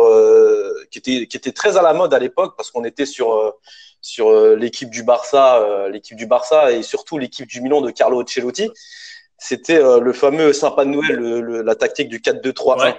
qui 0.91 0.99
était, 0.99 1.25
qui 1.27 1.35
était 1.35 1.51
très 1.51 1.77
à 1.77 1.81
la 1.81 1.93
mode 1.93 2.13
à 2.13 2.19
l'époque 2.19 2.53
parce 2.55 2.71
qu'on 2.71 2.85
était 2.85 3.05
sur 3.07 3.55
sur 4.01 4.29
euh, 4.29 4.55
l'équipe 4.55 4.89
du 4.89 5.03
Barça, 5.03 5.61
euh, 5.61 5.89
l'équipe 5.89 6.17
du 6.17 6.25
Barça 6.25 6.71
et 6.71 6.83
surtout 6.83 7.17
l'équipe 7.17 7.47
du 7.47 7.61
Milan 7.61 7.81
de 7.81 7.91
Carlo 7.91 8.21
Ancelotti. 8.21 8.69
C'était 9.37 9.77
euh, 9.77 9.99
le 9.99 10.13
fameux 10.13 10.53
sympa 10.53 10.85
de 10.85 10.89
Noël, 10.89 11.19
la 11.19 11.75
tactique 11.75 12.09
du 12.09 12.19
4-2-3-1. 12.19 12.95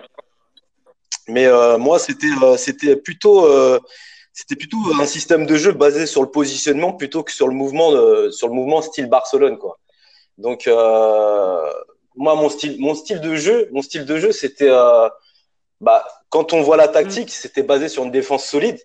Mais 1.28 1.46
moi, 1.76 1.98
c'était 1.98 2.28
c'était 2.56 2.96
plutôt 2.96 3.46
c'était 4.32 4.56
plutôt 4.56 4.78
un 4.98 5.04
système 5.04 5.44
de 5.44 5.56
jeu 5.56 5.72
basé 5.72 6.06
sur 6.06 6.22
le 6.22 6.30
positionnement 6.30 6.92
plutôt 6.94 7.22
que 7.22 7.32
sur 7.32 7.48
le 7.48 7.54
mouvement 7.54 7.90
sur 8.30 8.48
le 8.48 8.54
mouvement 8.54 8.80
style 8.80 9.10
Barcelone 9.10 9.58
quoi. 9.58 9.78
Donc 10.38 10.66
moi 12.16 12.34
mon 12.34 12.48
style 12.48 12.80
mon 12.80 12.94
style 12.94 13.20
de 13.20 13.34
jeu 13.34 13.68
mon 13.72 13.82
style 13.82 14.06
de 14.06 14.18
jeu 14.18 14.32
c'était 14.32 14.70
bah 15.82 16.02
quand 16.30 16.54
on 16.54 16.62
voit 16.62 16.78
la 16.78 16.88
tactique 16.88 17.30
c'était 17.30 17.62
basé 17.62 17.90
sur 17.90 18.04
une 18.04 18.10
défense 18.10 18.46
solide 18.46 18.80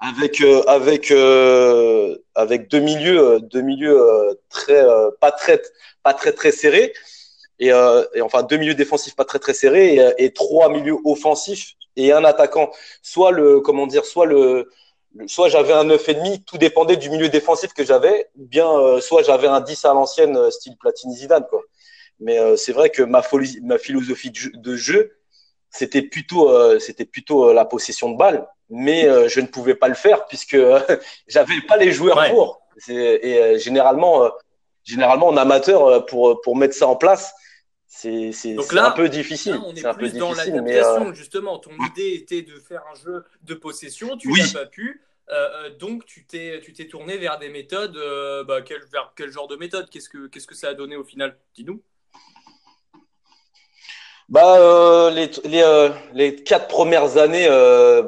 avec 0.00 0.42
avec 0.66 1.10
avec 2.34 2.68
deux 2.68 2.80
milieux 2.80 3.40
deux 3.40 3.60
milieux 3.60 4.00
très 4.48 4.82
pas 5.20 5.32
très 5.32 5.60
pas 6.02 6.14
très 6.14 6.32
très 6.32 6.52
serrés 6.52 6.92
et, 7.58 7.72
enfin 8.22 8.42
deux 8.42 8.56
milieux 8.56 8.74
défensifs 8.74 9.14
pas 9.14 9.24
très 9.24 9.38
très 9.38 9.54
serrés 9.54 9.96
et, 9.96 10.24
et, 10.24 10.32
trois 10.32 10.70
milieux 10.70 10.96
offensifs 11.04 11.74
et 11.96 12.12
un 12.12 12.24
attaquant 12.24 12.70
soit 13.02 13.30
le 13.30 13.60
comment 13.60 13.86
dire 13.86 14.04
soit 14.06 14.26
le 14.26 14.68
soit 15.26 15.48
j'avais 15.48 15.72
un 15.72 15.84
9,5, 15.84 16.44
tout 16.44 16.58
dépendait 16.58 16.96
du 16.96 17.10
milieu 17.10 17.28
défensif 17.28 17.72
que 17.72 17.84
j'avais, 17.84 18.28
ou 18.36 18.46
bien 18.46 18.70
euh, 18.70 19.00
soit 19.00 19.22
j'avais 19.22 19.48
un 19.48 19.60
10 19.60 19.84
à 19.84 19.94
l'ancienne, 19.94 20.36
euh, 20.36 20.50
style 20.50 20.76
Platini 20.78 21.14
Zidane. 21.16 21.46
Quoi. 21.48 21.62
Mais 22.20 22.38
euh, 22.38 22.56
c'est 22.56 22.72
vrai 22.72 22.90
que 22.90 23.02
ma, 23.02 23.22
ma 23.62 23.78
philosophie 23.78 24.30
de 24.30 24.76
jeu, 24.76 25.16
c'était 25.70 26.02
plutôt, 26.02 26.50
c'était 26.80 27.04
plutôt 27.04 27.52
la 27.52 27.64
possession 27.64 28.10
de 28.10 28.16
balle, 28.16 28.48
mais 28.70 29.28
je 29.28 29.40
ne 29.40 29.46
pouvais 29.46 29.74
pas 29.74 29.88
le 29.88 29.94
faire 29.94 30.26
puisque 30.26 30.56
j'avais 31.28 31.60
pas 31.68 31.76
les 31.76 31.92
joueurs 31.92 32.30
pour. 32.30 32.62
Et 32.88 33.58
généralement, 33.58 34.30
généralement, 34.84 35.28
en 35.28 35.36
amateur, 35.36 36.06
pour, 36.06 36.40
pour 36.40 36.56
mettre 36.56 36.74
ça 36.74 36.86
en 36.86 36.96
place, 36.96 37.34
c'est 37.90 38.78
un 38.78 38.90
peu 38.92 39.08
difficile. 39.08 39.54
Là, 39.54 39.62
on 39.64 39.74
est, 39.74 39.94
plus 39.94 40.14
dans 40.14 40.32
l'adaptation, 40.32 41.08
euh, 41.08 41.12
justement. 41.12 41.58
Ton 41.58 41.72
idée 41.90 42.14
était 42.14 42.42
de 42.42 42.58
faire 42.60 42.82
un 42.90 42.94
jeu 42.94 43.24
de 43.42 43.54
possession, 43.54 44.16
tu 44.16 44.30
n'as 44.30 44.52
pas 44.52 44.66
pu. 44.66 45.02
Euh, 45.28 45.34
euh, 45.34 45.70
donc, 45.76 46.06
tu 46.06 46.24
t'es 46.24 46.60
tourné 46.88 47.18
vers 47.18 47.38
des 47.38 47.48
méthodes. 47.48 47.98
bah, 48.46 48.62
quel, 48.62 48.82
vers 48.92 49.12
quel 49.16 49.30
genre 49.30 49.48
de 49.48 49.56
méthode? 49.56 49.90
Qu'est-ce 49.90 50.08
que 50.08 50.28
Qu'est-ce 50.28 50.46
que 50.46 50.54
ça 50.54 50.68
a 50.68 50.74
donné 50.74 50.96
au 50.96 51.04
final? 51.04 51.36
Dis-nous. 51.54 51.82
Bah, 54.30 55.10
les, 55.10 55.30
les, 55.44 55.90
les, 56.14 56.34
quatre 56.36 56.68
premières 56.68 57.18
années, 57.18 57.48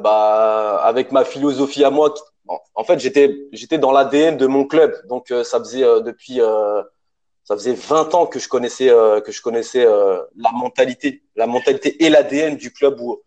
bah, 0.01 0.79
avec 0.83 1.11
ma 1.11 1.25
philosophie 1.25 1.83
à 1.83 1.89
moi, 1.89 2.13
en 2.75 2.83
fait, 2.83 2.99
j'étais 2.99 3.77
dans 3.77 3.91
l'ADN 3.91 4.37
de 4.37 4.47
mon 4.47 4.65
club. 4.65 4.95
Donc, 5.07 5.33
ça 5.43 5.59
faisait 5.59 5.83
depuis 6.01 6.39
ça 7.43 7.55
faisait 7.55 7.73
20 7.73 8.15
ans 8.15 8.25
que 8.25 8.39
je 8.39 8.47
connaissais 8.47 8.89
euh, 8.89 9.19
que 9.19 9.31
je 9.31 9.41
connaissais 9.41 9.85
euh, 9.85 10.21
la 10.37 10.51
mentalité, 10.51 11.23
la 11.35 11.45
mentalité 11.47 12.03
et 12.03 12.09
l'ADN 12.09 12.55
du 12.55 12.71
club 12.71 12.99
où 13.01 13.21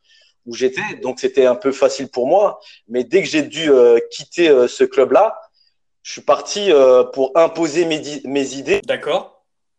où 0.46 0.54
j'étais. 0.54 0.96
Donc 1.02 1.18
c'était 1.18 1.46
un 1.46 1.56
peu 1.56 1.72
facile 1.72 2.08
pour 2.08 2.26
moi. 2.26 2.60
Mais 2.88 3.04
dès 3.04 3.22
que 3.22 3.28
j'ai 3.28 3.42
dû 3.42 3.70
euh, 3.70 3.98
quitter 4.10 4.48
ce 4.68 4.84
club-là, 4.84 5.40
je 6.02 6.12
suis 6.12 6.20
parti 6.20 6.70
pour 7.12 7.32
imposer 7.34 7.84
mes, 7.84 8.00
mes 8.24 8.54
idées. 8.54 8.80
D'accord. 8.84 9.35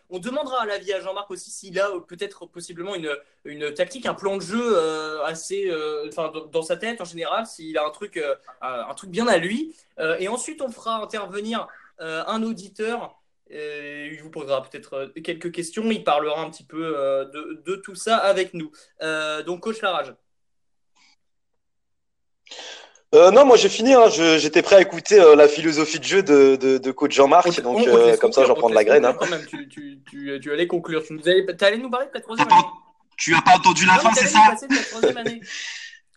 On 0.10 0.20
demandera 0.20 0.62
à 0.62 0.66
l'avis 0.66 0.94
à 0.94 1.02
Jean-Marc 1.02 1.30
aussi 1.32 1.52
s'il 1.52 1.80
a 1.80 1.90
peut-être 2.08 2.46
possiblement 2.46 2.94
une, 2.96 3.74
tactique, 3.74 4.06
un 4.06 4.14
plan 4.14 4.38
de 4.38 4.42
jeu 4.42 4.80
assez, 5.26 5.72
enfin 6.08 6.32
dans 6.52 6.62
sa 6.62 6.78
tête 6.78 7.02
en 7.02 7.06
général, 7.06 7.46
s'il 7.46 7.78
a 7.78 7.86
un 7.86 7.90
truc, 7.90 8.20
bien 9.08 9.28
à 9.28 9.38
lui. 9.38 9.76
et 10.20 10.28
ensuite 10.28 10.62
on 10.62 10.70
fera 10.70 11.04
intervenir 11.04 11.68
un 12.00 12.42
auditeur 12.44 13.18
il 13.50 14.20
vous 14.22 14.30
posera 14.30 14.62
peut-être 14.64 14.94
euh, 14.94 15.08
quelques 15.22 15.52
questions. 15.52 15.90
Il 15.90 16.04
parlera 16.04 16.42
un 16.42 16.50
petit 16.50 16.64
peu 16.64 16.98
euh, 16.98 17.26
de, 17.66 17.76
tout 17.76 17.96
ça 17.96 18.18
avec 18.18 18.54
nous. 18.54 18.72
Euh, 19.02 19.44
donc, 19.44 19.62
coach 19.62 19.82
Larage. 19.82 20.14
Non, 23.14 23.46
moi 23.46 23.58
j'ai 23.58 23.70
fini. 23.70 23.94
Hein. 23.94 24.10
J'étais 24.10 24.62
prêt 24.62 24.78
à 24.78 24.82
écouter 24.82 25.18
la 25.36 25.48
philosophie 25.48 26.00
de 26.00 26.04
jeu 26.04 26.24
de, 26.24 26.92
coach 26.92 27.14
Jean-Marc. 27.14 27.62
Donc, 27.62 27.88
comme 28.20 28.34
ça, 28.34 28.46
j'en 28.46 28.56
prends 28.56 28.70
de 28.70 28.76
la 28.76 28.84
graine. 28.84 29.06
Hein. 29.06 29.16
Quand 29.18 29.30
même, 29.30 29.46
tu, 29.46 30.52
allais 30.52 30.68
conclure. 30.68 31.04
Tu 31.04 31.66
allais 31.66 31.78
nous 31.78 31.90
parler 31.90 32.08
de 32.08 32.12
ta 32.12 32.22
troisième 32.22 32.48
année. 32.52 32.64
Tu 33.18 33.34
as 33.34 33.42
pas 33.42 33.56
entendu 33.56 33.86
la 33.86 33.96
fin, 33.96 34.14
c'est 34.14 34.28
ça 34.28 34.56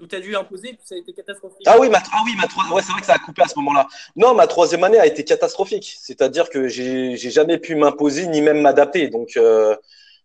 où 0.00 0.06
tu 0.06 0.16
as 0.16 0.20
dû 0.20 0.34
imposer, 0.34 0.78
ça 0.82 0.94
a 0.94 0.98
été 0.98 1.12
catastrophique. 1.12 1.66
Ah 1.66 1.76
oui, 1.78 1.88
ma, 1.88 1.98
ah 1.98 2.22
oui, 2.24 2.32
ma 2.36 2.44
ouais, 2.74 2.82
c'est 2.82 2.92
vrai 2.92 3.00
que 3.00 3.06
ça 3.06 3.14
a 3.14 3.18
coupé 3.18 3.42
à 3.42 3.48
ce 3.48 3.56
moment-là. 3.56 3.86
Non, 4.16 4.34
ma 4.34 4.46
troisième 4.46 4.82
année 4.82 4.98
a 4.98 5.06
été 5.06 5.24
catastrophique. 5.24 5.96
C'est-à-dire 6.00 6.48
que 6.48 6.68
j'ai 6.68 7.16
jamais 7.16 7.58
pu 7.58 7.74
m'imposer 7.74 8.26
ni 8.26 8.40
même 8.40 8.60
m'adapter. 8.60 9.08
Donc, 9.08 9.36
euh, 9.36 9.76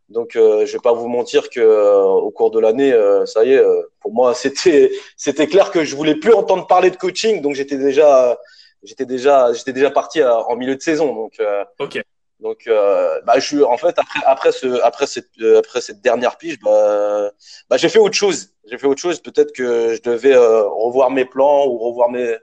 donc 0.10 0.36
euh, 0.36 0.66
je 0.66 0.74
vais 0.74 0.80
pas 0.80 0.94
vous 0.94 1.08
mentir 1.08 1.50
que 1.50 1.60
euh, 1.60 2.04
au 2.04 2.32
cours 2.32 2.52
de 2.52 2.60
l'année, 2.60 2.94
euh, 2.94 3.26
ça 3.26 3.44
y 3.44 3.54
est, 3.54 3.64
pour 4.00 4.14
moi, 4.14 4.34
c'était 4.36 4.92
c'était 5.18 5.48
clair 5.48 5.72
que 5.72 5.84
je 5.84 5.96
voulais 5.96 6.16
plus 6.16 6.34
entendre 6.34 6.68
parler 6.68 6.92
de 6.92 6.98
coaching. 6.98 7.42
Donc 7.42 7.56
j'étais 7.56 7.78
déjà 7.78 8.38
j'étais 8.84 9.06
déjà 9.06 9.54
j'étais 9.54 9.74
déjà 9.74 9.92
parti 9.92 10.24
en 10.24 10.56
milieu 10.56 10.76
de 10.76 10.82
saison. 10.82 11.14
Donc, 11.14 11.42
ok. 11.80 12.04
Donc, 12.40 12.68
euh, 12.68 13.22
bah, 13.26 13.40
je 13.40 13.46
suis 13.46 13.64
en 13.64 13.78
fait 13.78 13.98
après 13.98 14.20
après 14.26 14.52
ce 14.52 14.82
après 14.82 15.08
cette 15.08 15.30
euh, 15.42 15.60
après 15.60 15.80
cette 15.80 16.02
dernière 16.02 16.38
pige, 16.38 16.60
bah, 16.60 17.32
bah, 17.70 17.78
j'ai 17.78 17.88
fait 17.90 18.00
autre 18.00 18.16
chose. 18.16 18.50
J'ai 18.70 18.78
fait 18.78 18.88
autre 18.88 19.02
chose. 19.02 19.20
Peut-être 19.20 19.54
que 19.54 19.96
je 19.96 20.02
devais 20.02 20.36
euh, 20.36 20.64
revoir 20.64 21.12
mes 21.12 21.26
plans 21.26 21.66
ou 21.66 21.78
revoir 21.78 22.10
mes 22.10 22.36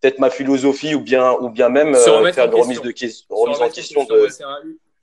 peut-être 0.00 0.18
ma 0.18 0.30
philosophie 0.30 0.94
ou 0.94 1.00
bien 1.00 1.32
ou 1.34 1.50
bien 1.50 1.68
même 1.68 1.94
faire 1.94 2.46
une 2.46 2.54
remise 2.54 2.80
de 2.80 2.94
remise 3.28 3.60
en 3.60 3.68
question 3.68 4.04
de. 4.04 4.28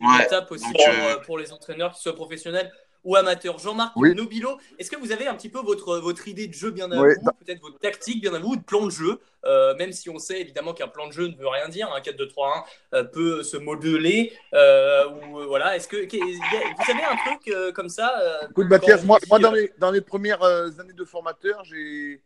Une 0.03 0.21
étape 0.21 0.51
aussi 0.51 0.65
pour, 0.71 1.21
pour, 1.21 1.37
les 1.37 1.51
entraîneurs 1.51 1.93
qui 1.93 2.01
soient 2.01 2.15
professionnels 2.15 2.71
ou 3.03 3.15
amateur. 3.15 3.59
Jean-Marc 3.59 3.95
Nobilo, 3.97 4.57
est-ce 4.79 4.89
que 4.89 4.95
vous 4.95 5.11
avez 5.11 5.27
un 5.27 5.35
petit 5.35 5.49
peu 5.49 5.59
votre, 5.59 5.97
votre 5.99 6.27
idée 6.27 6.47
de 6.47 6.53
jeu 6.53 6.71
bien 6.71 6.91
à 6.91 6.95
vous, 6.95 7.03
peut-être 7.45 7.61
votre 7.61 7.79
tactique 7.79 8.21
bien 8.21 8.33
à 8.33 8.39
vous, 8.39 8.55
de 8.55 8.61
plan 8.61 8.85
de 8.85 8.91
jeu, 8.91 9.19
euh, 9.45 9.75
même 9.75 9.91
si 9.91 10.09
on 10.09 10.19
sait 10.19 10.39
évidemment 10.39 10.73
qu'un 10.73 10.87
plan 10.87 11.07
de 11.07 11.13
jeu 11.13 11.27
ne 11.27 11.35
veut 11.35 11.47
rien 11.47 11.67
dire, 11.67 11.91
un 11.93 11.99
4-2-3-1 11.99 12.63
euh, 12.93 13.03
peut 13.03 13.43
se 13.43 13.57
modeler, 13.57 14.33
euh, 14.53 15.09
ou 15.09 15.47
voilà, 15.47 15.75
est-ce 15.75 15.87
que 15.87 15.97
vous 15.97 16.91
avez 16.91 17.03
un 17.03 17.17
truc 17.17 17.73
comme 17.73 17.89
ça 17.89 18.13
Écoute 18.49 18.67
Mathias, 18.67 19.03
moi, 19.03 19.19
moi 19.29 19.39
dans, 19.39 19.51
les, 19.51 19.73
dans 19.77 19.91
les 19.91 20.01
premières 20.01 20.43
années 20.43 20.93
de 20.93 21.05
formateur, 21.05 21.63
j'ai 21.63 22.21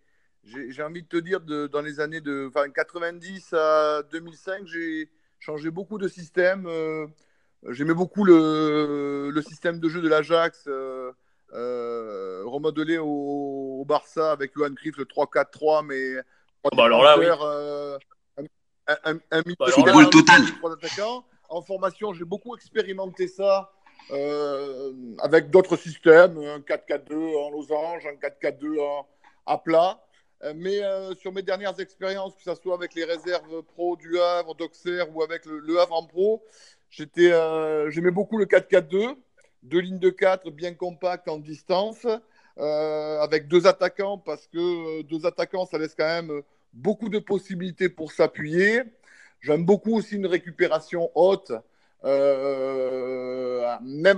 j'ai 0.69 0.81
envie 0.81 1.03
de 1.03 1.07
te 1.09 1.17
dire, 1.17 1.41
de, 1.41 1.67
dans 1.67 1.81
les 1.81 1.99
années 1.99 2.21
de 2.21 2.47
enfin, 2.47 2.69
90 2.69 3.51
à 3.51 4.01
2005, 4.13 4.65
j'ai 4.65 5.09
changé 5.39 5.69
beaucoup 5.71 5.97
de 5.97 6.07
systèmes. 6.07 6.69
J'aimais 7.69 7.93
beaucoup 7.93 8.23
le, 8.23 9.29
le, 9.33 9.41
système 9.41 9.79
de 9.79 9.89
jeu 9.89 10.01
de 10.01 10.07
l'Ajax, 10.07 10.63
euh, 10.67 11.11
euh, 11.53 12.43
remodelé 12.45 12.97
au, 12.97 13.83
Barça 13.85 14.31
avec 14.31 14.51
Johan 14.55 14.73
Cruyff, 14.73 14.97
le 14.97 15.05
3-4-3, 15.05 15.85
mais 15.85 16.21
bah 16.75 16.85
alors 16.85 17.03
là, 17.03 17.17
oui. 17.17 17.25
euh, 17.25 17.97
un, 18.87 18.95
un, 19.05 19.17
un 19.31 19.41
bah 19.59 19.67
football 19.69 20.09
total. 20.09 20.41
En 21.49 21.61
formation, 21.61 22.13
j'ai 22.13 22.25
beaucoup 22.25 22.55
expérimenté 22.55 23.27
ça 23.27 23.71
euh, 24.11 24.91
avec 25.19 25.49
d'autres 25.49 25.77
systèmes, 25.77 26.37
un 26.37 26.59
4-4-2 26.59 27.37
en 27.37 27.51
losange, 27.51 28.05
un 28.05 28.15
4-4-2 28.15 29.05
à 29.45 29.57
plat. 29.57 30.03
Mais 30.55 30.83
euh, 30.83 31.15
sur 31.15 31.31
mes 31.31 31.41
dernières 31.41 31.79
expériences, 31.79 32.35
que 32.35 32.43
ce 32.43 32.53
soit 32.61 32.75
avec 32.75 32.93
les 32.93 33.05
réserves 33.05 33.63
pro 33.63 33.95
du 33.95 34.19
Havre, 34.19 34.53
d'Auxerre 34.55 35.07
ou 35.15 35.23
avec 35.23 35.45
le, 35.45 35.59
le 35.59 35.79
Havre 35.79 35.95
en 35.95 36.05
pro, 36.05 36.43
J'étais, 36.89 37.31
euh, 37.31 37.89
j'aimais 37.89 38.11
beaucoup 38.11 38.37
le 38.37 38.45
4-4-2, 38.45 39.15
deux 39.63 39.79
lignes 39.79 39.99
de 39.99 40.09
4 40.09 40.49
bien 40.51 40.73
compactes 40.73 41.27
en 41.27 41.37
distance, 41.37 42.07
euh, 42.57 43.19
avec 43.19 43.47
deux 43.47 43.67
attaquants, 43.67 44.17
parce 44.17 44.47
que 44.47 44.99
euh, 44.99 45.03
deux 45.03 45.25
attaquants, 45.25 45.65
ça 45.65 45.77
laisse 45.77 45.95
quand 45.95 46.05
même 46.05 46.41
beaucoup 46.73 47.09
de 47.09 47.19
possibilités 47.19 47.89
pour 47.89 48.11
s'appuyer. 48.11 48.83
J'aime 49.41 49.65
beaucoup 49.65 49.95
aussi 49.97 50.15
une 50.15 50.27
récupération 50.27 51.11
haute, 51.13 51.51
même 52.03 52.11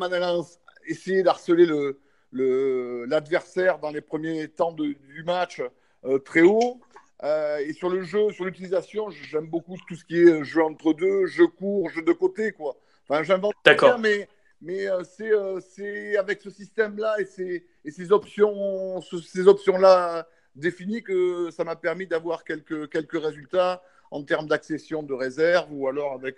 en 0.01 0.12
allant 0.12 0.45
essayer 0.88 1.23
d'harceler 1.23 1.65
le, 1.65 1.99
l'adversaire 3.05 3.79
dans 3.79 3.89
les 3.91 4.01
premiers 4.01 4.47
temps 4.47 4.71
du 4.71 5.23
match 5.25 5.62
très 6.23 6.41
haut. 6.41 6.79
Euh, 7.23 7.58
et 7.58 7.73
sur 7.73 7.89
le 7.89 8.01
jeu, 8.03 8.32
sur 8.32 8.45
l'utilisation, 8.45 9.10
j'aime 9.10 9.47
beaucoup 9.47 9.75
tout 9.88 9.95
ce 9.95 10.05
qui 10.05 10.21
est 10.21 10.43
jeu 10.43 10.63
entre 10.63 10.93
deux, 10.93 11.25
jeu 11.25 11.47
court, 11.47 11.89
jeu 11.89 12.01
de 12.01 12.13
côté, 12.13 12.53
quoi. 12.53 12.77
Enfin, 13.08 13.23
j'invente 13.23 13.55
rien, 13.65 13.97
mais, 13.97 14.29
mais 14.62 14.88
euh, 14.88 15.03
euh, 15.21 15.60
c'est 15.69 16.15
avec 16.15 16.41
ce 16.41 16.49
système-là 16.49 17.15
et 17.19 17.25
ces, 17.25 17.65
et 17.84 17.91
ces 17.91 18.12
options, 18.12 19.01
ces 19.01 19.47
options-là 19.47 20.27
définies 20.55 21.03
que 21.03 21.49
ça 21.51 21.63
m'a 21.63 21.75
permis 21.75 22.08
d'avoir 22.08 22.43
quelques, 22.43 22.89
quelques 22.89 23.21
résultats 23.21 23.84
en 24.12 24.23
termes 24.23 24.47
d'accession 24.47 25.03
de 25.03 25.13
réserve 25.13 25.67
ou 25.71 25.88
alors 25.88 26.13
avec, 26.13 26.38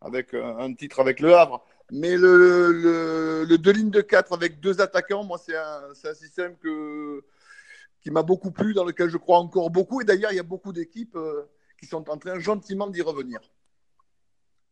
avec 0.00 0.34
un 0.34 0.72
titre 0.74 1.00
avec 1.00 1.20
le 1.20 1.34
Havre. 1.34 1.64
Mais 1.92 2.16
le, 2.16 2.36
le, 2.72 3.44
le 3.44 3.58
deux 3.58 3.72
lignes 3.72 3.90
de 3.90 4.00
4 4.00 4.32
avec 4.32 4.60
deux 4.60 4.80
attaquants, 4.80 5.24
moi, 5.24 5.38
c'est 5.38 5.56
un, 5.56 5.90
un 6.04 6.14
système 6.14 6.56
que 6.56 7.22
qui 8.00 8.10
m'a 8.10 8.22
beaucoup 8.22 8.50
plu, 8.50 8.74
dans 8.74 8.84
lequel 8.84 9.08
je 9.10 9.16
crois 9.16 9.38
encore 9.38 9.70
beaucoup. 9.70 10.00
Et 10.00 10.04
d'ailleurs, 10.04 10.32
il 10.32 10.36
y 10.36 10.40
a 10.40 10.44
beaucoup 10.44 10.72
d'équipes 10.72 11.16
euh, 11.16 11.50
qui 11.78 11.86
sont 11.86 12.08
en 12.10 12.18
train 12.18 12.38
gentiment 12.38 12.88
d'y 12.88 13.02
revenir. 13.02 13.40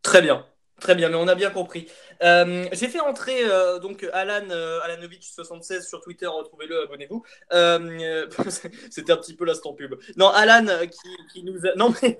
Très 0.02 0.22
bien. 0.22 0.46
Très 0.80 0.94
bien, 0.94 1.08
mais 1.08 1.16
on 1.16 1.26
a 1.26 1.34
bien 1.34 1.50
compris. 1.50 1.88
Euh, 2.22 2.66
j'ai 2.72 2.88
fait 2.88 3.00
entrer 3.00 3.44
euh, 3.44 3.78
donc 3.78 4.08
Alan 4.12 4.48
Alanovic 4.84 5.24
76 5.24 5.88
sur 5.88 6.00
Twitter, 6.00 6.26
retrouvez-le, 6.26 6.82
abonnez-vous. 6.82 7.22
C'était 8.90 9.12
un 9.12 9.16
petit 9.16 9.34
peu 9.34 9.44
l'instant 9.44 9.72
pub. 9.72 9.96
Non, 10.16 10.28
Alan 10.28 10.66
qui, 10.86 11.32
qui, 11.32 11.42
nous 11.44 11.66
a. 11.66 11.74
Non, 11.76 11.92
mais 12.02 12.18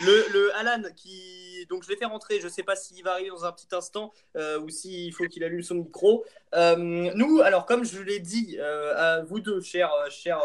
le, 0.00 0.32
le 0.32 0.54
Alan 0.56 0.82
qui 0.94 1.66
donc 1.68 1.84
je 1.84 1.88
l'ai 1.88 1.96
fait 1.96 2.04
rentrer. 2.04 2.38
Je 2.40 2.44
ne 2.44 2.50
sais 2.50 2.62
pas 2.62 2.76
s'il 2.76 3.02
va 3.02 3.12
arriver 3.12 3.30
dans 3.30 3.44
un 3.44 3.52
petit 3.52 3.68
instant 3.72 4.12
ou 4.36 4.68
s'il 4.68 5.12
faut 5.12 5.24
qu'il 5.24 5.42
allume 5.42 5.62
son 5.62 5.76
micro. 5.76 6.24
nous, 6.54 7.40
alors 7.42 7.66
comme 7.66 7.84
je 7.84 8.00
l'ai 8.02 8.20
dit 8.20 8.58
à 8.60 9.22
vous 9.22 9.40
deux, 9.40 9.60
chers, 9.60 9.90
chers, 10.10 10.40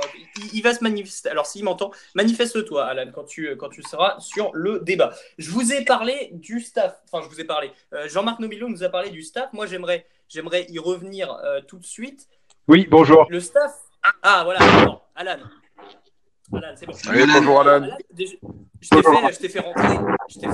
il, 0.54 0.62
va 0.62 0.74
se 0.74 0.84
manifester. 0.84 1.30
Alors 1.30 1.46
s'il 1.46 1.64
m'entend, 1.64 1.92
manifeste-toi, 2.16 2.86
Alan, 2.86 3.12
quand 3.14 3.26
tu, 3.26 3.56
quand 3.58 3.70
tu 3.70 3.84
seras 3.84 4.20
sur 4.20 4.52
le 4.54 4.80
débat. 4.80 5.14
Je 5.38 5.50
vous 5.50 5.74
ai 5.74 5.84
parlé 5.84 6.30
du 6.32 6.60
staff. 6.60 6.93
Enfin, 7.06 7.24
je 7.24 7.30
vous 7.34 7.40
ai 7.40 7.46
parlé. 7.46 7.72
Jean-Marc 8.06 8.40
Nobilo 8.40 8.68
nous 8.68 8.84
a 8.84 8.90
parlé 8.90 9.10
du 9.10 9.22
staff. 9.22 9.52
Moi, 9.54 9.66
j'aimerais, 9.68 10.06
j'aimerais 10.28 10.66
y 10.70 10.80
revenir 10.80 11.38
tout 11.68 11.78
de 11.80 11.86
suite. 11.86 12.28
Oui, 12.68 12.88
bonjour. 12.90 13.28
Le 13.30 13.40
staff. 13.40 13.74
Ah, 14.22 14.44
voilà, 14.44 14.60
Alan. 15.16 15.40
Alan, 16.54 16.74
c'est 16.76 16.86
bon. 16.86 16.94
bonjour, 17.06 17.62
Alan. 17.62 17.88
je 18.12 18.90
t'ai 18.90 19.50
fait, 19.50 19.60
rentrer, 19.60 19.98
je 20.30 20.40
t'ai 20.40 20.50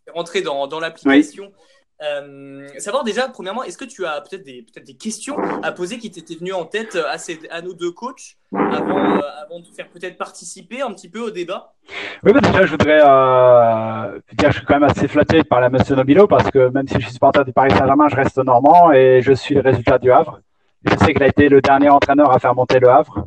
fait, 0.00 0.10
rentrer 0.12 0.42
dans, 0.42 0.66
dans 0.66 0.80
l'application. 0.80 1.52
Euh, 2.02 2.68
savoir 2.78 3.04
déjà, 3.04 3.28
premièrement, 3.28 3.62
est-ce 3.62 3.78
que 3.78 3.84
tu 3.84 4.04
as 4.04 4.20
peut-être 4.20 4.44
des, 4.44 4.62
peut 4.62 4.80
des 4.80 4.94
questions 4.94 5.36
à 5.62 5.72
poser 5.72 5.98
qui 5.98 6.10
t'étaient 6.10 6.34
venues 6.34 6.52
en 6.52 6.66
tête 6.66 6.96
à, 6.96 7.16
ces, 7.16 7.40
à 7.50 7.62
nos 7.62 7.72
deux 7.72 7.90
coachs 7.90 8.36
avant, 8.52 9.16
euh, 9.16 9.20
avant 9.42 9.60
de 9.60 9.66
faire 9.74 9.88
peut-être 9.88 10.18
participer 10.18 10.82
un 10.82 10.92
petit 10.92 11.08
peu 11.08 11.20
au 11.20 11.30
débat? 11.30 11.72
Oui, 12.22 12.32
bah 12.32 12.40
déjà, 12.40 12.66
je 12.66 12.72
voudrais 12.72 13.00
euh, 13.02 14.18
dire 14.34 14.48
que 14.48 14.52
je 14.52 14.58
suis 14.58 14.66
quand 14.66 14.78
même 14.78 14.90
assez 14.90 15.08
flatté 15.08 15.42
par 15.42 15.60
la 15.60 15.70
Monsieur 15.70 15.96
Nobilo 15.96 16.26
parce 16.26 16.50
que 16.50 16.68
même 16.68 16.86
si 16.86 16.94
je 16.94 17.04
suis 17.04 17.12
supporter 17.12 17.44
du 17.44 17.52
Paris 17.52 17.70
Saint-Germain, 17.70 18.08
je 18.08 18.16
reste 18.16 18.36
normand 18.38 18.92
et 18.92 19.22
je 19.22 19.32
suis 19.32 19.54
le 19.54 19.62
résultat 19.62 19.98
du 19.98 20.12
Havre. 20.12 20.40
Je 20.84 20.96
sais 20.98 21.14
qu'il 21.14 21.22
a 21.22 21.28
été 21.28 21.48
le 21.48 21.62
dernier 21.62 21.88
entraîneur 21.88 22.30
à 22.30 22.38
faire 22.38 22.54
monter 22.54 22.78
le 22.78 22.88
Havre. 22.88 23.26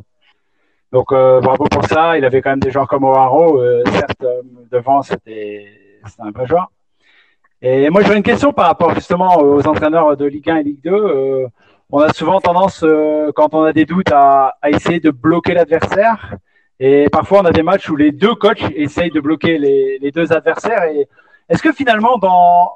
Donc 0.92 1.12
euh, 1.12 1.40
bravo 1.40 1.64
pour 1.64 1.84
ça. 1.86 2.18
Il 2.18 2.24
avait 2.24 2.42
quand 2.42 2.50
même 2.50 2.60
des 2.60 2.70
joueurs 2.70 2.88
comme 2.88 3.04
O'Haro. 3.04 3.60
Euh, 3.60 3.82
certes, 3.92 4.22
euh, 4.22 4.42
devant, 4.70 5.02
c'était 5.02 5.68
un 6.18 6.30
vrai 6.30 6.46
joueur. 6.46 6.70
Et 7.62 7.90
moi, 7.90 8.02
j'aurais 8.02 8.16
une 8.16 8.22
question 8.22 8.52
par 8.52 8.66
rapport 8.66 8.94
justement 8.94 9.38
aux 9.38 9.66
entraîneurs 9.66 10.16
de 10.16 10.24
Ligue 10.24 10.48
1 10.48 10.56
et 10.56 10.62
Ligue 10.62 10.82
2. 10.82 11.46
on 11.90 11.98
a 11.98 12.12
souvent 12.12 12.40
tendance, 12.40 12.84
quand 13.34 13.54
on 13.54 13.64
a 13.64 13.72
des 13.72 13.84
doutes, 13.84 14.12
à, 14.12 14.54
essayer 14.66 15.00
de 15.00 15.10
bloquer 15.10 15.54
l'adversaire. 15.54 16.36
Et 16.78 17.08
parfois, 17.10 17.40
on 17.40 17.44
a 17.44 17.52
des 17.52 17.62
matchs 17.62 17.90
où 17.90 17.96
les 17.96 18.12
deux 18.12 18.34
coachs 18.34 18.64
essayent 18.74 19.10
de 19.10 19.20
bloquer 19.20 19.58
les, 19.58 20.10
deux 20.10 20.32
adversaires. 20.32 20.84
Et 20.84 21.06
est-ce 21.50 21.62
que 21.62 21.72
finalement, 21.72 22.18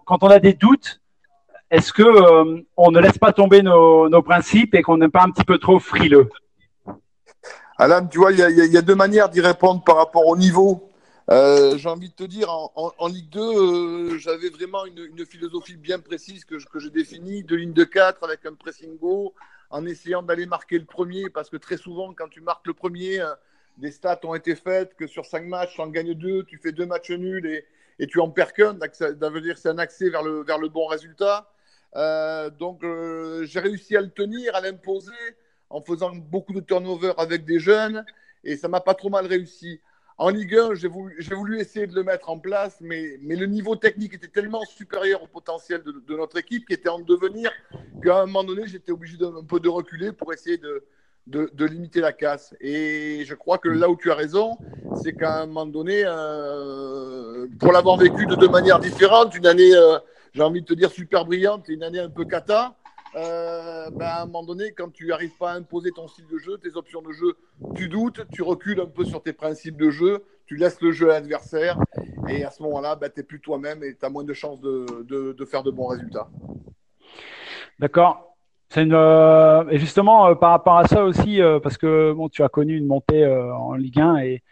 quand 0.05 0.23
on 0.23 0.29
a 0.29 0.39
des 0.39 0.53
doutes, 0.53 1.01
est-ce 1.71 1.93
que 1.93 2.03
euh, 2.03 2.61
on 2.77 2.91
ne 2.93 3.01
laisse 3.01 3.19
pas 3.19 3.33
tomber 3.33 3.63
nos, 3.63 4.23
principes 4.23 4.75
et 4.77 4.83
qu'on 4.83 4.99
n'est 4.99 5.09
pas 5.09 5.23
un 5.23 5.31
petit 5.31 5.45
peu 5.45 5.59
trop 5.59 5.81
frileux? 5.81 6.29
Alain, 7.79 8.07
tu 8.07 8.19
vois, 8.19 8.31
il 8.31 8.39
y, 8.39 8.77
a 8.77 8.83
deux 8.83 8.95
manières 8.95 9.29
d'y 9.29 9.41
répondre 9.41 9.83
par 9.83 9.97
rapport 9.97 10.27
au 10.29 10.37
niveau. 10.37 10.93
Euh, 11.31 11.79
j'ai 11.79 11.89
envie 11.89 12.11
de 12.11 12.15
te 12.15 12.25
dire, 12.25 12.51
en, 12.51 13.09
Ligue 13.09 13.31
2, 13.31 13.41
euh, 13.41 14.19
j'avais 14.19 14.51
vraiment 14.51 14.85
une, 14.85 15.25
philosophie 15.25 15.77
bien 15.77 15.99
précise 15.99 16.45
que, 16.45 16.57
que 16.57 16.79
j'ai 16.79 16.91
définie, 16.91 17.43
de 17.43 17.57
ligne 17.57 17.73
de 17.73 17.85
4 17.85 18.23
avec 18.25 18.45
un 18.45 18.55
pressing 18.55 18.99
go, 18.99 19.35
en 19.71 19.87
essayant 19.87 20.23
d'aller 20.23 20.47
marquer 20.47 20.79
le 20.79 20.85
premier, 20.85 21.31
parce 21.31 21.49
que 21.49 21.57
très 21.57 21.79
souvent, 21.79 22.13
quand 22.13 22.29
tu 22.29 22.43
marques 22.43 22.67
le 22.67 22.75
premier, 22.75 23.25
des 23.79 23.91
stats 23.91 24.21
ont 24.25 24.35
été 24.35 24.55
faites, 24.55 24.95
que 24.95 25.07
sur 25.07 25.25
5 25.25 25.47
matchs, 25.47 25.75
tu 25.75 25.81
en 25.81 25.89
gagnes 25.89 26.15
2, 26.15 26.45
tu 26.45 26.59
fais 26.59 26.73
deux 26.73 26.87
matchs 26.87 27.11
nuls 27.11 27.47
et, 27.47 28.07
tu 28.07 28.21
en 28.21 28.29
perds 28.29 28.53
qu'un. 28.53 28.79
Ça 28.93 29.11
veut 29.31 29.41
dire 29.41 29.55
que 29.55 29.61
c'est 29.61 29.69
un 29.69 29.79
accès 29.79 30.11
vers 30.11 30.23
le, 30.23 30.69
bon 30.69 30.87
résultat. 30.87 31.51
Euh, 31.97 32.51
donc, 32.51 32.83
euh, 32.85 33.45
j'ai 33.47 33.61
réussi 33.61 33.97
à 33.97 34.01
le 34.01 34.11
tenir, 34.11 34.55
à 34.55 34.61
l'imposer 34.61 35.13
en 35.71 35.81
faisant 35.81 36.13
beaucoup 36.15 36.53
de 36.53 36.61
turnover 36.61 37.13
avec 37.17 37.45
des 37.45 37.59
jeunes 37.59 38.05
et 38.43 38.57
ça 38.57 38.69
m'a 38.69 38.81
pas 38.81 38.95
trop 38.95 39.11
mal 39.11 39.27
réussi. 39.27 39.81
En 40.17 40.29
Ligue 40.29 40.55
1, 40.55 40.75
j'ai 40.75 40.89
voulu, 40.89 41.59
essayer 41.59 41.87
de 41.89 41.95
le 41.95 42.05
mettre 42.05 42.31
en 42.31 42.39
place, 42.39 42.77
mais, 42.81 43.19
le 43.21 43.47
niveau 43.47 43.75
technique 43.75 44.15
était 44.15 44.29
tellement 44.29 44.65
supérieur 44.65 45.23
au 45.23 45.27
potentiel 45.27 45.83
de, 45.83 46.17
notre 46.17 46.39
équipe 46.39 46.67
qui 46.67 46.73
était 46.73 46.89
en 46.89 47.01
devenir 47.01 47.51
qu'à 48.03 48.21
un 48.21 48.27
moment 48.27 48.45
donné, 48.45 48.67
j'étais 48.67 48.93
obligé 48.93 49.17
d'un 49.17 49.43
peu 49.43 49.59
de 49.59 49.69
reculer 49.69 50.13
pour 50.13 50.33
essayer 50.33 50.59
de, 50.59 50.85
limiter 51.67 52.01
la 52.01 52.13
casse. 52.13 52.55
Et 52.61 53.25
je 53.25 53.35
crois 53.35 53.59
que 53.59 53.69
là 53.69 53.89
où 53.89 53.97
tu 53.97 54.13
as 54.13 54.15
raison, 54.15 54.57
c'est 55.03 55.15
qu'à 55.15 55.43
un 55.43 55.47
moment 55.47 55.67
donné, 55.67 56.03
euh, 56.05 57.47
pour 57.59 57.73
l'avoir 57.73 57.97
vécu 57.97 58.27
de 58.27 58.37
deux 58.37 58.49
manières 58.49 58.79
différentes, 58.79 59.35
une 59.35 59.47
année 59.47 59.73
j'ai 60.35 60.43
envie 60.43 60.61
de 60.61 60.67
te 60.67 60.75
dire, 60.75 60.91
super 60.91 61.25
brillante 61.25 61.69
et 61.69 61.75
une 61.75 61.85
année 61.85 62.01
un 62.01 62.11
peu 62.11 62.25
cata. 62.25 62.77
Euh, 63.17 63.91
ben, 63.91 64.07
à 64.07 64.23
un 64.23 64.27
moment 64.27 64.43
donné, 64.43 64.73
quand 64.73 64.91
tu 64.93 65.07
n'arrives 65.07 65.37
pas 65.39 65.53
à 65.53 65.55
imposer 65.55 65.91
ton 65.93 66.09
style 66.09 66.27
de 66.27 66.39
jeu, 66.39 66.59
tes 66.59 66.77
options 66.77 67.01
de 67.01 67.13
jeu, 67.13 67.37
tu 67.75 67.89
doutes, 67.89 68.27
tu 68.33 68.43
recules 68.43 68.81
un 68.81 68.87
peu 68.87 69.05
sur 69.05 69.23
tes 69.23 69.33
principes 69.33 69.77
de 69.77 69.91
jeu, 69.91 70.25
tu 70.47 70.57
laisses 70.57 70.81
le 70.81 70.91
jeu 70.91 71.11
à 71.11 71.15
l'adversaire, 71.15 71.79
et 72.29 72.45
à 72.45 72.51
ce 72.51 72.63
moment-là, 72.65 72.97
ben, 72.97 73.11
tu 73.13 73.21
n'es 73.21 73.25
plus 73.25 73.41
toi-même 73.41 73.85
et 73.85 73.95
tu 73.95 74.05
as 74.05 74.11
moins 74.11 74.25
de 74.25 74.33
chances 74.33 74.61
de, 74.61 75.45
faire 75.49 75.63
de 75.63 75.71
bons 75.71 75.87
résultats. 75.87 76.29
D'accord. 77.79 78.31
Euh, 78.77 79.65
et 79.71 79.79
justement, 79.79 80.27
euh, 80.27 80.35
par 80.35 80.51
rapport 80.51 80.79
à 80.79 80.89
ça 80.89 81.05
aussi, 81.05 81.41
parce 81.63 81.79
que 81.79 82.13
bon, 82.13 82.29
tu 82.29 82.43
as 82.43 82.49
connu 82.49 82.77
une 82.77 82.87
montée 82.87 83.25
en 83.25 83.75
Ligue 83.75 84.01
1, 84.01 84.17
et, 84.19 84.43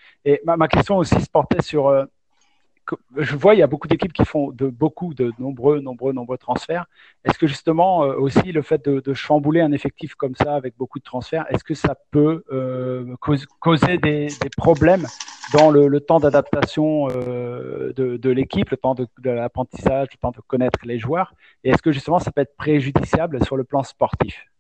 ma, 0.45 0.69
question 0.69 0.99
aussi 0.99 1.21
se 1.21 1.29
portait 1.29 1.63
sur 1.63 2.07
je 3.17 3.37
vois, 3.37 3.55
il 3.55 3.59
y 3.59 3.63
a 3.63 3.67
beaucoup 3.67 3.89
d'équipes 3.89 4.13
qui 4.13 4.25
font 4.25 4.51
de 4.51 4.69
beaucoup 4.69 5.15
de 5.15 5.33
nombreux, 5.39 5.81
nombreux, 5.81 6.13
nombreux 6.13 6.39
transferts. 6.39 6.87
Est-ce 7.25 7.39
que 7.39 7.47
justement 7.47 8.05
euh, 8.05 8.15
aussi 8.15 8.53
le 8.53 8.63
fait 8.63 8.85
de, 8.85 9.15
chambouler 9.15 9.61
un 9.61 9.73
effectif 9.73 10.15
comme 10.15 10.35
ça 10.35 10.55
avec 10.55 10.77
beaucoup 10.77 10.99
de 10.99 11.05
transferts, 11.05 11.45
est-ce 11.51 11.65
que 11.65 11.75
ça 11.75 11.97
peut 12.11 12.45
euh, 12.53 13.15
causer 13.61 13.99
des, 13.99 14.29
problèmes 14.57 15.07
dans 15.53 15.71
le, 15.71 16.01
temps 16.01 16.19
d'adaptation 16.19 17.09
euh, 17.11 17.93
de, 17.95 18.31
l'équipe, 18.31 18.71
le 18.71 18.77
temps 18.77 18.95
de, 18.95 19.07
l'apprentissage, 19.23 20.09
le 20.13 20.19
temps 20.19 20.33
de 20.33 20.41
connaître 20.47 20.81
les 20.85 20.99
joueurs? 20.99 21.35
Et 21.65 21.71
est-ce 21.71 21.83
que 21.83 21.93
justement 21.93 22.19
ça 22.19 22.33
peut 22.33 22.41
être 22.41 22.57
préjudiciable 22.57 23.45
sur 23.45 23.57
le 23.57 23.65
plan 23.65 23.83
sportif? 23.83 24.52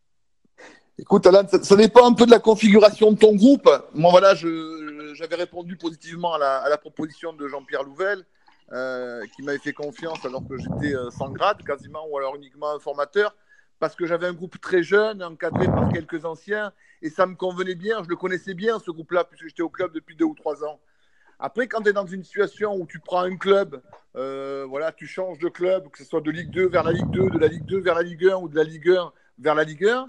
Écoute, 1.02 1.26
Alan, 1.26 1.42
ça, 1.48 1.74
dépend 1.74 2.08
un 2.08 2.14
peu 2.14 2.26
de 2.26 2.30
la 2.30 2.38
configuration 2.38 3.10
de 3.10 3.18
ton 3.18 3.34
groupe. 3.34 3.68
Moi, 3.92 4.12
voilà, 4.12 4.36
j'avais 4.36 5.34
répondu 5.34 5.76
positivement 5.76 6.32
à 6.32 6.38
la, 6.38 6.78
proposition 6.78 7.32
de 7.32 7.48
Jean-Pierre 7.48 7.82
Louvel, 7.82 8.22
euh, 8.70 9.20
qui 9.34 9.42
m'avait 9.42 9.58
fait 9.58 9.72
confiance 9.72 10.24
alors 10.24 10.46
que 10.48 10.56
j'étais 10.56 10.94
euh, 10.94 11.10
sans 11.10 11.30
grade 11.30 11.60
quasiment, 11.64 12.06
ou 12.08 12.16
alors 12.18 12.36
uniquement 12.36 12.70
un 12.70 12.78
formateur, 12.78 13.34
parce 13.80 13.96
que 13.96 14.06
j'avais 14.06 14.28
un 14.28 14.32
groupe 14.32 14.60
très 14.60 14.84
jeune, 14.84 15.24
encadré 15.24 15.66
par 15.66 15.92
quelques 15.92 16.24
anciens, 16.24 16.72
et 17.02 17.10
ça 17.10 17.26
me 17.26 17.34
convenait 17.34 17.74
bien. 17.74 18.04
Je 18.04 18.08
le 18.08 18.14
connaissais 18.14 18.54
bien, 18.54 18.78
ce 18.78 18.92
groupe-là, 18.92 19.24
puisque 19.24 19.48
j'étais 19.48 19.62
au 19.62 19.70
club 19.70 19.92
depuis 19.92 20.14
deux 20.14 20.26
ou 20.26 20.36
trois 20.36 20.62
ans. 20.62 20.78
Après, 21.40 21.66
quand 21.66 21.80
tu 21.80 21.88
es 21.88 21.92
dans 21.92 22.06
une 22.06 22.22
situation 22.22 22.76
où 22.76 22.86
tu 22.86 23.00
prends 23.00 23.22
un 23.22 23.36
club, 23.36 23.82
euh, 24.14 24.64
voilà, 24.68 24.92
tu 24.92 25.08
changes 25.08 25.40
de 25.40 25.48
club, 25.48 25.88
que 25.90 25.98
ce 25.98 26.04
soit 26.04 26.20
de 26.20 26.30
Ligue 26.30 26.50
2 26.50 26.68
vers 26.68 26.84
la 26.84 26.92
Ligue 26.92 27.10
2, 27.10 27.28
de 27.28 27.38
la 27.40 27.48
Ligue 27.48 27.64
2 27.64 27.80
vers 27.80 27.96
la 27.96 28.02
Ligue 28.02 28.28
1 28.28 28.36
ou 28.36 28.48
de 28.48 28.54
la 28.54 28.62
Ligue 28.62 28.88
1 28.88 29.12
vers 29.40 29.56
la 29.56 29.64
Ligue 29.64 29.88
1, 29.88 30.06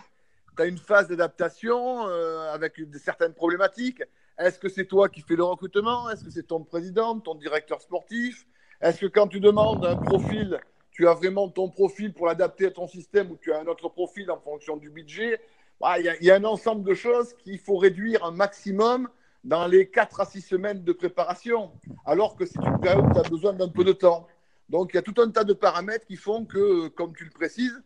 tu 0.55 0.61
as 0.61 0.65
une 0.65 0.77
phase 0.77 1.07
d'adaptation 1.07 2.07
euh, 2.07 2.53
avec 2.53 2.79
certaines 2.95 3.33
problématiques. 3.33 4.03
Est-ce 4.37 4.59
que 4.59 4.69
c'est 4.69 4.85
toi 4.85 5.09
qui 5.09 5.21
fais 5.21 5.35
le 5.35 5.43
recrutement? 5.43 6.09
Est-ce 6.09 6.23
que 6.23 6.29
c'est 6.29 6.47
ton 6.47 6.63
président, 6.63 7.19
ton 7.19 7.35
directeur 7.35 7.81
sportif? 7.81 8.45
Est-ce 8.81 8.99
que 8.99 9.05
quand 9.05 9.27
tu 9.27 9.39
demandes 9.39 9.85
un 9.85 9.95
profil, 9.95 10.59
tu 10.91 11.07
as 11.07 11.13
vraiment 11.13 11.49
ton 11.49 11.69
profil 11.69 12.13
pour 12.13 12.27
l'adapter 12.27 12.67
à 12.67 12.71
ton 12.71 12.87
système 12.87 13.31
ou 13.31 13.37
tu 13.37 13.53
as 13.53 13.59
un 13.59 13.65
autre 13.65 13.89
profil 13.89 14.29
en 14.31 14.39
fonction 14.39 14.77
du 14.77 14.89
budget? 14.89 15.39
Bah, 15.79 15.99
Il 15.99 16.05
y, 16.21 16.31
a 16.31 16.35
un 16.35 16.43
ensemble 16.43 16.83
de 16.83 16.93
choses 16.93 17.33
qu'il 17.33 17.59
faut 17.59 17.77
réduire 17.77 18.23
un 18.23 18.31
maximum 18.31 19.07
dans 19.43 19.67
les 19.67 19.89
4 19.89 20.21
à 20.21 20.25
6 20.25 20.41
semaines 20.41 20.83
de 20.83 20.93
préparation, 20.93 21.71
alors 22.05 22.35
que 22.35 22.45
c'est 22.45 22.59
une 22.63 22.79
période 22.79 23.05
où 23.05 23.13
tu 23.13 23.19
as 23.19 23.29
besoin 23.29 23.53
d'un 23.53 23.67
peu 23.67 23.83
de 23.83 23.91
temps. 23.91 24.27
Donc, 24.69 24.91
il 24.93 24.95
y 24.95 24.99
a 24.99 25.01
tout 25.01 25.13
un 25.21 25.29
tas 25.29 25.43
de 25.43 25.53
paramètres 25.53 26.05
qui 26.05 26.15
font 26.15 26.45
que, 26.45 26.87
comme 26.87 27.13
tu 27.15 27.25
le 27.25 27.29
précises, 27.29 27.83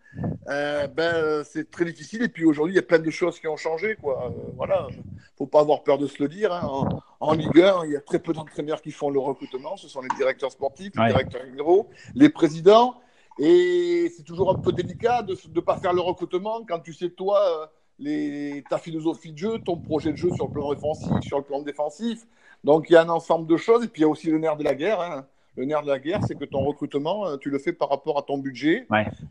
euh, 0.47 0.87
ben, 0.87 1.43
c'est 1.43 1.69
très 1.69 1.85
difficile. 1.85 2.23
Et 2.23 2.29
puis 2.29 2.45
aujourd'hui, 2.45 2.73
il 2.73 2.77
y 2.77 2.79
a 2.79 2.83
plein 2.83 2.99
de 2.99 3.09
choses 3.09 3.39
qui 3.39 3.47
ont 3.47 3.57
changé. 3.57 3.95
Quoi. 3.95 4.27
Euh, 4.27 4.51
voilà, 4.55 4.87
faut 5.37 5.47
pas 5.47 5.61
avoir 5.61 5.83
peur 5.83 5.97
de 5.97 6.07
se 6.07 6.21
le 6.21 6.29
dire. 6.29 6.53
Hein. 6.53 6.87
En, 7.19 7.33
Ligue 7.33 7.59
1, 7.59 7.85
il 7.85 7.91
y 7.91 7.95
a 7.97 8.01
très 8.01 8.19
peu 8.19 8.31
d'entraîneurs 8.31 8.81
qui 8.81 8.91
font 8.91 9.09
le 9.09 9.19
recrutement. 9.19 9.75
Ce 9.75 9.87
sont 9.87 10.01
les 10.01 10.15
directeurs 10.15 10.51
sportifs, 10.51 10.93
les 10.95 11.07
directeurs 11.07 11.45
généraux, 11.45 11.89
les 12.15 12.29
présidents. 12.29 13.01
Et 13.39 14.11
c'est 14.15 14.23
toujours 14.23 14.51
un 14.51 14.59
peu 14.59 14.71
délicat 14.71 15.23
de 15.23 15.35
ne 15.53 15.59
pas 15.59 15.77
faire 15.77 15.93
le 15.93 16.01
recrutement 16.01 16.63
quand 16.67 16.79
tu 16.79 16.93
sais, 16.93 17.09
toi, 17.09 17.39
euh, 17.45 17.67
les, 17.99 18.63
ta 18.69 18.77
philosophie 18.77 19.31
de 19.33 19.37
jeu, 19.37 19.59
ton 19.59 19.77
projet 19.77 20.11
de 20.11 20.17
jeu 20.17 20.29
sur 20.35 20.47
le 20.47 20.53
plan 20.53 20.69
offensif, 20.69 21.11
sur 21.21 21.37
le 21.39 21.43
plan 21.43 21.61
défensif. 21.61 22.25
Donc, 22.63 22.89
il 22.89 22.93
y 22.93 22.95
a 22.95 23.01
un 23.01 23.09
ensemble 23.09 23.47
de 23.47 23.57
choses. 23.57 23.83
Et 23.83 23.87
puis, 23.87 24.01
il 24.01 24.03
y 24.03 24.05
a 24.05 24.09
aussi 24.09 24.27
le 24.31 24.37
nerf 24.37 24.57
de 24.57 24.63
la 24.63 24.73
guerre. 24.73 25.01
Hein 25.01 25.27
le 25.57 25.65
nerf 25.65 25.81
de 25.81 25.87
la 25.87 25.99
guerre, 25.99 26.19
c'est 26.27 26.37
que 26.37 26.45
ton 26.45 26.63
recrutement, 26.63 27.27
euh, 27.27 27.37
tu 27.37 27.49
le 27.49 27.57
fais 27.57 27.73
par 27.73 27.89
rapport 27.89 28.17
à 28.19 28.21
ton 28.21 28.37
budget, 28.37 28.85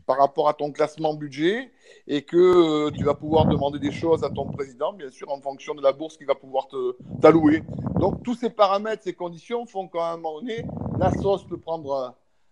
par 0.05 0.17
rapport 0.17 0.49
à 0.49 0.53
ton 0.53 0.71
classement 0.71 1.13
budget, 1.13 1.71
et 2.05 2.21
que 2.21 2.37
euh, 2.37 2.91
tu 2.91 3.05
vas 3.05 3.15
pouvoir 3.15 3.45
demander 3.45 3.79
des 3.79 3.93
choses 3.93 4.23
à 4.25 4.29
ton 4.29 4.45
président, 4.45 4.91
bien 4.91 5.09
sûr, 5.09 5.31
en 5.31 5.39
fonction 5.39 5.73
de 5.73 5.81
la 5.81 5.93
bourse 5.93 6.17
qu'il 6.17 6.27
va 6.27 6.35
pouvoir 6.35 6.67
t'allouer. 7.21 7.63
Donc, 7.99 8.23
tous 8.23 8.35
ces 8.35 8.49
paramètres, 8.49 9.03
ces 9.03 9.13
conditions 9.13 9.65
font 9.65 9.87
qu'à 9.87 10.11
un 10.11 10.17
moment 10.17 10.41
donné, 10.41 10.65
la 10.99 11.11
sauce 11.11 11.45
peut 11.45 11.57
prendre 11.57 11.91
euh, 11.91 12.09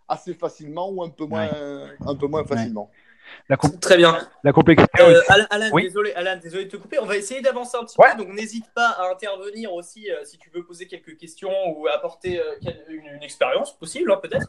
assez 0.07 0.33
facilement 0.33 0.89
ou 0.89 1.03
un 1.03 1.09
peu 1.09 1.25
moins, 1.25 1.49
un 2.05 2.15
peu 2.15 2.27
moins 2.27 2.45
facilement. 2.45 2.89
Très 3.79 3.97
bien. 3.97 4.17
La 4.43 4.51
complexité. 4.51 4.89
Euh, 5.01 5.21
Alan, 5.27 5.69
désolé, 5.75 6.13
Alan, 6.13 6.39
désolé 6.41 6.65
de 6.65 6.69
te 6.69 6.77
couper. 6.77 6.97
On 6.99 7.05
va 7.05 7.15
essayer 7.15 7.41
d'avancer 7.41 7.77
un 7.79 7.85
petit 7.85 7.95
peu. 7.95 8.23
Donc, 8.23 8.33
n'hésite 8.33 8.65
pas 8.73 8.89
à 8.89 9.11
intervenir 9.11 9.73
aussi 9.73 10.09
euh, 10.09 10.23
si 10.23 10.37
tu 10.39 10.49
veux 10.49 10.63
poser 10.63 10.87
quelques 10.87 11.17
questions 11.17 11.51
ou 11.75 11.87
apporter 11.87 12.39
euh, 12.39 12.43
une, 12.89 13.21
expérience 13.21 13.77
possible, 13.77 14.11
hein, 14.11 14.19
peut-être. 14.21 14.47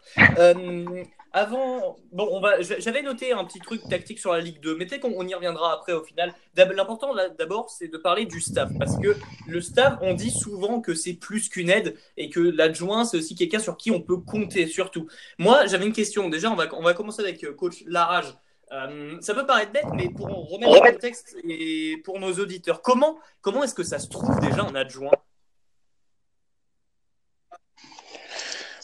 avant, 1.32 1.96
bon, 2.12 2.28
on 2.30 2.40
va. 2.40 2.62
J'avais 2.62 3.02
noté 3.02 3.32
un 3.32 3.44
petit 3.44 3.58
truc 3.58 3.82
tactique 3.88 4.18
sur 4.18 4.32
la 4.32 4.40
Ligue 4.40 4.60
2, 4.60 4.76
mais 4.76 4.86
peut-être 4.86 5.02
qu'on 5.02 5.26
y 5.26 5.34
reviendra 5.34 5.74
après 5.74 5.92
au 5.92 6.02
final. 6.02 6.32
L'important 6.56 7.14
d'abord, 7.38 7.68
c'est 7.70 7.88
de 7.88 7.98
parler 7.98 8.24
du 8.24 8.40
staff 8.40 8.70
parce 8.78 8.98
que 8.98 9.14
le 9.46 9.60
staff, 9.60 9.98
on 10.00 10.14
dit 10.14 10.30
souvent 10.30 10.80
que 10.80 10.94
c'est 10.94 11.14
plus 11.14 11.50
qu'une 11.50 11.68
aide 11.68 11.96
et 12.16 12.30
que 12.30 12.40
l'adjoint, 12.40 13.04
c'est 13.04 13.18
aussi 13.18 13.34
quelqu'un 13.34 13.58
sur 13.58 13.76
qui 13.76 13.90
on 13.90 14.00
peut 14.00 14.16
compter 14.16 14.66
surtout. 14.66 15.06
Moi, 15.38 15.66
j'avais 15.66 15.86
une 15.86 15.92
question. 15.92 16.30
Déjà, 16.30 16.50
on 16.50 16.56
va, 16.56 16.66
on 16.72 16.82
va 16.82 16.94
commencer 16.94 17.20
avec 17.20 17.44
coach 17.56 17.84
Larage. 17.86 18.34
Euh, 18.72 19.16
ça 19.20 19.34
peut 19.34 19.46
paraître 19.46 19.72
bête, 19.72 19.86
mais 19.94 20.08
pour 20.08 20.28
remettre 20.50 20.84
le 20.84 20.90
contexte 20.92 21.36
et 21.48 21.98
pour 22.04 22.18
nos 22.18 22.32
auditeurs, 22.32 22.82
comment, 22.82 23.18
comment 23.40 23.62
est-ce 23.62 23.74
que 23.74 23.84
ça 23.84 23.98
se 23.98 24.08
trouve 24.08 24.38
déjà 24.40 24.64
en 24.64 24.74
adjoint? 24.74 25.12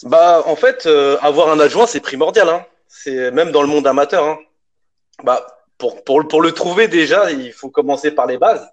Bah, 0.05 0.43
en 0.47 0.57
fait, 0.57 0.87
euh, 0.87 1.19
avoir 1.21 1.49
un 1.51 1.61
adjoint, 1.61 1.87
c'est 1.87 2.01
primordial. 2.01 2.49
Hein. 2.49 2.65
C'est 2.89 3.31
même 3.31 3.51
dans 3.53 3.63
le 3.63 3.69
monde 3.69 3.87
amateur. 3.87 4.25
Hein. 4.25 4.39
Bah, 5.25 5.47
pour, 5.79 6.05
pour, 6.05 6.27
pour, 6.29 6.43
le 6.43 6.53
trouver 6.53 6.89
déjà, 6.89 7.31
il 7.31 7.53
faut 7.53 7.71
commencer 7.71 8.13
par 8.13 8.27
les 8.27 8.39
bases. 8.39 8.69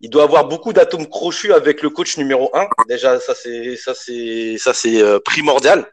Il 0.00 0.10
doit 0.10 0.24
avoir 0.24 0.46
beaucoup 0.46 0.72
d'atomes 0.72 1.06
crochus 1.06 1.52
avec 1.52 1.82
le 1.82 1.90
coach 1.90 2.18
numéro 2.18 2.50
1. 2.54 2.68
Déjà, 2.88 3.18
ça 3.18 3.34
c'est 3.34 3.76
ça 3.76 3.94
c'est 3.94 4.56
ça 4.58 4.74
c'est 4.74 5.00
euh, 5.00 5.18
primordial. 5.18 5.90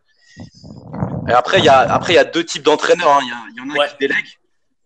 Et 1.30 1.32
après, 1.32 1.60
il 1.60 1.66
y 1.66 1.70
a 1.70 1.80
après 1.80 2.14
il 2.14 2.16
y 2.18 2.20
a 2.20 2.26
deux 2.26 2.44
types 2.44 2.64
d'entraîneurs. 2.64 3.14
Hein. 3.14 3.22
Il 3.52 3.58
y, 3.58 3.62
en 3.62 3.82
a 3.82 3.88
qui 3.88 3.96
délèguent 4.00 4.38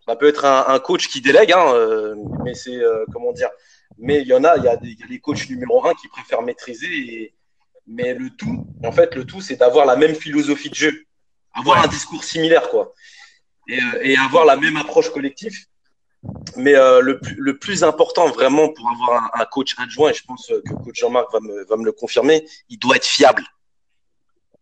ça 0.07 0.15
peut 0.15 0.27
être 0.27 0.45
un, 0.45 0.79
coach 0.79 1.09
qui 1.09 1.19
délègue, 1.19 1.51
hein, 1.51 1.73
euh, 1.73 2.15
mais 2.43 2.53
c'est 2.53 2.77
euh, 2.77 3.03
comment 3.11 3.33
dire. 3.33 3.49
Mais 3.97 4.21
il 4.21 4.27
y 4.27 4.33
en 4.33 4.43
a, 4.45 4.55
il 4.57 4.63
y 4.63 4.67
a, 4.67 4.77
des, 4.77 4.95
les 5.09 5.19
coachs 5.19 5.49
numéro 5.49 5.85
un 5.85 5.93
qui 5.95 6.07
préfèrent 6.07 6.41
maîtriser. 6.41 7.33
mais 7.87 8.13
le 8.13 8.29
tout, 8.29 8.65
en 8.85 8.91
fait, 8.91 9.15
le 9.15 9.25
tout, 9.25 9.41
c'est 9.41 9.57
d'avoir 9.57 9.85
la 9.85 9.97
même 9.97 10.15
philosophie 10.15 10.69
de 10.69 10.75
jeu, 10.75 11.03
avoir 11.53 11.83
un 11.83 11.87
discours 11.87 12.23
similaire, 12.23 12.69
quoi, 12.69 12.93
et, 13.67 13.79
euh, 13.81 14.21
avoir 14.23 14.45
la 14.45 14.55
même 14.55 14.77
approche 14.77 15.09
collective. 15.09 15.57
Mais 16.55 16.73
le, 16.73 17.19
le, 17.37 17.57
plus 17.57 17.83
important 17.83 18.27
vraiment 18.27 18.69
pour 18.69 18.89
avoir 18.89 19.29
un, 19.33 19.45
coach 19.45 19.75
adjoint, 19.77 20.09
et 20.09 20.13
je 20.13 20.23
pense 20.23 20.47
que 20.47 20.73
coach 20.73 20.99
Jean-Marc 20.99 21.31
va 21.31 21.39
me, 21.41 21.65
va 21.65 21.77
me 21.77 21.85
le 21.85 21.91
confirmer, 21.91 22.45
il 22.69 22.79
doit 22.79 22.95
être 22.95 23.05
fiable. 23.05 23.43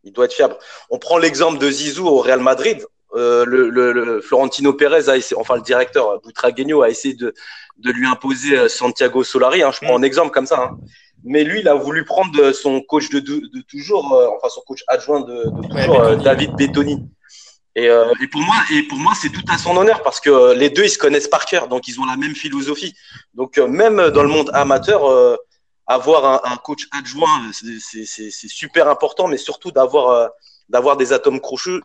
Il 0.03 0.11
doit 0.11 0.25
être 0.25 0.33
fiable. 0.33 0.57
On 0.89 0.99
prend 0.99 1.17
l'exemple 1.17 1.57
de 1.57 1.69
Zizou 1.69 2.07
au 2.07 2.19
Real 2.19 2.39
Madrid. 2.39 2.85
Euh, 3.15 3.45
le, 3.45 4.21
Florentino 4.21 4.73
Pérez 4.73 5.09
a 5.09 5.15
essayé, 5.15 5.39
enfin 5.39 5.55
le 5.55 5.61
directeur 5.61 6.19
Butragueño 6.21 6.81
a 6.81 6.89
essayé 6.89 7.13
de, 7.13 7.33
de 7.77 7.91
lui 7.91 8.05
imposer 8.05 8.57
euh, 8.57 8.67
Santiago 8.67 9.23
Solari. 9.23 9.63
Hein, 9.63 9.71
je 9.71 9.85
prends 9.85 9.97
mm. 9.97 10.03
un 10.03 10.05
exemple 10.05 10.31
comme 10.31 10.45
ça. 10.45 10.61
Hein. 10.61 10.77
Mais 11.23 11.43
lui, 11.43 11.61
il 11.61 11.67
a 11.67 11.75
voulu 11.75 12.03
prendre 12.03 12.51
son 12.51 12.81
coach 12.81 13.09
de, 13.09 13.19
de, 13.19 13.61
toujours, 13.69 14.13
euh, 14.13 14.27
enfin 14.35 14.49
son 14.49 14.61
coach 14.61 14.83
adjoint 14.87 15.21
de, 15.21 15.45
toujours, 15.69 16.17
David 16.17 16.55
Bettoni. 16.55 17.07
Et, 17.77 17.87
et, 17.87 18.27
pour 18.27 18.41
moi, 18.41 18.55
et 18.71 18.83
pour 18.83 18.97
moi, 18.97 19.11
c'est 19.19 19.29
tout 19.29 19.43
à 19.49 19.57
son 19.57 19.75
honneur 19.75 20.01
parce 20.01 20.21
que 20.21 20.53
les 20.53 20.69
deux, 20.69 20.85
ils 20.85 20.89
se 20.89 20.97
connaissent 20.97 21.27
par 21.27 21.45
cœur, 21.45 21.67
donc 21.67 21.89
ils 21.89 21.99
ont 21.99 22.05
la 22.05 22.15
même 22.15 22.33
philosophie. 22.33 22.93
Donc 23.33 23.57
même 23.57 24.11
dans 24.11 24.23
le 24.23 24.29
monde 24.29 24.49
amateur, 24.53 25.37
avoir 25.85 26.25
un, 26.25 26.53
un, 26.53 26.55
coach 26.55 26.87
adjoint, 26.91 27.51
c'est 27.51 28.47
super 28.47 28.87
important, 28.87 29.27
mais 29.27 29.35
surtout 29.35 29.71
d'avoir 29.71 30.31
d'avoir 30.69 30.97
des 30.97 31.13
atomes 31.13 31.39
crochus, 31.39 31.81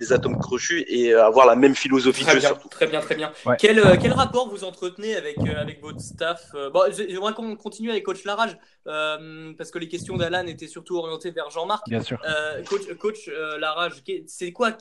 des 0.00 0.12
atomes 0.12 0.38
crochus 0.38 0.84
et 0.88 1.12
euh, 1.12 1.26
avoir 1.26 1.46
la 1.46 1.56
même 1.56 1.74
philosophie 1.74 2.24
très 2.24 2.36
bien, 2.36 2.48
surtout. 2.48 2.68
Très 2.68 2.86
bien, 2.86 3.00
très 3.00 3.14
bien. 3.14 3.32
Quel, 3.58 3.78
euh, 3.78 3.96
quel, 4.00 4.12
rapport 4.12 4.48
vous 4.48 4.64
entretenez 4.64 5.14
avec, 5.14 5.38
euh, 5.38 5.60
avec 5.60 5.82
votre 5.82 6.00
staff 6.00 6.52
bon, 6.72 6.82
J'aimerais 6.90 7.34
qu'on 7.34 7.54
continue 7.56 7.90
avec 7.90 8.04
coach 8.04 8.24
Larage 8.24 8.56
parce 8.84 9.70
que 9.70 9.78
les 9.78 9.88
questions 9.88 10.16
d'Alan 10.16 10.46
étaient 10.46 10.68
surtout 10.68 10.96
orientées 10.96 11.30
vers 11.30 11.50
Jean-Marc. 11.50 11.88
Bien 11.88 12.02
sûr. 12.02 12.20
coach, 12.68 12.92
coach 12.98 13.30
Larage, 13.58 14.02
c'est 14.26 14.52
quoi 14.52 14.72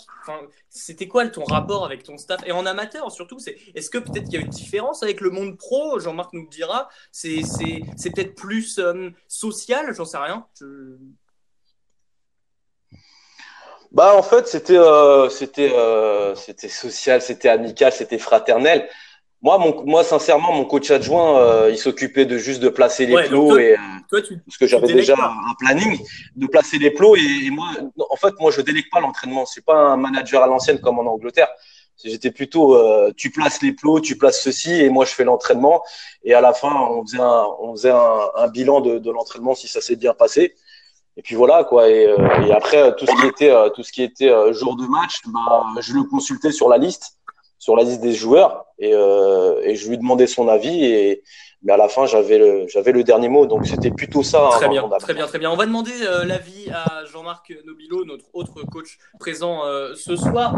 C'était 0.69 1.07
quoi 1.07 1.27
ton 1.27 1.43
rapport 1.43 1.85
avec 1.85 2.03
ton 2.03 2.17
staff? 2.17 2.41
Et 2.45 2.51
en 2.51 2.65
amateur 2.65 3.11
surtout 3.11 3.37
Est-ce 3.75 3.89
que 3.89 3.97
peut-être 3.97 4.25
qu'il 4.25 4.35
y 4.35 4.37
a 4.37 4.41
une 4.41 4.49
différence 4.49 5.03
avec 5.03 5.21
le 5.21 5.29
monde 5.29 5.57
pro? 5.57 5.99
Jean-Marc 5.99 6.33
nous 6.33 6.43
le 6.43 6.49
dira. 6.49 6.89
C'est 7.11 7.41
peut-être 8.13 8.35
plus 8.35 8.79
social, 9.27 9.93
j'en 9.93 10.05
sais 10.05 10.17
rien. 10.17 10.45
Bah 13.93 14.15
en 14.17 14.23
fait 14.23 14.47
c'était 14.47 14.77
euh, 14.77 15.29
c'était 15.29 15.71
euh, 15.71 16.33
c'était 16.33 16.67
social, 16.67 17.21
c'était 17.21 17.47
amical, 17.47 17.91
c'était 17.91 18.17
fraternel. 18.17 18.89
Moi 19.43 19.59
mon 19.59 19.85
moi 19.85 20.03
sincèrement 20.03 20.51
mon 20.51 20.65
coach 20.65 20.89
adjoint 20.89 21.39
euh, 21.39 21.69
il 21.69 21.77
s'occupait 21.77 22.25
de 22.25 22.39
juste 22.39 22.59
de 22.59 22.69
placer 22.69 23.05
les 23.05 23.27
plots 23.27 23.55
et 23.59 23.75
parce 24.09 24.57
que 24.59 24.65
j'avais 24.65 24.91
déjà 24.91 25.15
un 25.15 25.53
planning 25.59 25.99
de 26.35 26.47
placer 26.47 26.79
les 26.79 26.89
plots 26.89 27.15
et, 27.15 27.49
moi 27.51 27.67
en 28.09 28.15
fait 28.15 28.33
moi 28.39 28.49
je 28.49 28.61
délègue 28.61 28.89
pas 28.91 28.99
l'entraînement, 28.99 29.45
c'est 29.45 29.63
pas 29.63 29.75
un 29.75 29.97
manager 29.97 30.41
à 30.41 30.47
l'ancienne 30.47 30.79
comme 30.79 30.97
en 30.97 31.05
Angleterre. 31.05 31.49
J'étais 32.03 32.31
plutôt 32.31 32.75
tu 33.15 33.29
places 33.29 33.61
les 33.61 33.73
plots, 33.73 33.99
tu 33.99 34.17
places 34.17 34.41
ceci 34.41 34.73
et 34.73 34.89
moi 34.89 35.05
je 35.05 35.11
fais 35.11 35.23
l'entraînement 35.23 35.83
et 36.23 36.33
à 36.33 36.41
la 36.41 36.53
fin 36.53 36.73
on 36.89 37.05
faisait 37.05 37.19
un 37.19 37.45
on 37.59 37.75
faisait 37.75 37.91
un, 37.91 38.21
un 38.35 38.47
bilan 38.47 38.81
de, 38.81 38.97
de 38.97 39.11
l'entraînement 39.11 39.53
si 39.53 39.67
ça 39.67 39.81
s'est 39.81 39.97
bien 39.97 40.15
passé. 40.15 40.55
Et 41.17 41.21
puis 41.21 41.35
voilà 41.35 41.63
quoi. 41.63 41.89
Et, 41.89 42.07
euh, 42.07 42.45
et 42.47 42.51
après 42.51 42.95
tout 42.95 43.05
ce 43.05 43.21
qui 43.21 43.27
était 43.27 43.51
euh, 43.51 43.69
tout 43.69 43.83
ce 43.83 43.91
qui 43.91 44.03
était 44.03 44.29
euh, 44.29 44.53
jour 44.53 44.75
de 44.75 44.85
match, 44.87 45.21
bah, 45.27 45.63
je 45.79 45.93
le 45.93 46.03
consultais 46.03 46.51
sur 46.51 46.69
la 46.69 46.77
liste, 46.77 47.17
sur 47.59 47.75
la 47.75 47.83
liste 47.83 48.01
des 48.01 48.13
joueurs, 48.13 48.65
et, 48.79 48.91
et 48.91 49.75
je 49.75 49.89
lui 49.89 49.97
demandais 49.97 50.27
son 50.27 50.47
avis. 50.47 50.85
Et 50.85 51.23
mais 51.65 51.71
à 51.71 51.77
la 51.77 51.87
fin 51.87 52.05
j'avais 52.05 52.37
le 52.37 52.67
j'avais 52.67 52.91
le 52.91 53.03
dernier 53.03 53.29
mot. 53.29 53.45
Donc 53.45 53.67
c'était 53.67 53.91
plutôt 53.91 54.23
ça. 54.23 54.49
Très 54.53 54.69
bien, 54.69 54.89
très 54.99 55.13
bien, 55.13 55.27
très 55.27 55.39
bien. 55.39 55.51
On 55.51 55.55
va 55.55 55.65
demander 55.65 55.93
l'avis 56.25 56.69
à 56.71 57.05
Jean-Marc 57.05 57.53
Nobilo, 57.65 58.05
notre 58.05 58.25
autre 58.33 58.63
coach 58.63 58.97
présent 59.19 59.61
ce 59.95 60.15
soir. 60.15 60.55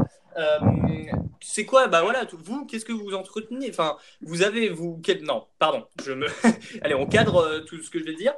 c'est 1.42 1.66
quoi? 1.66 1.88
Bah 1.88 2.02
voilà, 2.02 2.26
vous, 2.44 2.66
qu'est-ce 2.66 2.86
que 2.86 2.94
vous 2.94 3.14
entretenez? 3.14 3.70
Enfin, 3.70 3.98
vous 4.22 4.42
avez 4.42 4.70
vous 4.70 5.00
non, 5.22 5.46
pardon, 5.60 5.84
je 6.04 6.14
me 6.14 6.28
allez, 6.82 6.96
on 6.96 7.06
cadre 7.06 7.60
tout 7.68 7.80
ce 7.84 7.92
que 7.92 8.00
je 8.00 8.06
vais 8.06 8.16
dire 8.16 8.34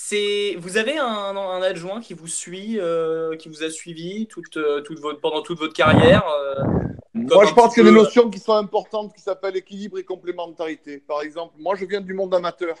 c'est 0.00 0.54
vous 0.58 0.76
avez 0.76 0.96
un, 0.96 1.62
adjoint 1.62 2.00
qui 2.00 2.14
vous 2.14 2.28
suit, 2.28 2.78
euh, 2.78 3.36
qui 3.36 3.48
vous 3.48 3.64
a 3.64 3.70
suivi 3.70 4.26
toute, 4.26 4.56
euh, 4.56 4.80
toute 4.80 5.00
votre, 5.00 5.20
pendant 5.20 5.42
toute 5.42 5.58
votre 5.58 5.74
carrière. 5.74 6.24
Euh, 6.28 6.62
moi, 7.14 7.44
je 7.44 7.52
pense 7.52 7.74
qu'il 7.74 7.84
y 7.84 7.86
a 7.86 7.90
des 7.90 7.96
notions 7.96 8.30
qui 8.30 8.38
sont 8.38 8.54
importantes 8.54 9.12
qui 9.12 9.20
s'appellent 9.20 9.56
équilibre 9.56 9.98
et 9.98 10.04
complémentarité. 10.04 10.98
Par 10.98 11.20
exemple, 11.22 11.54
moi, 11.58 11.74
je 11.74 11.84
viens 11.84 12.00
du 12.00 12.14
monde 12.14 12.32
amateur. 12.32 12.76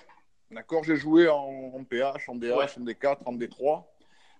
D'accord, 0.52 0.84
j'ai 0.84 0.96
joué 0.96 1.28
en, 1.28 1.84
PH, 1.90 2.28
en 2.28 2.36
DH, 2.36 2.78
en 2.78 2.84
D4, 2.84 3.16
en 3.26 3.34
D3. 3.34 3.82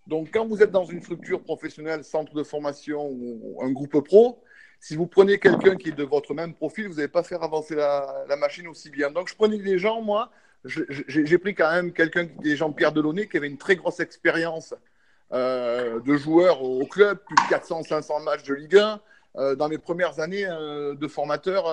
Donc, 0.07 0.29
quand 0.33 0.47
vous 0.47 0.63
êtes 0.63 0.71
dans 0.71 0.85
une 0.85 1.03
structure 1.03 1.43
professionnelle, 1.43 2.05
centre 2.05 2.33
de 2.33 2.45
formation 2.45 3.07
ou 3.11 3.59
un 3.61 3.71
groupe 3.73 4.01
pro, 4.05 4.43
si 4.81 4.95
vous 4.95 5.07
prenez 5.07 5.39
quelqu'un 5.39 5.77
qui 5.77 5.89
est 5.89 5.97
de 5.97 6.05
votre 6.05 6.33
même 6.33 6.55
profil, 6.55 6.87
vous 6.87 6.95
n'allez 6.95 7.09
pas 7.09 7.25
faire 7.25 7.43
avancer 7.43 7.75
la, 7.75 8.25
la, 8.29 8.37
machine 8.37 8.69
aussi 8.69 8.89
bien. 8.89 9.11
Donc, 9.11 9.29
je 9.29 9.35
prenais 9.35 9.59
des 9.59 9.79
gens, 9.79 10.01
moi, 10.01 10.31
j'ai 10.65 11.39
pris 11.39 11.55
quand 11.55 11.71
même 11.71 11.93
quelqu'un, 11.93 12.29
des 12.41 12.57
Jean-Pierre 12.57 12.93
Delaunay, 12.93 13.29
qui 13.29 13.37
avait 13.37 13.49
une 13.49 13.59
très 13.59 13.77
grosse 13.77 14.01
expérience 14.01 14.75
euh, 15.33 16.01
de 16.01 16.17
joueur 16.17 16.63
au, 16.63 16.85
club, 16.87 17.19
plus 17.25 17.37
de 17.37 17.55
400-500 17.55 18.25
matchs 18.25 18.45
de 18.45 18.55
Ligue 18.55 18.77
1, 18.77 19.01
euh, 19.37 19.55
dans 19.55 19.69
mes 19.69 19.79
premières 19.79 20.21
années 20.21 20.47
euh, 20.47 20.95
de 20.95 21.09
formateur 21.09 21.67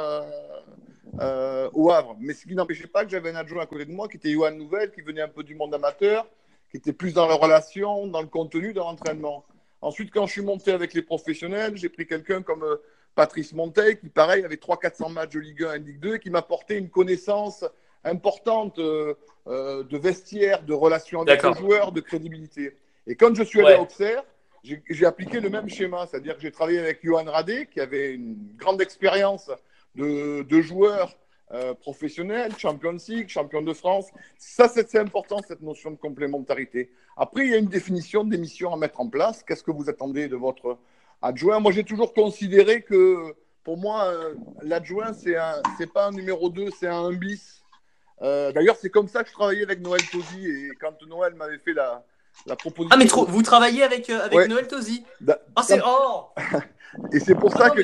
au 1.74 1.92
Havre. 1.92 2.16
Mais 2.20 2.34
ce 2.34 2.46
qui 2.46 2.56
n'empêchait 2.56 2.88
pas 2.88 3.06
que 3.06 3.12
j'avais 3.12 3.32
un 3.32 3.36
adjoint 3.36 3.64
à 3.64 3.66
côté 3.66 3.86
de 3.86 3.92
moi, 3.92 4.08
qui 4.08 4.18
était 4.18 4.32
Johan 4.32 4.52
Nouvelle, 4.52 4.92
qui 4.92 5.02
venait 5.02 5.22
un 5.22 5.30
peu 5.30 5.44
du 5.44 5.56
monde 5.56 5.74
amateur, 5.74 6.28
qui 6.70 6.78
était 6.78 6.94
plus 6.94 7.14
dans 7.14 7.28
la 7.28 7.36
relation, 7.36 8.08
dans 8.08 8.22
le 8.22 8.28
contenu, 8.28 8.74
dans 8.74 8.90
l'entraînement. 8.90 9.46
Ensuite, 9.82 10.12
quand 10.12 10.26
je 10.26 10.34
suis 10.34 10.42
monté 10.42 10.72
avec 10.72 10.94
les 10.94 11.02
professionnels, 11.02 11.78
j'ai 11.78 11.90
pris 11.90 12.06
quelqu'un 12.06 12.42
comme 12.42 12.66
Patrice 13.16 13.54
Monteil, 13.54 13.98
qui, 13.98 14.10
pareil, 14.10 14.44
avait 14.44 14.56
300-400 14.56 15.14
matchs 15.14 15.32
de 15.32 15.40
Ligue 15.40 15.64
1 15.64 15.74
et 15.76 15.80
Ligue 15.80 16.00
2, 16.00 16.16
et 16.16 16.20
qui 16.20 16.30
m'apportait 16.30 16.78
une 16.78 16.90
connaissance 16.90 17.64
importante 18.06 18.80
euh, 18.80 19.16
euh, 19.48 19.84
de 19.84 19.98
vestiaire, 19.98 20.64
de 20.64 20.74
relations 20.74 21.22
avec 21.22 21.44
les 21.44 21.54
joueurs, 21.54 21.92
de 21.92 22.02
crédibilité. 22.02 22.78
Et 23.08 23.16
quand 23.16 23.36
je 23.36 23.44
suis 23.44 23.60
allé 23.60 23.74
à 23.74 23.82
Auxerre, 23.82 24.24
j'ai 24.64 25.06
appliqué 25.06 25.40
le 25.40 25.50
même 25.50 25.70
schéma, 25.70 26.08
c'est-à-dire 26.08 26.36
que 26.36 26.42
j'ai 26.42 26.52
travaillé 26.52 26.80
avec 26.80 27.00
Johan 27.04 27.26
Radé, 27.26 27.68
qui 27.72 27.80
avait 27.80 28.14
une 28.14 28.36
grande 28.56 28.82
expérience 28.82 29.52
de, 29.96 30.42
de 30.42 30.62
joueur 30.62 31.16
euh, 31.52 31.76
professionnel, 31.76 32.52
champion 32.58 32.98
League, 33.08 33.30
champion 33.30 33.62
de 33.62 33.74
France. 33.74 34.08
Ça, 34.38 34.68
c'est 34.68 34.96
important, 34.98 35.42
cette 35.48 35.62
notion 35.62 35.92
de 35.92 35.98
complémentarité. 35.98 36.90
Après, 37.16 37.46
il 37.46 37.52
y 37.52 37.54
a 37.54 37.58
une 37.58 37.68
définition 37.68 38.24
des 38.24 38.38
missions 38.38 38.74
à 38.74 38.78
mettre 38.78 39.00
en 39.00 39.08
place. 39.08 39.44
Qu'est-ce 39.44 39.64
que 39.64 39.72
vous 39.72 39.88
attendez 39.88 40.28
de 40.28 40.36
votre 40.36 40.80
adjoint? 41.22 41.60
Moi, 41.60 41.72
j'ai 41.72 41.84
toujours 41.84 42.16
considéré 42.16 42.82
que, 42.82 43.36
pour 43.64 43.78
moi, 43.78 44.12
l'adjoint, 44.64 45.14
c'est 45.14 45.36
n'est 45.80 45.86
pas 45.86 46.08
un 46.08 46.12
numéro 46.12 46.50
2, 46.50 46.70
c'est 46.80 46.88
un 46.88 47.12
bis. 47.14 47.64
Euh, 48.22 48.52
d'ailleurs, 48.52 48.78
c'est 48.80 48.90
comme 48.90 49.08
ça 49.08 49.24
que 49.24 49.30
je 49.30 49.34
travaillais 49.34 49.64
avec 49.64 49.82
Noël 49.82 50.02
Tosi. 50.12 50.46
Et 50.46 50.70
quand 50.80 50.94
Noël 51.08 51.34
m'avait 51.36 51.58
fait 51.58 51.74
la, 51.74 52.04
la 52.46 52.56
proposition. 52.56 52.90
Ah, 52.94 52.98
mais 52.98 53.32
vous 53.32 53.42
travaillez 53.44 53.84
avec, 53.84 54.10
euh, 54.10 54.22
avec 54.24 54.48
Noël 54.48 54.68
Tosi 54.68 55.04
Ah, 55.56 55.64
c'est. 55.64 55.82
Oh 55.86 56.30
Et 57.12 57.20
c'est 57.20 57.36
pour 57.36 57.52
ça 57.52 57.70
que 57.72 57.82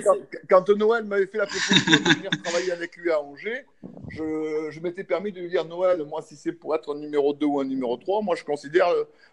quand, 0.49 0.69
Noël 0.69 1.03
m'avait 1.03 1.27
fait 1.27 1.37
la 1.37 1.45
proposition 1.45 1.91
de 1.91 2.13
venir 2.15 2.29
travailler 2.43 2.71
avec 2.71 2.95
lui 2.95 3.11
à 3.11 3.21
Angers, 3.21 3.65
je, 4.09 4.67
je 4.69 4.79
m'étais 4.79 5.03
permis 5.03 5.31
de 5.33 5.41
lui 5.41 5.49
dire 5.49 5.65
Noël, 5.65 6.03
moi, 6.05 6.21
si 6.21 6.35
c'est 6.35 6.53
pour 6.53 6.73
être 6.75 6.95
un 6.95 6.99
numéro 6.99 7.33
2 7.33 7.45
ou 7.45 7.59
un 7.59 7.65
numéro 7.65 7.97
3, 7.97 8.21
moi, 8.21 8.35
je 8.35 8.43
considère 8.45 8.87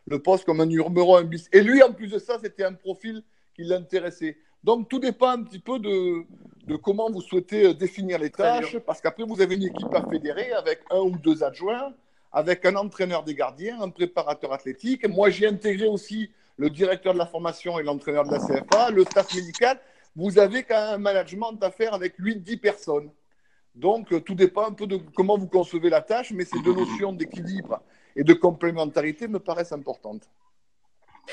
le, 0.06 0.18
poste 0.18 0.44
comme 0.44 0.60
un 0.60 0.66
numéro 0.66 1.16
1 1.16 1.22
bis. 1.24 1.48
Et 1.52 1.60
lui, 1.60 1.82
en 1.82 1.92
plus 1.92 2.08
de 2.08 2.18
ça, 2.18 2.38
c'était 2.42 2.64
un 2.64 2.74
profil 2.74 3.22
qui 3.54 3.64
l'intéressait. 3.64 4.36
Donc, 4.64 4.88
tout 4.88 4.98
dépend 4.98 5.30
un 5.30 5.42
petit 5.42 5.58
peu 5.60 5.78
de, 5.78 6.24
de 6.66 6.76
comment 6.76 7.10
vous 7.10 7.22
souhaitez 7.22 7.66
euh, 7.66 7.74
définir 7.74 8.18
les 8.18 8.30
tâches, 8.30 8.76
parce 8.78 9.00
qu'après, 9.00 9.24
vous 9.24 9.40
avez 9.40 9.54
une 9.54 9.64
équipe 9.64 9.94
à 9.94 10.02
fédérer 10.08 10.52
avec 10.52 10.80
un 10.90 11.00
ou 11.00 11.16
deux 11.16 11.42
adjoints, 11.42 11.94
avec 12.32 12.64
un 12.66 12.76
entraîneur 12.76 13.24
des 13.24 13.34
gardiens, 13.34 13.80
un 13.80 13.88
préparateur 13.88 14.52
athlétique. 14.52 15.08
Moi, 15.08 15.30
j'ai 15.30 15.46
intégré 15.46 15.86
aussi 15.86 16.30
le 16.56 16.68
directeur 16.70 17.14
de 17.14 17.18
la 17.18 17.26
formation 17.26 17.78
et 17.78 17.82
l'entraîneur 17.82 18.24
de 18.24 18.32
la 18.32 18.38
CFA, 18.38 18.90
le 18.90 19.04
staff 19.04 19.34
médical. 19.34 19.80
Vous 20.16 20.38
avez 20.38 20.64
quand 20.64 20.74
même 20.74 20.94
un 20.94 20.98
management 20.98 21.56
à 21.62 21.70
faire 21.70 21.94
avec 21.94 22.18
8-10 22.18 22.58
personnes. 22.58 23.10
Donc, 23.74 24.12
euh, 24.12 24.20
tout 24.20 24.34
dépend 24.34 24.66
un 24.66 24.72
peu 24.72 24.86
de 24.86 24.96
comment 25.14 25.38
vous 25.38 25.46
concevez 25.46 25.88
la 25.88 26.00
tâche, 26.00 26.32
mais 26.32 26.44
ces 26.44 26.60
deux 26.62 26.74
notions 26.74 27.12
d'équilibre 27.12 27.80
et 28.16 28.24
de 28.24 28.34
complémentarité 28.34 29.28
me 29.28 29.38
paraissent 29.38 29.72
importantes. 29.72 30.28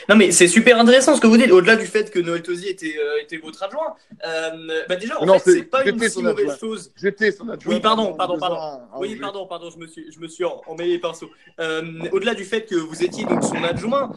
Non, 0.09 0.15
mais 0.15 0.31
c'est 0.31 0.47
super 0.47 0.79
intéressant 0.79 1.15
ce 1.15 1.21
que 1.21 1.27
vous 1.27 1.37
dites. 1.37 1.51
Au-delà 1.51 1.75
du 1.75 1.85
fait 1.85 2.11
que 2.11 2.19
Noël 2.19 2.41
Tosi 2.41 2.67
était, 2.67 2.95
euh, 2.97 3.21
était 3.21 3.37
votre 3.37 3.61
adjoint, 3.63 3.95
euh, 4.25 4.83
bah 4.87 4.95
déjà, 4.95 5.21
en 5.21 5.39
fait, 5.39 5.51
c'est 5.51 5.63
pas 5.63 5.83
une 5.85 5.99
si 6.09 6.21
mauvaise 6.21 6.57
chose. 6.59 6.91
J'étais 6.95 7.31
son 7.31 7.49
adjoint. 7.49 7.73
Oui, 7.73 7.79
pardon, 7.79 8.13
pardon, 8.13 8.37
pardon. 8.37 8.81
Oui, 8.97 9.15
pardon, 9.15 9.45
pardon, 9.47 9.69
je 9.69 9.77
me 9.77 9.87
suis, 9.87 10.11
je 10.11 10.19
me 10.19 10.27
suis 10.27 10.43
emmêlé 10.43 10.91
les 10.91 10.99
pinceaux. 10.99 11.29
Euh, 11.59 11.81
au-delà 12.11 12.33
du 12.33 12.45
fait 12.45 12.65
que 12.65 12.75
vous 12.75 13.03
étiez 13.03 13.25
donc 13.25 13.43
son 13.43 13.63
adjoint 13.63 14.11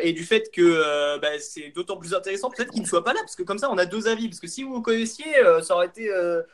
et 0.00 0.12
du 0.12 0.24
fait 0.24 0.50
que 0.52 1.18
bah, 1.18 1.38
c'est 1.38 1.72
d'autant 1.74 1.96
plus 1.96 2.14
intéressant 2.14 2.50
peut-être 2.50 2.70
qu'il 2.70 2.82
ne 2.82 2.86
soit 2.86 3.04
pas 3.04 3.12
là, 3.12 3.20
parce 3.20 3.36
que 3.36 3.42
comme 3.42 3.58
ça, 3.58 3.70
on 3.70 3.78
a 3.78 3.86
deux 3.86 4.08
avis. 4.08 4.28
Parce 4.28 4.40
que 4.40 4.48
si 4.48 4.62
vous 4.62 4.74
vous 4.74 4.82
connaissiez, 4.82 5.26
ça 5.62 5.74
aurait 5.74 5.86
été. 5.86 6.10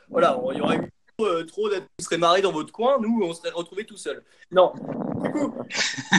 voilà, 0.09 0.39
il 0.51 0.57
y 0.57 0.61
aurait 0.61 0.77
eu 0.77 0.91
euh, 1.25 1.45
trop 1.45 1.69
d'être, 1.69 1.85
vous 1.97 2.05
serez 2.05 2.17
marré 2.17 2.41
dans 2.41 2.51
votre 2.51 2.71
coin, 2.71 2.97
nous, 2.99 3.21
on 3.23 3.33
serait 3.33 3.49
retrouvés 3.49 3.85
tout 3.85 3.97
seul. 3.97 4.23
Non. 4.51 4.73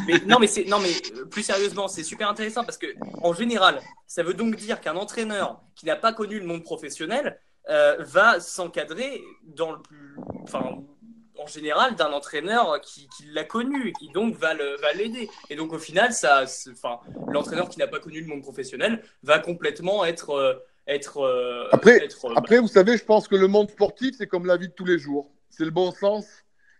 Mais, 0.06 0.18
non, 0.26 0.38
mais 0.38 0.46
c'est, 0.46 0.64
non, 0.64 0.78
mais 0.78 0.92
euh, 1.16 1.24
plus 1.24 1.42
sérieusement, 1.42 1.88
c'est 1.88 2.02
super 2.02 2.28
intéressant 2.28 2.64
parce 2.64 2.78
que, 2.78 2.86
en 3.22 3.32
général, 3.32 3.80
ça 4.06 4.22
veut 4.22 4.34
donc 4.34 4.56
dire 4.56 4.80
qu'un 4.80 4.96
entraîneur 4.96 5.60
qui 5.74 5.86
n'a 5.86 5.96
pas 5.96 6.12
connu 6.12 6.38
le 6.38 6.46
monde 6.46 6.62
professionnel 6.62 7.40
euh, 7.68 7.96
va 8.00 8.40
s'encadrer 8.40 9.22
dans 9.44 9.72
le 9.72 9.80
plus, 9.80 10.16
enfin, 10.42 10.78
en 11.38 11.46
général, 11.46 11.94
d'un 11.96 12.12
entraîneur 12.12 12.80
qui, 12.80 13.08
l'a 13.32 13.44
connu 13.44 13.88
et 13.88 13.92
qui 13.92 14.08
donc 14.10 14.36
va, 14.36 14.54
va 14.54 14.92
l'aider. 14.94 15.28
Et 15.48 15.56
donc, 15.56 15.72
au 15.72 15.78
final, 15.78 16.12
ça, 16.12 16.44
enfin, 16.70 17.00
l'entraîneur 17.28 17.68
qui 17.68 17.78
n'a 17.78 17.88
pas 17.88 18.00
connu 18.00 18.20
le 18.20 18.26
monde 18.26 18.42
professionnel 18.42 19.02
va 19.22 19.38
complètement 19.38 20.04
être 20.04 20.62
être. 20.90 21.18
Euh, 21.18 21.68
après, 21.72 22.02
euh, 22.02 22.34
après 22.36 22.58
vous 22.58 22.68
savez, 22.68 22.96
je 22.96 23.04
pense 23.04 23.28
que 23.28 23.36
le 23.36 23.46
monde 23.46 23.70
sportif, 23.70 24.16
c'est 24.18 24.26
comme 24.26 24.46
la 24.46 24.56
vie 24.56 24.68
de 24.68 24.74
tous 24.74 24.84
les 24.84 24.98
jours. 24.98 25.30
C'est 25.48 25.64
le 25.64 25.70
bon 25.70 25.92
sens 25.92 26.26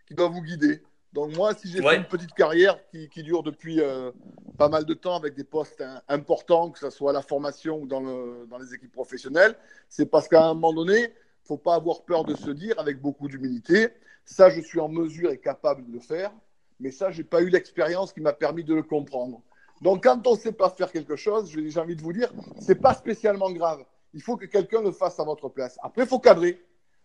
qui 0.07 0.13
doit 0.13 0.27
vous 0.27 0.41
guider. 0.41 0.81
Donc 1.13 1.35
moi, 1.35 1.53
si 1.53 1.69
j'ai 1.69 1.81
fait 1.81 1.97
une 1.97 2.05
petite 2.05 2.33
carrière 2.33 2.77
qui, 2.89 3.09
qui 3.09 3.21
dure 3.23 3.43
depuis 3.43 3.81
euh, 3.81 4.11
pas 4.57 4.69
mal 4.69 4.85
de 4.85 4.93
temps 4.93 5.15
avec 5.15 5.35
des 5.35 5.43
postes 5.43 5.83
importants, 6.07 6.71
que 6.71 6.79
ce 6.79 6.89
soit 6.89 7.09
à 7.09 7.13
la 7.13 7.21
formation 7.21 7.79
ou 7.79 7.87
dans, 7.87 7.99
le, 7.99 8.47
dans 8.49 8.57
les 8.57 8.73
équipes 8.73 8.93
professionnelles, 8.93 9.55
c'est 9.89 10.05
parce 10.05 10.29
qu'à 10.29 10.45
un 10.45 10.53
moment 10.53 10.73
donné, 10.73 10.99
il 10.99 11.03
ne 11.03 11.47
faut 11.47 11.57
pas 11.57 11.75
avoir 11.75 12.03
peur 12.03 12.23
de 12.23 12.33
se 12.35 12.49
dire, 12.49 12.79
avec 12.79 13.01
beaucoup 13.01 13.27
d'humilité, 13.27 13.89
ça, 14.23 14.49
je 14.49 14.61
suis 14.61 14.79
en 14.79 14.87
mesure 14.87 15.31
et 15.31 15.37
capable 15.37 15.85
de 15.85 15.91
le 15.91 15.99
faire, 15.99 16.31
mais 16.79 16.91
ça, 16.91 17.11
je 17.11 17.17
n'ai 17.17 17.23
pas 17.25 17.41
eu 17.41 17.49
l'expérience 17.49 18.13
qui 18.13 18.21
m'a 18.21 18.33
permis 18.33 18.63
de 18.63 18.73
le 18.73 18.83
comprendre. 18.83 19.41
Donc 19.81 20.03
quand 20.03 20.25
on 20.27 20.35
ne 20.35 20.39
sait 20.39 20.53
pas 20.53 20.69
faire 20.69 20.93
quelque 20.93 21.17
chose, 21.17 21.51
j'ai 21.51 21.79
envie 21.79 21.97
de 21.97 22.01
vous 22.01 22.13
dire, 22.13 22.31
ce 22.61 22.69
n'est 22.71 22.79
pas 22.79 22.93
spécialement 22.93 23.51
grave 23.51 23.83
il 24.13 24.21
faut 24.21 24.37
que 24.37 24.45
quelqu'un 24.45 24.81
le 24.81 24.91
fasse 24.91 25.19
à 25.19 25.23
votre 25.23 25.49
place. 25.49 25.77
Après, 25.81 26.03
il 26.03 26.07
faut 26.07 26.19
cadrer. 26.19 26.63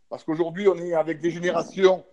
Parce 0.08 0.24
qu'aujourd'hui, 0.24 0.68
on 0.68 0.76
est 0.76 0.94
avec 0.94 1.20
des 1.20 1.30
générations 1.30 2.04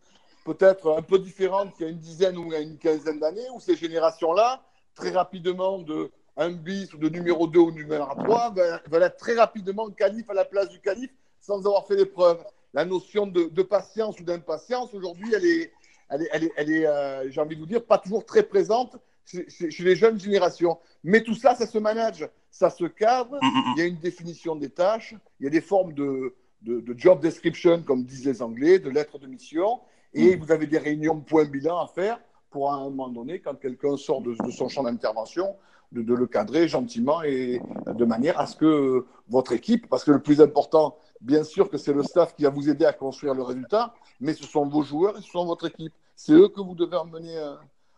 peut-être 0.46 0.98
un 0.98 1.02
peu 1.02 1.20
différentes 1.20 1.74
qu'il 1.74 1.86
y 1.86 1.90
a 1.90 1.92
une 1.92 2.00
dizaine 2.00 2.38
ou 2.38 2.52
une 2.54 2.78
quinzaine 2.78 3.20
d'années, 3.20 3.50
où 3.54 3.60
ces 3.60 3.76
générations-là, 3.76 4.62
très 4.96 5.12
rapidement, 5.12 5.80
de 5.80 6.12
un 6.36 6.52
bis 6.52 6.94
ou 6.94 6.98
de 6.98 7.10
numéro 7.10 7.48
2 7.48 7.60
ou 7.60 7.72
numéro 7.72 8.06
3, 8.06 8.56
veulent 8.88 9.04
être 9.04 9.18
très 9.18 9.36
rapidement 9.36 9.90
calife 9.92 10.30
à 10.30 10.34
la 10.34 10.46
place 10.46 10.70
du 10.70 10.80
calife 10.80 11.12
sans 11.40 11.60
avoir 11.60 11.86
fait 11.86 11.96
l'épreuve. 11.96 12.44
La 12.74 12.86
notion 12.86 13.28
de, 13.28 13.62
patience 13.62 14.20
ou 14.20 14.24
d'impatience, 14.24 14.94
aujourd'hui, 14.94 15.32
elle 15.36 15.46
est, 15.46 15.72
elle 16.10 16.24
est, 16.24 16.52
elle 16.56 16.72
est, 16.72 16.88
euh, 16.88 17.30
j'ai 17.30 17.40
envie 17.40 17.56
de 17.56 17.62
vous 17.62 17.68
dire, 17.68 17.86
pas 17.86 18.00
toujours 18.00 18.26
très 18.26 18.44
présente 18.44 18.98
chez, 19.26 19.84
les 19.84 19.96
jeunes 19.96 20.20
générations. 20.20 20.78
Mais 21.04 21.22
tout 21.24 21.36
ça, 21.36 21.56
ça 21.56 21.66
se 21.66 21.78
manage, 21.78 22.28
ça 22.52 22.70
se 22.70 22.86
cadre. 22.86 23.38
Mm, 23.42 23.48
mm, 23.48 23.50
mm. 23.50 23.74
Il 23.76 23.80
y 23.80 23.82
a 23.82 23.86
une 23.88 24.00
définition 24.00 24.56
des 24.56 24.70
tâches, 24.70 25.16
il 25.40 25.44
y 25.44 25.48
a 25.48 25.50
des 25.50 25.62
formes 25.62 25.94
de, 25.94 26.36
de, 26.62 26.94
job 26.98 27.22
description, 27.22 27.82
comme 27.82 28.04
disent 28.04 28.26
les 28.26 28.42
Anglais, 28.42 28.80
de 28.80 28.90
lettres 28.90 29.20
de 29.20 29.28
mission, 29.28 29.80
et 30.14 30.36
vous 30.36 30.52
avez 30.52 30.68
des 30.68 30.78
réunions 30.78 31.20
point 31.20 31.46
bilan 31.46 31.80
à 31.80 31.88
faire 31.88 32.20
pour 32.50 32.72
à 32.72 32.76
un 32.76 32.84
moment 32.84 33.10
donné, 33.10 33.40
quand 33.40 33.56
quelqu'un 33.56 33.98
sort 33.98 34.22
de, 34.22 34.36
son 34.52 34.70
champ 34.70 34.84
d'intervention, 34.84 35.56
de, 35.92 36.04
de, 36.04 36.14
le 36.14 36.28
cadrer 36.28 36.68
gentiment 36.68 37.24
et 37.24 37.60
de 37.88 38.06
manière 38.06 38.40
à 38.40 38.46
ce 38.46 38.56
que 38.56 39.06
votre 39.28 39.54
équipe, 39.54 39.90
parce 39.90 40.04
que 40.04 40.12
le 40.12 40.22
plus 40.22 40.40
important, 40.40 40.96
bien 41.20 41.44
sûr 41.44 41.70
que 41.70 41.78
c'est 41.78 41.94
le 41.94 42.04
staff 42.04 42.36
qui 42.36 42.44
va 42.44 42.52
vous 42.52 42.70
aider 42.70 42.86
à 42.86 42.94
construire 42.94 43.34
le 43.34 43.42
résultat, 43.42 43.96
mais 44.20 44.34
ce 44.34 44.44
sont 44.44 44.68
vos 44.68 44.84
joueurs 44.84 45.18
et 45.18 45.22
ce 45.22 45.30
sont 45.30 45.46
votre 45.46 45.66
équipe. 45.68 45.94
C'est 46.16 46.34
eux 46.34 46.48
que 46.48 46.62
vous 46.62 46.76
devez 46.76 46.96
emmener 46.96 47.36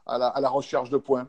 à 0.06 0.40
la, 0.40 0.50
recherche 0.50 0.90
de 0.90 0.98
points. 0.98 1.28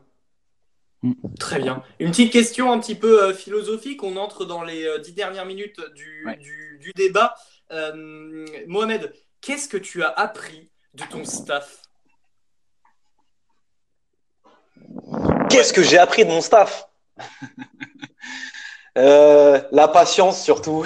Mm. 1.03 1.13
Très 1.39 1.59
bien. 1.59 1.83
Une 1.99 2.11
petite 2.11 2.31
question 2.31 2.71
un 2.71 2.79
petit 2.79 2.95
peu 2.95 3.23
euh, 3.23 3.33
philosophique. 3.33 4.03
On 4.03 4.15
entre 4.17 4.45
dans 4.45 4.63
les 4.63 4.85
euh, 4.85 4.99
dix 4.99 5.13
dernières 5.13 5.45
minutes 5.45 5.79
du, 5.95 6.25
du, 6.79 6.91
débat. 6.95 7.35
Euh, 7.71 8.45
Mohamed, 8.67 9.13
qu'est-ce 9.41 9.67
que 9.67 9.77
tu 9.77 10.03
as 10.03 10.09
appris 10.09 10.69
de 10.93 11.03
ton 11.09 11.25
staff? 11.25 11.81
Qu'est-ce 15.49 15.73
que 15.73 15.83
j'ai 15.83 15.97
appris 15.97 16.23
de 16.25 16.29
mon 16.29 16.41
staff? 16.41 16.87
La 18.95 19.87
patience 19.87 20.43
surtout. 20.43 20.85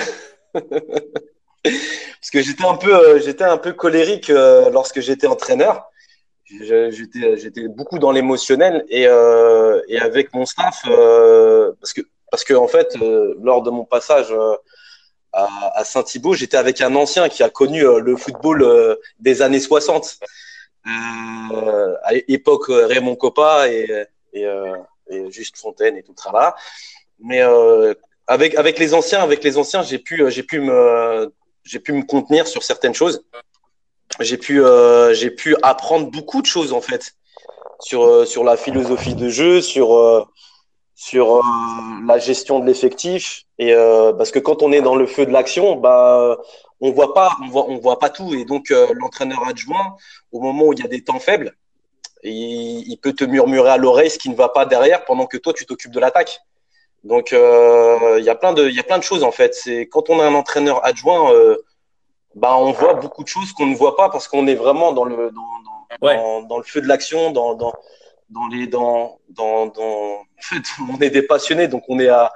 Parce 0.53 2.29
que 2.31 2.41
j'étais 2.41 2.65
un 2.65 2.75
peu, 2.75 3.19
j'étais 3.19 3.43
un 3.43 3.57
peu 3.57 3.73
colérique 3.73 4.27
lorsque 4.29 4.99
j'étais 4.99 5.27
entraîneur 5.27 5.90
j'étais 6.59 7.67
beaucoup 7.67 7.99
dans 7.99 8.11
l'émotionnel 8.11 8.85
et, 8.89 9.07
euh, 9.07 9.81
et, 9.87 9.99
avec 9.99 10.33
mon 10.33 10.45
staff 10.45 10.81
euh, 10.87 11.71
parce 11.79 11.93
que 11.93 12.01
parce 12.29 12.43
que 12.43 12.53
en 12.53 12.67
fait 12.67 12.95
euh, 13.01 13.35
lors 13.41 13.61
de 13.61 13.69
mon 13.69 13.85
passage 13.85 14.33
à, 15.33 15.83
Saint-Thibault 15.83 16.33
j'étais 16.33 16.57
avec 16.57 16.81
un 16.81 16.95
ancien 16.95 17.29
qui 17.29 17.43
a 17.43 17.49
connu 17.49 17.81
le 17.81 18.15
football 18.17 18.97
des 19.19 19.41
années 19.41 19.59
60 19.59 20.19
à 20.85 22.13
l'époque 22.27 22.65
Raymond 22.67 23.15
Coppa 23.15 23.69
et, 23.69 24.05
et, 24.33 24.47
Juste 25.29 25.57
Fontaine 25.57 25.97
et 25.97 26.03
tout 26.03 26.15
ça 26.15 26.31
là. 26.31 26.55
Mais 27.19 27.41
avec 28.27 28.55
avec 28.55 28.79
les 28.79 28.93
anciens 28.93 29.21
avec 29.21 29.43
les 29.43 29.57
anciens 29.57 29.83
j'ai 29.83 29.99
pu 29.99 30.23
j'ai 30.29 30.43
pu 30.43 30.59
me 30.59 31.31
j'ai 31.63 31.79
pu 31.79 31.91
me 31.93 32.03
contenir 32.03 32.47
sur 32.47 32.63
certaines 32.63 32.93
choses 32.93 33.23
j'ai 34.19 34.37
pu, 34.37 34.63
euh, 34.63 35.13
j'ai 35.13 35.31
pu 35.31 35.55
apprendre 35.61 36.09
beaucoup 36.11 36.41
de 36.41 36.47
choses 36.47 36.73
en 36.73 36.81
fait 36.81 37.13
sur, 37.79 38.03
euh, 38.03 38.25
sur 38.25 38.43
la 38.43 38.57
philosophie 38.57 39.15
de 39.15 39.29
jeu, 39.29 39.61
sur, 39.61 39.95
euh, 39.95 40.23
sur 40.95 41.41
la 42.05 42.19
gestion 42.19 42.59
de 42.59 42.65
l'effectif. 42.65 43.43
Et 43.57 43.73
parce 44.17 44.29
que 44.29 44.37
quand 44.37 44.61
on 44.61 44.71
est 44.71 44.81
dans 44.81 44.95
le 44.95 45.07
feu 45.07 45.25
de 45.25 45.31
l'action, 45.31 45.75
bah, 45.75 46.37
on 46.79 46.91
voit 46.91 47.13
on 47.41 47.47
voit, 47.47 47.69
on 47.69 47.77
voit 47.79 47.97
pas 47.97 48.09
tout. 48.11 48.35
Et 48.35 48.45
donc 48.45 48.69
l'entraîneur 48.69 49.47
adjoint, 49.47 49.95
au 50.31 50.39
moment 50.39 50.65
où 50.65 50.73
il 50.73 50.79
y 50.79 50.83
a 50.83 50.87
des 50.87 51.03
temps 51.03 51.19
faibles, 51.19 51.55
il, 52.23 52.95
peut 53.01 53.13
te 53.13 53.23
murmurer 53.23 53.71
à 53.71 53.77
l'oreille 53.77 54.11
ce 54.11 54.19
qui 54.19 54.29
ne 54.29 54.35
va 54.35 54.49
pas 54.49 54.67
derrière 54.67 55.03
pendant 55.05 55.25
que 55.25 55.37
toi 55.37 55.53
tu 55.53 55.65
t'occupes 55.65 55.91
de 55.91 55.99
l'attaque. 55.99 56.39
Donc 57.03 57.31
il 57.31 58.23
y 58.23 58.29
a 58.29 58.35
plein 58.35 58.53
de, 58.53 58.69
y 58.69 58.79
a 58.79 58.83
plein 58.83 58.99
de 58.99 59.03
choses 59.03 59.23
en 59.23 59.31
fait. 59.31 59.57
Quand 59.89 60.11
on 60.11 60.19
a 60.19 60.25
un 60.25 60.35
entraîneur 60.35 60.85
adjoint 60.85 61.33
bah, 62.35 62.55
on 62.57 62.71
voit 62.71 62.93
beaucoup 62.95 63.23
de 63.23 63.27
choses 63.27 63.51
qu'on 63.53 63.67
ne 63.67 63.75
voit 63.75 63.95
pas 63.95 64.09
parce 64.09 64.27
qu'on 64.27 64.47
est 64.47 64.55
vraiment 64.55 64.93
dans 64.93 65.05
le, 65.05 65.31
dans, 65.31 66.01
dans, 66.01 66.41
dans, 66.43 66.57
le 66.57 66.63
feu 66.63 66.81
de 66.81 66.87
l'action, 66.87 67.31
dans, 67.31 67.55
dans, 67.55 67.73
dans 68.29 68.47
les, 68.47 68.67
dans, 68.67 69.19
dans, 69.29 69.67
dans, 69.67 69.81
en 69.83 70.41
fait, 70.41 70.63
on 70.89 70.99
est 71.01 71.09
des 71.09 71.23
passionnés, 71.23 71.67
donc 71.67 71.83
on 71.87 71.99
est 71.99 72.09
à, 72.09 72.31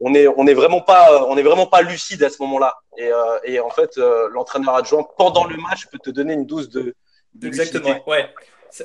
on 0.00 0.14
est, 0.14 0.28
on 0.28 0.46
est 0.46 0.54
vraiment 0.54 0.80
pas, 0.80 1.26
on 1.26 1.36
est 1.36 1.42
vraiment 1.42 1.66
pas 1.66 1.82
lucide 1.82 2.22
à 2.22 2.30
ce 2.30 2.40
moment-là. 2.42 2.76
Et, 2.96 3.10
euh, 3.10 3.38
et 3.44 3.60
en 3.60 3.70
fait, 3.70 3.98
euh, 3.98 4.28
l'entraîneur 4.30 4.74
adjoint 4.74 5.06
pendant 5.16 5.44
le 5.44 5.56
match 5.56 5.86
peut 5.86 5.98
te 5.98 6.10
donner 6.10 6.34
une 6.34 6.46
dose 6.46 6.68
de, 6.68 6.94
Exactement, 7.42 8.08
ouais. 8.08 8.32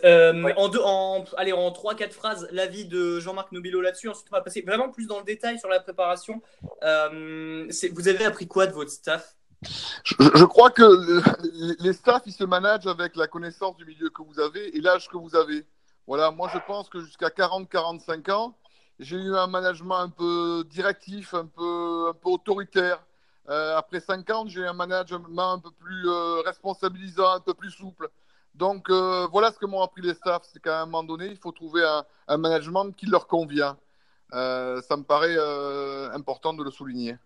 Euh, 0.03 0.53
en, 0.55 0.67
deux, 0.69 0.81
en, 0.83 1.25
allez, 1.37 1.51
en 1.51 1.71
3-4 1.71 2.11
phrases, 2.11 2.47
l'avis 2.51 2.85
de 2.85 3.19
Jean-Marc 3.19 3.51
Nobilo 3.51 3.81
là-dessus. 3.81 4.09
Ensuite, 4.09 4.27
on 4.31 4.35
va 4.35 4.41
passer 4.41 4.61
vraiment 4.61 4.89
plus 4.89 5.07
dans 5.07 5.17
le 5.17 5.25
détail 5.25 5.57
sur 5.57 5.67
la 5.67 5.79
préparation. 5.79 6.41
Euh, 6.83 7.67
vous 7.93 8.07
avez 8.07 8.25
appris 8.25 8.47
quoi 8.47 8.67
de 8.67 8.73
votre 8.73 8.91
staff? 8.91 9.35
Je, 9.61 10.45
crois 10.45 10.69
que 10.71 10.83
les 11.83 11.93
staffs, 11.93 12.23
ils 12.25 12.33
se 12.33 12.43
managent 12.43 12.87
avec 12.87 13.15
la 13.15 13.27
connaissance 13.27 13.75
du 13.75 13.85
milieu 13.85 14.09
que 14.09 14.21
vous 14.21 14.39
avez 14.39 14.75
et 14.75 14.81
l'âge 14.81 15.09
que 15.09 15.17
vous 15.17 15.35
avez. 15.35 15.65
Voilà, 16.07 16.31
moi 16.31 16.49
je 16.53 16.59
pense 16.65 16.89
que 16.89 17.01
jusqu'à 17.01 17.27
40-45 17.27 18.31
ans, 18.31 18.55
j'ai 18.99 19.17
eu 19.17 19.35
un 19.35 19.47
management 19.47 19.99
un 19.99 20.09
peu 20.09 20.63
directif, 20.69 21.33
un 21.33 21.45
peu, 21.45 22.07
un 22.09 22.13
peu 22.13 22.29
autoritaire. 22.29 23.03
Euh, 23.49 23.77
après 23.77 23.99
50, 23.99 24.49
j'ai 24.49 24.65
un 24.65 24.73
management 24.73 25.53
un 25.53 25.59
peu 25.59 25.71
plus 25.71 26.07
euh, 26.07 26.41
responsabilisant, 26.41 27.31
un 27.31 27.39
peu 27.39 27.53
plus 27.53 27.71
souple. 27.71 28.09
Donc 28.55 28.89
euh, 28.89 29.27
voilà 29.31 29.51
ce 29.51 29.59
que 29.59 29.65
m'ont 29.65 29.81
appris 29.81 30.01
les 30.01 30.13
staffs, 30.13 30.43
c'est 30.51 30.61
qu'à 30.61 30.81
un 30.81 30.85
moment 30.85 31.03
donné, 31.03 31.27
il 31.27 31.37
faut 31.37 31.51
trouver 31.51 31.83
un, 31.83 32.05
un 32.27 32.37
management 32.37 32.91
qui 32.95 33.05
leur 33.05 33.27
convient. 33.27 33.77
ça 34.31 34.97
me 34.97 35.03
paraît 35.03 35.37
important 36.13 36.53
de 36.53 36.63
le 36.63 36.71
souligner. 36.71 37.17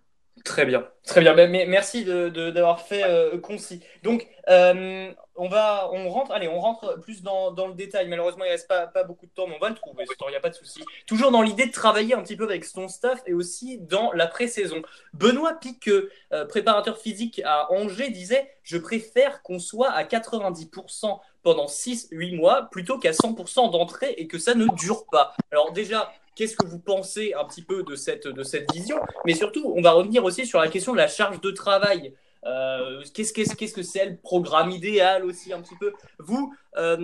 Très 0.44 0.66
bien, 0.66 0.86
très 1.06 1.22
bien. 1.22 1.36
Ben, 1.36 1.50
merci 1.70 2.04
d'avoir 2.04 2.82
fait 2.82 3.04
euh, 3.06 3.40
concis. 3.40 3.82
Donc, 4.02 4.28
euh, 4.50 5.10
on 5.36 5.48
va, 5.48 5.90
on 5.94 6.10
rentre, 6.10 6.32
allez, 6.32 6.48
on 6.48 6.60
rentre 6.60 7.00
plus 7.00 7.22
dans, 7.22 7.54
le 7.68 7.74
détail. 7.76 8.08
Malheureusement, 8.08 8.44
il 8.44 8.50
reste 8.50 8.68
pas, 8.68 8.88
pas, 8.88 9.04
beaucoup 9.04 9.26
de 9.26 9.32
temps, 9.32 9.48
mais 9.48 9.56
on 9.56 9.60
va 9.60 9.70
le 9.70 9.76
trouver. 9.76 10.06
Ce 10.06 10.16
temps, 10.16 10.28
il 10.28 10.32
n'y 10.32 10.38
a 10.38 10.42
pas 10.42 10.50
de 10.50 10.56
souci. 10.56 10.84
Toujours 11.08 11.32
dans 11.32 11.42
l'idée 11.42 11.68
de 11.68 11.72
travailler 11.72 12.14
un 12.14 12.22
petit 12.22 12.36
peu 12.36 12.44
avec 12.44 12.66
son 12.66 12.88
staff 12.88 13.22
et 13.26 13.34
aussi 13.34 13.78
dans 13.78 14.12
la 14.12 14.28
pré-saison. 14.28 14.82
Benoît 15.14 15.54
Piqueux, 15.54 16.12
euh, 16.34 16.46
préparateur 16.46 16.98
physique 16.98 17.42
à 17.46 17.72
Angers, 17.72 18.10
disait 18.10 18.52
Je 18.64 18.78
préfère 18.78 19.44
qu'on 19.44 19.60
soit 19.60 19.92
à 19.92 20.04
90% 20.04 21.22
pendant 21.42 21.68
6-8 21.68 22.36
mois 22.36 22.70
plutôt 22.72 22.98
qu'à 22.98 23.12
100% 23.12 23.72
d'entrée 23.72 24.14
et 24.18 24.28
que 24.28 24.40
ça 24.40 24.56
ne 24.56 24.66
dure 24.76 25.06
pas. 25.12 25.36
Alors, 25.52 25.72
déjà, 25.72 26.12
Qu'est-ce 26.36 26.56
que 26.56 26.66
vous 26.66 26.80
pensez 26.80 27.34
un 27.34 27.46
petit 27.46 27.62
peu 27.62 27.84
de 27.84 27.96
cette, 27.96 28.28
de 28.28 28.44
cette 28.44 28.72
vision? 28.74 29.00
Mais 29.26 29.36
surtout, 29.36 29.74
on 29.76 29.82
va 29.82 29.92
revenir 29.92 30.24
aussi 30.24 30.46
sur 30.46 30.60
la 30.60 30.68
question 30.68 30.94
de 30.94 30.98
la 30.98 31.08
charge 31.08 31.42
de 31.42 31.52
travail. 31.52 32.14
Euh, 32.46 33.02
qu'est-ce, 33.14 33.34
qu'est-ce, 33.34 33.56
qu'est-ce 33.56 33.74
que 33.74 33.84
c'est 33.84 34.06
le 34.06 34.18
programme 34.18 34.72
idéal 34.72 35.26
aussi 35.26 35.54
un 35.54 35.62
petit 35.62 35.76
peu? 35.76 35.94
Vous, 36.20 36.54
euh, 36.78 36.98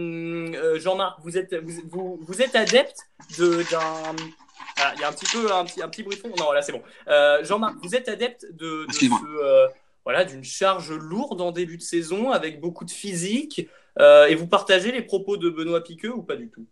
euh, 0.53 0.79
Jean-Marc, 0.79 1.19
vous 1.21 1.37
êtes, 1.37 1.55
vous, 1.89 2.19
vous, 2.21 2.41
êtes 2.41 2.55
adepte 2.55 3.09
de, 3.37 3.63
d'un... 3.71 4.15
Ah, 4.81 4.93
il 4.95 5.01
y 5.01 5.03
a 5.03 5.09
un 5.09 5.13
petit 5.13 5.25
peu 5.31 5.51
un 5.51 5.65
petit, 5.65 5.81
un 5.81 5.89
petit 5.89 6.03
bruit 6.03 6.15
de 6.17 6.21
fond. 6.21 6.33
Non, 6.37 6.51
là 6.51 6.61
c'est 6.61 6.71
bon. 6.71 6.81
Jean-Marc, 7.43 7.75
vous 7.83 7.95
êtes 7.95 8.09
adepte 8.09 8.45
de, 8.51 8.87
voilà, 10.03 10.25
d'une 10.25 10.43
charge 10.43 10.91
lourde 10.91 11.41
en 11.41 11.51
début 11.51 11.77
de 11.77 11.81
saison 11.81 12.31
avec 12.31 12.59
beaucoup 12.59 12.85
de 12.85 12.91
physique 12.91 13.67
et 13.99 14.35
vous 14.35 14.47
partagez 14.47 14.91
les 14.91 15.01
propos 15.01 15.37
de 15.37 15.49
Benoît 15.49 15.83
Piqueux 15.83 16.13
ou 16.13 16.23
pas 16.23 16.35
du 16.35 16.49
tout? 16.49 16.65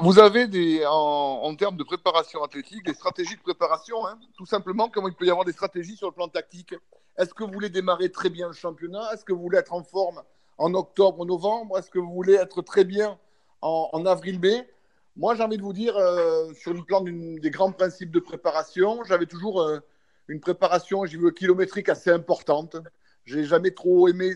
Vous, 0.00 0.18
avez 0.18 0.46
des, 0.46 0.84
en, 0.86 1.54
termes 1.56 1.76
de 1.76 1.84
préparation 1.84 2.42
athlétique 2.42 2.84
des 2.84 2.94
stratégies 2.94 3.36
de 3.36 3.42
préparation, 3.42 4.06
hein, 4.06 4.18
tout 4.36 4.46
simplement, 4.46 4.88
comme 4.88 5.06
il 5.08 5.14
peut 5.14 5.26
y 5.26 5.30
avoir 5.30 5.44
des 5.44 5.52
stratégies 5.52 5.96
sur 5.96 6.08
le 6.08 6.12
plan 6.12 6.28
tactique. 6.28 6.74
Est-ce 7.18 7.34
que 7.34 7.44
vous 7.44 7.52
voulez 7.52 7.68
démarrer 7.68 8.10
très 8.10 8.30
bien 8.30 8.48
le 8.48 8.54
championnat? 8.54 9.12
Est-ce 9.12 9.24
que 9.24 9.32
vous 9.32 9.42
voulez 9.42 9.58
être 9.58 9.72
en 9.72 9.82
forme 9.82 10.22
en 10.58 10.74
octobre, 10.74 11.24
novembre? 11.26 11.78
Est-ce 11.78 11.90
que 11.90 11.98
vous 11.98 12.12
voulez 12.12 12.34
être 12.34 12.62
très 12.62 12.84
bien 12.84 13.18
en, 13.60 14.04
avril-mai 14.06 14.68
Moi, 15.16 15.34
j'ai 15.34 15.42
envie 15.42 15.56
de 15.56 15.62
vous 15.62 15.72
dire, 15.72 15.96
euh, 15.96 16.52
sur 16.54 16.72
le 16.72 16.82
plan 16.82 17.00
des 17.00 17.50
grands 17.50 17.72
principes 17.72 18.10
de 18.10 18.20
préparation, 18.20 19.02
j'avais 19.04 19.26
toujours 19.26 19.62
euh, 19.62 19.80
une 20.28 20.40
préparation, 20.40 21.04
j'ai 21.06 21.18
vu, 21.18 21.32
kilométrique 21.32 21.88
assez 21.88 22.10
importante. 22.10 22.76
J'ai 23.24 23.44
jamais 23.44 23.72
trop 23.72 24.08
aimé 24.08 24.34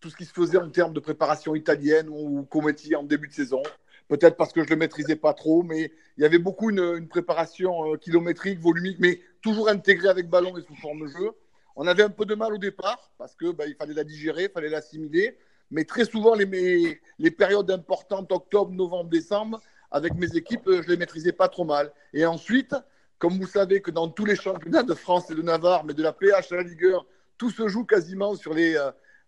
tout 0.00 0.10
ce 0.10 0.16
qui 0.16 0.24
se 0.24 0.32
faisait 0.32 0.58
en 0.58 0.70
termes 0.70 0.92
de 0.92 1.00
préparation 1.00 1.54
italienne 1.54 2.08
ou 2.10 2.44
Cometti 2.44 2.94
en 2.94 3.02
début 3.02 3.28
de 3.28 3.32
saison 3.32 3.62
peut-être 4.08 4.36
parce 4.36 4.52
que 4.52 4.62
je 4.62 4.66
ne 4.66 4.70
le 4.70 4.76
maîtrisais 4.76 5.16
pas 5.16 5.34
trop, 5.34 5.62
mais 5.62 5.92
il 6.16 6.22
y 6.22 6.26
avait 6.26 6.38
beaucoup 6.38 6.70
une, 6.70 7.08
préparation 7.08 7.92
euh, 7.92 7.96
kilométrique, 7.96 8.58
volumique, 8.58 8.98
mais 9.00 9.20
toujours 9.42 9.68
intégrée 9.68 10.08
avec 10.08 10.28
ballon 10.28 10.56
et 10.56 10.62
sous 10.62 10.74
forme 10.76 11.02
de 11.02 11.06
jeu. 11.08 11.30
On 11.76 11.86
avait 11.86 12.02
un 12.02 12.10
peu 12.10 12.24
de 12.24 12.34
mal 12.34 12.52
au 12.52 12.58
départ 12.58 13.10
parce 13.18 13.34
que 13.34 13.50
bah, 13.50 13.66
il 13.66 13.74
fallait 13.74 13.94
la 13.94 14.04
digérer, 14.04 14.44
il 14.44 14.50
fallait 14.50 14.68
l'assimiler, 14.68 15.38
mais 15.70 15.84
très 15.84 16.04
souvent 16.04 16.34
les, 16.34 17.30
périodes 17.30 17.70
importantes, 17.70 18.30
octobre, 18.30 18.70
novembre, 18.72 19.10
décembre, 19.10 19.60
avec 19.90 20.14
mes 20.14 20.36
équipes, 20.36 20.66
euh, 20.68 20.82
je 20.82 20.88
les 20.88 20.96
maîtrisais 20.96 21.32
pas 21.32 21.48
trop 21.48 21.64
mal. 21.64 21.92
Et 22.12 22.26
ensuite, 22.26 22.74
comme 23.18 23.38
vous 23.38 23.46
savez 23.46 23.80
que 23.80 23.90
dans 23.90 24.08
tous 24.08 24.24
les 24.24 24.36
championnats 24.36 24.82
de 24.82 24.94
France 24.94 25.30
et 25.30 25.34
de 25.34 25.42
Navarre, 25.42 25.84
mais 25.84 25.94
de 25.94 26.02
la 26.02 26.12
PH 26.12 26.52
à 26.52 26.56
la 26.56 26.62
Ligue 26.62 26.84
1, 26.84 27.00
tout 27.38 27.50
se 27.50 27.68
joue 27.68 27.84
quasiment 27.84 28.34
sur, 28.34 28.54
les, 28.54 28.76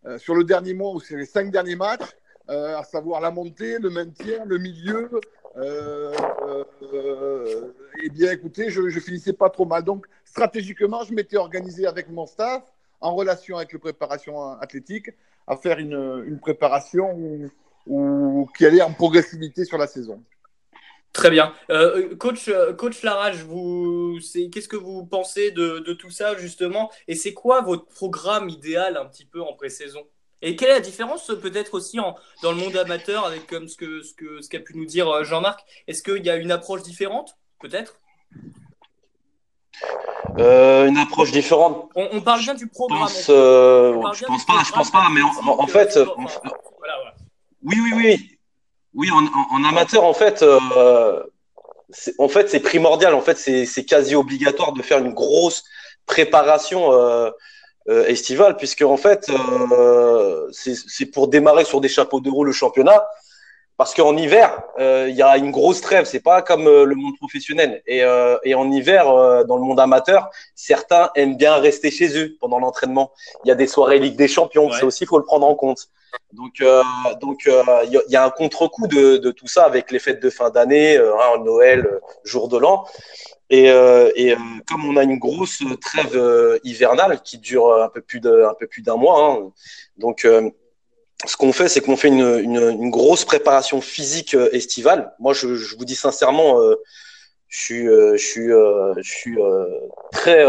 euh, 0.04 0.18
sur 0.18 0.34
le 0.34 0.44
dernier 0.44 0.74
mois 0.74 0.92
ou 0.92 1.00
sur 1.00 1.16
les 1.16 1.26
cinq 1.26 1.50
derniers 1.50 1.76
matchs. 1.76 2.16
Euh, 2.48 2.78
à 2.78 2.84
savoir 2.84 3.20
la 3.20 3.32
montée, 3.32 3.78
le 3.78 3.90
maintien, 3.90 4.44
le 4.44 4.58
milieu. 4.58 5.10
Euh, 5.56 6.14
euh, 6.82 7.72
eh 8.04 8.08
bien, 8.08 8.30
écoutez, 8.30 8.70
je, 8.70 9.00
finissais 9.00 9.32
pas 9.32 9.50
trop 9.50 9.64
mal. 9.64 9.82
Donc, 9.82 10.06
stratégiquement, 10.24 11.02
je 11.02 11.12
m'étais 11.12 11.36
organisé 11.36 11.86
avec 11.86 12.08
mon 12.08 12.24
staff, 12.26 12.62
en 13.00 13.16
relation 13.16 13.56
avec 13.56 13.72
le 13.72 13.80
préparation 13.80 14.52
athlétique, 14.60 15.10
à 15.48 15.56
faire 15.56 15.78
une, 15.78 16.38
préparation 16.40 17.50
où, 17.86 18.48
qui 18.56 18.64
allait 18.64 18.82
en 18.82 18.92
progressivité 18.92 19.64
sur 19.64 19.78
la 19.78 19.88
saison. 19.88 20.22
Très 21.12 21.30
bien. 21.30 21.52
coach, 22.18 22.48
coach 22.76 23.02
Larage, 23.02 23.44
qu'est-ce 24.52 24.68
que 24.68 24.76
vous 24.76 25.04
pensez 25.04 25.50
de, 25.50 25.80
de, 25.80 25.94
tout 25.94 26.10
ça 26.10 26.36
justement? 26.36 26.92
Et 27.08 27.16
c'est 27.16 27.32
quoi 27.32 27.62
votre 27.62 27.86
programme 27.86 28.50
idéal 28.50 28.96
un 28.96 29.06
petit 29.06 29.24
peu 29.24 29.40
en 29.40 29.54
pré-saison? 29.54 30.06
Et 30.46 30.54
quelle 30.54 30.70
est 30.70 30.74
la 30.74 30.80
différence 30.80 31.26
peut-être 31.42 31.74
aussi 31.74 31.98
en, 31.98 32.14
dans 32.40 32.52
le 32.52 32.56
monde 32.56 32.76
amateur 32.76 33.26
avec 33.26 33.48
comme 33.48 33.66
ce 33.66 33.76
que 33.76 34.02
ce 34.02 34.14
que 34.14 34.40
ce 34.40 34.48
qu'a 34.48 34.60
pu 34.60 34.76
nous 34.76 34.86
dire 34.86 35.08
euh, 35.08 35.24
Jean-Marc? 35.24 35.58
Est-ce 35.88 36.04
qu'il 36.04 36.24
y 36.24 36.30
a 36.30 36.36
une 36.36 36.52
approche 36.52 36.82
différente 36.82 37.36
peut-être? 37.60 37.98
Euh, 40.38 40.86
une 40.86 40.98
approche 40.98 41.32
différente. 41.32 41.90
On, 41.96 42.20
parle 42.20 42.42
bien 42.42 42.54
du 42.54 42.68
programme. 42.68 43.00
Pense, 43.00 43.26
euh, 43.28 44.00
je 44.14 44.24
pense 44.24 44.46
pas, 44.46 44.62
je 44.64 44.70
pense 44.70 44.92
pas, 44.92 45.08
mais 45.10 45.20
en, 45.22 45.66
fait, 45.66 45.98
oui, 47.64 47.76
oui, 47.82 47.92
oui, 47.96 48.38
oui, 48.94 49.10
en, 49.10 49.64
amateur, 49.64 50.04
en 50.04 50.14
fait, 50.14 50.44
en 52.18 52.28
fait, 52.28 52.50
c'est 52.50 52.60
primordial. 52.60 53.14
En 53.14 53.20
fait, 53.20 53.36
c'est 53.36 53.84
quasi 53.84 54.14
obligatoire 54.14 54.72
de 54.72 54.82
faire 54.82 54.98
une 54.98 55.12
grosse 55.12 55.64
préparation 56.06 56.92
euh, 56.92 57.30
estivale, 57.88 58.56
puisque 58.56 58.82
en 58.82 58.96
fait, 58.96 59.30
euh, 59.30 60.48
c'est 60.50 61.06
pour 61.06 61.28
démarrer 61.28 61.64
sur 61.64 61.80
des 61.80 61.88
chapeaux 61.88 62.20
de 62.20 62.30
roue 62.30 62.44
le 62.44 62.52
championnat. 62.52 63.06
Parce 63.76 63.92
qu'en 63.92 64.16
hiver, 64.16 64.62
euh, 64.78 65.06
il 65.10 65.14
y 65.14 65.20
a 65.20 65.36
une 65.36 65.50
grosse 65.50 65.82
trêve. 65.82 66.06
C'est 66.06 66.22
pas 66.22 66.40
comme 66.40 66.64
le 66.64 66.94
monde 66.94 67.14
professionnel. 67.18 67.82
Et, 67.86 68.02
et 68.44 68.54
en 68.54 68.70
hiver, 68.72 69.04
dans 69.44 69.56
le 69.56 69.62
monde 69.62 69.78
amateur, 69.78 70.30
certains 70.54 71.10
aiment 71.14 71.36
bien 71.36 71.56
rester 71.56 71.90
chez 71.90 72.18
eux 72.18 72.36
pendant 72.40 72.58
l'entraînement. 72.58 73.12
Il 73.44 73.48
y 73.48 73.50
a 73.50 73.54
des 73.54 73.66
soirées 73.66 73.98
Ligue 73.98 74.16
des 74.16 74.28
Champions. 74.28 74.70
Ça 74.72 74.86
aussi, 74.86 75.04
il 75.04 75.06
faut 75.06 75.18
le 75.18 75.24
prendre 75.24 75.46
en 75.46 75.54
compte. 75.54 75.90
Donc, 76.32 76.62
donc 77.20 77.42
il 77.46 78.00
y, 78.08 78.16
a 78.16 78.24
un 78.24 78.30
contre-coup 78.30 78.86
de, 78.86 79.16
de, 79.16 79.30
tout 79.30 79.46
ça 79.46 79.64
avec 79.64 79.90
les 79.90 79.98
fêtes 79.98 80.22
de 80.22 80.30
fin 80.30 80.50
d'année, 80.50 80.96
hein, 80.96 81.42
Noël, 81.44 82.00
jour 82.24 82.48
de 82.48 82.58
l'an. 82.58 82.84
Et, 83.48 83.70
euh, 83.70 84.10
et 84.16 84.32
euh, 84.32 84.38
comme 84.68 84.84
on 84.84 84.96
a 84.96 85.04
une 85.04 85.18
grosse 85.18 85.62
trêve 85.80 86.16
euh, 86.16 86.58
hivernale 86.64 87.22
qui 87.22 87.38
dure 87.38 87.80
un 87.80 87.88
peu 87.88 88.00
plus 88.00 88.18
d'un 88.18 88.54
peu 88.58 88.66
plus 88.66 88.82
d'un 88.82 88.96
mois, 88.96 89.22
hein, 89.22 89.52
donc 89.98 90.26
ce 91.24 91.36
qu'on 91.36 91.52
fait, 91.52 91.68
c'est 91.68 91.80
qu'on 91.80 91.96
fait 91.96 92.08
une, 92.08 92.40
une, 92.40 92.56
une, 92.56 92.90
grosse 92.90 93.24
préparation 93.24 93.80
physique 93.80 94.34
estivale. 94.52 95.14
Moi, 95.18 95.32
je, 95.32 95.54
je, 95.54 95.76
vous 95.76 95.84
dis 95.84 95.94
sincèrement, 95.94 96.60
je 97.48 97.58
suis, 97.58 97.86
je 97.86 98.16
suis, 98.16 98.48
je 98.48 99.02
suis 99.02 99.38
très, 100.12 100.44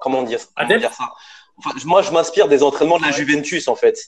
comment 0.00 0.22
dire, 0.22 0.40
comment 0.56 0.78
dire 0.78 0.92
ça? 0.92 1.08
Enfin, 1.56 1.76
Moi, 1.84 2.02
je 2.02 2.12
m'inspire 2.12 2.46
des 2.46 2.62
entraînements 2.62 2.98
de 2.98 3.04
la 3.04 3.10
Juventus, 3.10 3.66
en 3.66 3.74
fait. 3.74 3.98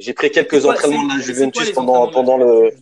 J'ai 0.00 0.14
pris 0.14 0.30
quelques 0.30 0.64
entraînements 0.66 1.04
de 1.04 1.18
la 1.18 1.20
Juventus 1.20 1.70
pendant, 1.72 2.10
pendant 2.10 2.36
le. 2.36 2.72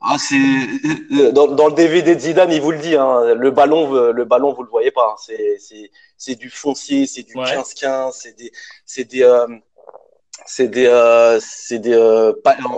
Ah, 0.00 0.16
c'est 0.18 0.36
euh, 0.36 1.32
dans, 1.32 1.48
dans, 1.48 1.68
le 1.68 1.74
DVD 1.74 2.14
de 2.14 2.20
Zidane, 2.20 2.52
il 2.52 2.60
vous 2.60 2.70
le 2.70 2.78
dit. 2.78 2.94
Hein, 2.94 3.34
le 3.34 3.50
ballon, 3.50 4.12
le 4.12 4.24
ballon, 4.24 4.52
vous 4.52 4.62
le 4.62 4.68
voyez 4.68 4.90
pas. 4.92 5.16
Hein, 5.16 5.16
c'est 5.58 5.90
c'est 6.16 6.34
du 6.36 6.50
foncier, 6.50 7.06
c'est 7.06 7.22
du 7.22 7.34
15-15, 7.34 8.12
c'est 8.12 8.36
des 8.36 8.52
c'est 8.84 9.04
des 9.04 9.22
euh, 9.22 9.46
c'est 10.46 10.68
des 10.68 10.86
euh, 10.86 11.38
c'est 11.40 11.78
des 11.78 11.94
euh, 11.94 12.32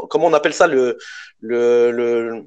comment 0.08 0.26
on 0.26 0.32
appelle 0.32 0.54
ça 0.54 0.66
le 0.66 0.98
le 1.40 1.90
le 1.90 2.44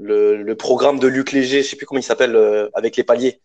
le, 0.00 0.42
le 0.42 0.54
programme 0.54 0.98
de 1.00 1.08
Luc 1.08 1.32
Léger, 1.32 1.62
je 1.62 1.70
sais 1.70 1.76
plus 1.76 1.86
comment 1.86 2.00
il 2.00 2.04
s'appelle 2.04 2.36
euh, 2.36 2.68
avec 2.74 2.96
les 2.96 3.04
paliers. 3.04 3.40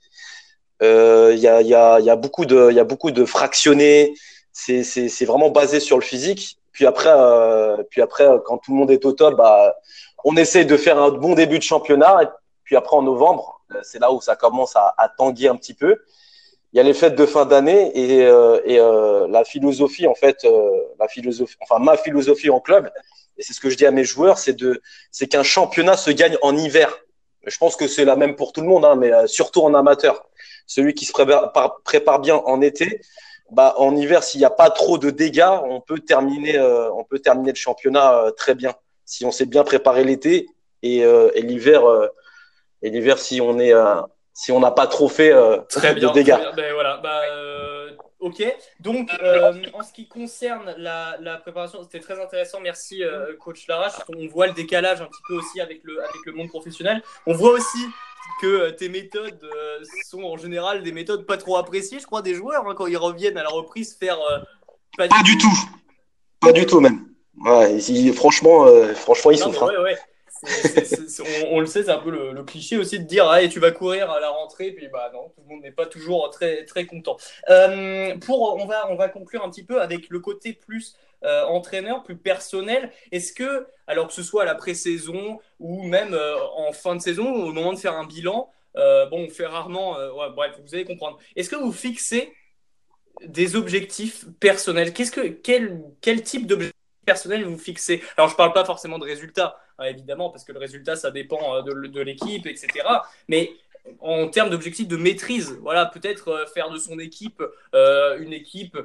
Il 0.82 1.40
y 1.40 1.48
a 1.48 1.62
il 1.62 1.68
y 1.68 1.74
a 1.74 2.00
il 2.00 2.06
y 2.06 2.10
a 2.10 2.16
beaucoup 2.16 2.46
de 2.46 2.70
il 2.70 2.76
y 2.76 2.80
a 2.80 2.84
beaucoup 2.84 3.12
de 3.12 3.26
fractionnés. 3.26 4.14
C'est 4.54 5.26
vraiment 5.26 5.50
basé 5.50 5.80
sur 5.80 5.98
le 5.98 6.04
physique. 6.04 6.58
Puis 6.72 6.86
après 6.86 7.14
puis 7.90 8.02
après 8.02 8.28
quand 8.46 8.58
tout 8.60 8.72
le 8.72 8.78
monde 8.78 8.92
est 8.92 9.06
au 9.06 9.12
top, 9.12 9.36
bah 9.36 9.76
on 10.24 10.36
essaie 10.38 10.66
de 10.66 10.78
faire 10.78 10.98
un 10.98 11.12
bon 11.12 11.34
début 11.36 11.58
de 11.58 11.64
championnat. 11.64 12.24
Et 12.24 12.28
puis 12.64 12.76
après, 12.76 12.96
en 12.96 13.02
novembre, 13.02 13.62
euh, 13.74 13.80
c'est 13.84 14.00
là 14.00 14.12
où 14.12 14.22
ça 14.22 14.36
commence 14.36 14.76
à, 14.76 15.10
tanguer 15.18 15.48
un 15.48 15.56
petit 15.56 15.74
peu. 15.74 15.98
Il 16.72 16.78
y 16.78 16.80
a 16.80 16.84
les 16.84 16.94
fêtes 16.94 17.16
de 17.16 17.26
fin 17.26 17.46
d'année 17.46 17.92
et, 17.94 18.24
euh, 18.24 18.60
euh, 18.68 19.28
la 19.28 19.44
philosophie, 19.44 20.08
en 20.08 20.16
fait, 20.16 20.48
la 21.00 21.08
philosophie, 21.08 21.56
enfin 21.62 21.78
ma 21.80 21.98
philosophie 21.98 22.50
en 22.50 22.60
club, 22.60 22.92
et 23.38 23.44
c'est 23.44 23.54
ce 23.54 23.60
que 23.60 23.70
je 23.70 23.78
dis 23.78 23.86
à 23.86 23.92
mes 23.92 24.04
joueurs, 24.04 24.40
c'est 24.40 24.54
de, 24.54 24.82
c'est 25.12 25.28
qu'un 25.28 25.44
championnat 25.44 25.98
se 25.98 26.10
gagne 26.10 26.38
en 26.42 26.58
hiver. 26.58 26.98
Je 27.46 27.58
pense 27.58 27.76
que 27.76 27.88
c'est 27.88 28.06
la 28.06 28.16
même 28.16 28.36
pour 28.36 28.54
tout 28.54 28.62
le 28.62 28.68
monde, 28.68 28.86
hein, 28.86 28.96
mais 28.96 29.12
surtout 29.28 29.62
en 29.62 29.74
amateur. 29.74 30.26
Celui 30.66 30.94
qui 30.94 31.06
se 31.06 31.12
prépare, 31.12 31.52
prépare 31.84 32.20
bien 32.20 32.38
en 32.38 32.62
été, 32.62 33.02
bah, 33.52 33.76
en 33.78 33.96
hiver, 33.96 34.24
s'il 34.24 34.40
n'y 34.40 34.46
a 34.46 34.50
pas 34.50 34.70
trop 34.70 34.98
de 34.98 35.10
dégâts, 35.10 35.60
on 35.66 35.82
peut 35.82 36.00
terminer, 36.00 36.60
on 36.60 37.04
peut 37.04 37.20
terminer 37.20 37.52
le 37.52 37.58
championnat 37.58 38.32
très 38.38 38.56
bien 38.56 38.74
si 39.06 39.26
on 39.26 39.32
s'est 39.32 39.46
bien 39.46 39.64
préparé 39.64 40.04
l'été 40.04 40.48
et, 40.82 41.06
l'hiver, 41.42 41.84
et 42.82 42.90
l'hiver 42.90 43.20
si 43.20 43.42
on 43.42 43.60
est 43.60 43.74
si 44.34 44.52
on 44.52 44.60
n'a 44.60 44.72
pas 44.72 44.88
trop 44.88 45.10
fait 45.10 45.34
très 45.70 45.94
de 45.94 46.08
dégâts. 46.10 46.40
Ben, 46.56 46.74
voilà, 46.74 46.98
bah, 46.98 47.22
Ok, 48.24 48.42
donc 48.80 49.10
euh, 49.22 49.52
en 49.74 49.84
ce 49.84 49.92
qui 49.92 50.08
concerne 50.08 50.74
la, 50.78 51.38
préparation, 51.42 51.84
c'était 51.84 52.00
très 52.00 52.22
intéressant, 52.24 52.62
merci 52.62 53.04
euh, 53.04 53.36
coach 53.36 53.68
Larache. 53.68 53.96
On 54.16 54.28
voit 54.28 54.48
le 54.48 54.54
décalage 54.54 55.02
un 55.02 55.08
petit 55.08 55.22
peu 55.28 55.34
aussi 55.34 55.60
avec 55.60 55.82
le, 55.84 56.02
avec 56.02 56.26
le 56.26 56.32
monde 56.32 56.48
professionnel. 56.48 57.04
On 57.28 57.34
voit 57.34 57.52
aussi 57.52 57.86
que 58.42 58.48
euh, 58.48 58.72
tes 58.72 58.90
méthodes 58.90 59.40
sont 60.10 60.24
en 60.24 60.38
général 60.38 60.84
des 60.84 60.92
méthodes 60.92 61.26
pas 61.26 61.38
trop 61.38 61.58
appréciées, 61.58 62.00
je 62.00 62.06
crois, 62.06 62.22
des 62.22 62.34
joueurs 62.34 62.68
hein, 62.68 62.74
quand 62.76 62.88
ils 62.88 62.98
reviennent 62.98 63.38
à 63.38 63.44
la 63.44 63.50
reprise 63.50 63.96
faire. 63.96 64.18
pas, 64.98 65.08
du 65.24 65.38
tout. 65.38 65.58
Pas 66.40 66.52
du 66.52 66.66
tout 66.66 66.80
même. 66.80 67.08
franchement, 68.14 68.68
franchement, 68.96 69.32
ils 69.32 69.38
sont 69.38 69.54
hein 69.62 69.96
on, 71.50 71.60
le 71.60 71.66
sait, 71.66 71.84
c'est 71.84 71.92
un 71.92 72.00
peu 72.00 72.12
le, 72.12 72.44
cliché 72.44 72.78
aussi 72.78 73.00
de 73.00 73.06
dire 73.06 73.32
tu 73.50 73.60
vas 73.60 73.72
courir 73.72 74.12
à 74.12 74.20
la 74.20 74.30
rentrée, 74.30 74.72
puis 74.72 74.88
bah 74.88 75.10
non, 75.14 75.30
tout 75.30 75.42
le 75.48 75.54
monde 75.54 75.64
n'est 75.64 75.72
pas 75.72 75.86
toujours 75.86 76.30
très, 76.30 76.66
très 76.66 76.86
content. 76.86 77.18
Euh, 77.50 78.18
pour, 78.18 78.56
on, 78.60 78.66
va, 78.66 78.90
on 78.90 78.96
va 78.96 79.10
conclure 79.10 79.44
un 79.44 79.50
petit 79.50 79.64
peu 79.64 79.82
avec 79.82 80.10
le 80.10 80.20
côté 80.20 80.54
plus 80.54 80.96
euh, 81.24 81.46
entraîneur, 81.46 82.04
plus 82.04 82.18
personnel. 82.18 82.92
Est-ce 83.12 83.34
que, 83.34 83.68
alors 83.88 84.08
que 84.08 84.14
ce 84.14 84.24
soit 84.24 84.44
à 84.44 84.46
la 84.46 84.56
pré-saison 84.56 85.40
ou 85.60 85.84
même 85.84 86.14
euh, 86.14 86.36
en 86.56 86.72
fin 86.72 86.96
de 86.96 87.02
saison, 87.02 87.32
au 87.32 87.52
moment 87.52 87.74
de 87.74 87.80
faire 87.80 87.94
un 87.94 88.06
bilan, 88.06 88.50
bon, 88.76 89.26
on 89.26 89.30
fait 89.30 89.46
rarement, 89.46 89.98
bref, 90.32 90.60
vous 90.66 90.74
allez 90.74 90.86
comprendre. 90.86 91.20
Est-ce 91.36 91.50
que 91.50 91.56
vous 91.56 91.72
fixez 91.72 92.34
des 93.24 93.56
objectifs 93.56 94.26
personnels? 94.40 94.94
Qu'est-ce 94.94 95.12
que, 95.12 95.28
quel, 95.28 95.80
quel 96.02 96.24
type 96.24 96.48
d'objectifs 96.48 96.74
personnels 97.06 97.44
vous 97.46 97.60
fixez? 97.60 98.02
Alors, 98.18 98.30
je 98.30 98.34
ne 98.34 98.38
parle 98.38 98.54
pas 98.54 98.66
forcément 98.66 98.98
de 98.98 99.06
résultats 99.06 99.60
Hein, 99.80 99.86
évidemment, 99.86 100.30
parce 100.30 100.44
que 100.44 100.52
le 100.52 100.60
résultat, 100.60 100.96
ça 100.96 101.12
dépend 101.12 101.56
euh, 101.56 101.62
de, 101.62 102.02
l'équipe, 102.02 102.46
etc. 102.46 102.68
Mais 103.28 103.52
en 104.00 104.28
termes 104.30 104.50
d'objectifs 104.50 104.88
de 104.88 104.98
maîtrise, 104.98 105.58
voilà, 105.62 105.86
peut-être 105.86 106.30
euh, 106.30 106.46
faire 106.46 106.70
de 106.70 106.78
son 106.78 107.00
équipe 107.00 107.44
euh, 107.74 108.18
une 108.20 108.34
équipe 108.34 108.78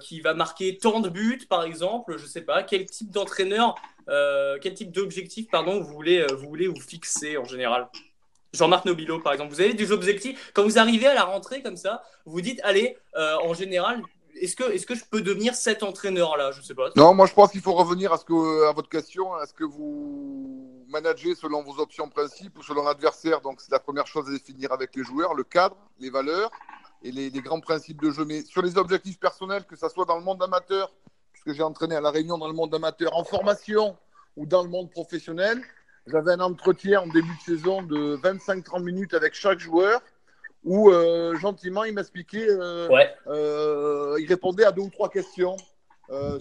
qui 0.00 0.20
va 0.20 0.34
marquer 0.34 0.76
tant 0.78 1.00
de 1.00 1.08
buts, 1.08 1.46
par 1.48 1.64
exemple, 1.64 2.16
je 2.18 2.26
sais 2.26 2.40
pas, 2.40 2.62
quel 2.62 2.86
type 2.86 3.10
d'entraîneur, 3.10 3.74
quel 4.06 4.74
type 4.74 4.92
d'objectif, 4.92 5.48
pardon, 5.50 5.80
vous 5.80 5.92
voulez, 5.92 6.26
vous 6.32 6.48
voulez 6.48 6.66
vous 6.66 6.80
fixer 6.80 7.36
en 7.36 7.44
général? 7.44 7.88
Jean-Marc 8.52 8.84
Nobilo, 8.84 9.20
par 9.20 9.32
exemple, 9.32 9.52
vous 9.52 9.60
avez 9.60 9.74
des 9.74 9.90
objectifs, 9.90 10.52
quand 10.54 10.64
vous 10.64 10.78
arrivez 10.78 11.06
à 11.06 11.14
la 11.14 11.24
rentrée 11.24 11.62
comme 11.62 11.76
ça, 11.76 12.02
vous 12.26 12.40
dites, 12.40 12.60
allez, 12.62 12.96
en 13.14 13.54
général, 13.54 14.02
est-ce 14.40 14.56
que, 14.56 14.64
est 14.64 14.84
que 14.84 14.94
je 14.94 15.04
peux 15.08 15.20
devenir 15.20 15.54
cet 15.54 15.82
entraîneur-là? 15.82 16.50
Je 16.52 16.60
sais 16.60 16.74
pas. 16.74 16.90
Non, 16.96 17.14
moi 17.14 17.26
je 17.26 17.34
pense 17.34 17.52
qu'il 17.52 17.60
faut 17.60 17.74
revenir 17.74 18.12
à, 18.12 18.18
ce 18.18 18.24
que, 18.24 18.68
à 18.68 18.72
votre 18.72 18.88
question. 18.88 19.40
Est-ce 19.40 19.54
que 19.54 19.64
vous 19.64 20.73
managez 20.94 21.34
selon 21.34 21.62
vos 21.62 21.80
options 21.80 22.08
principes 22.08 22.56
ou 22.58 22.62
selon 22.62 22.84
l'adversaire. 22.84 23.40
Donc 23.40 23.60
c'est 23.60 23.72
la 23.72 23.80
première 23.80 24.06
chose 24.06 24.28
à 24.28 24.32
définir 24.32 24.72
avec 24.72 24.94
les 24.94 25.02
joueurs, 25.02 25.34
le 25.34 25.44
cadre, 25.44 25.76
les 25.98 26.10
valeurs 26.10 26.50
et 27.02 27.10
les, 27.10 27.30
grands 27.30 27.60
principes 27.60 28.00
de 28.00 28.10
jeu. 28.10 28.24
Mais 28.24 28.42
sur 28.42 28.62
les 28.62 28.78
objectifs 28.78 29.18
personnels, 29.18 29.64
que 29.64 29.76
ce 29.76 29.88
soit 29.88 30.04
dans 30.04 30.16
le 30.16 30.22
monde 30.22 30.42
amateur, 30.42 30.94
puisque 31.32 31.52
j'ai 31.52 31.64
entraîné 31.64 31.96
à 31.96 32.00
La 32.00 32.10
Réunion 32.10 32.38
dans 32.38 32.46
le 32.46 32.54
monde 32.54 32.74
amateur, 32.74 33.14
en 33.16 33.24
formation 33.24 33.96
ou 34.36 34.46
dans 34.46 34.62
le 34.62 34.68
monde 34.68 34.90
professionnel, 34.90 35.60
j'avais 36.06 36.32
un 36.32 36.40
entretien 36.40 37.00
en 37.02 37.06
début 37.06 37.36
de 37.38 37.42
saison 37.42 37.82
de 37.82 38.16
25-30 38.16 38.82
minutes 38.82 39.14
avec 39.14 39.34
chaque 39.34 39.58
joueur 39.58 40.00
où 40.62 40.90
euh, 40.90 41.34
gentiment 41.36 41.84
il 41.84 41.94
m'expliquait, 41.94 42.48
euh, 42.48 42.88
euh, 43.26 44.16
il 44.20 44.26
répondait 44.28 44.64
à 44.64 44.72
deux 44.72 44.82
ou 44.82 44.90
trois 44.90 45.10
questions, 45.10 45.56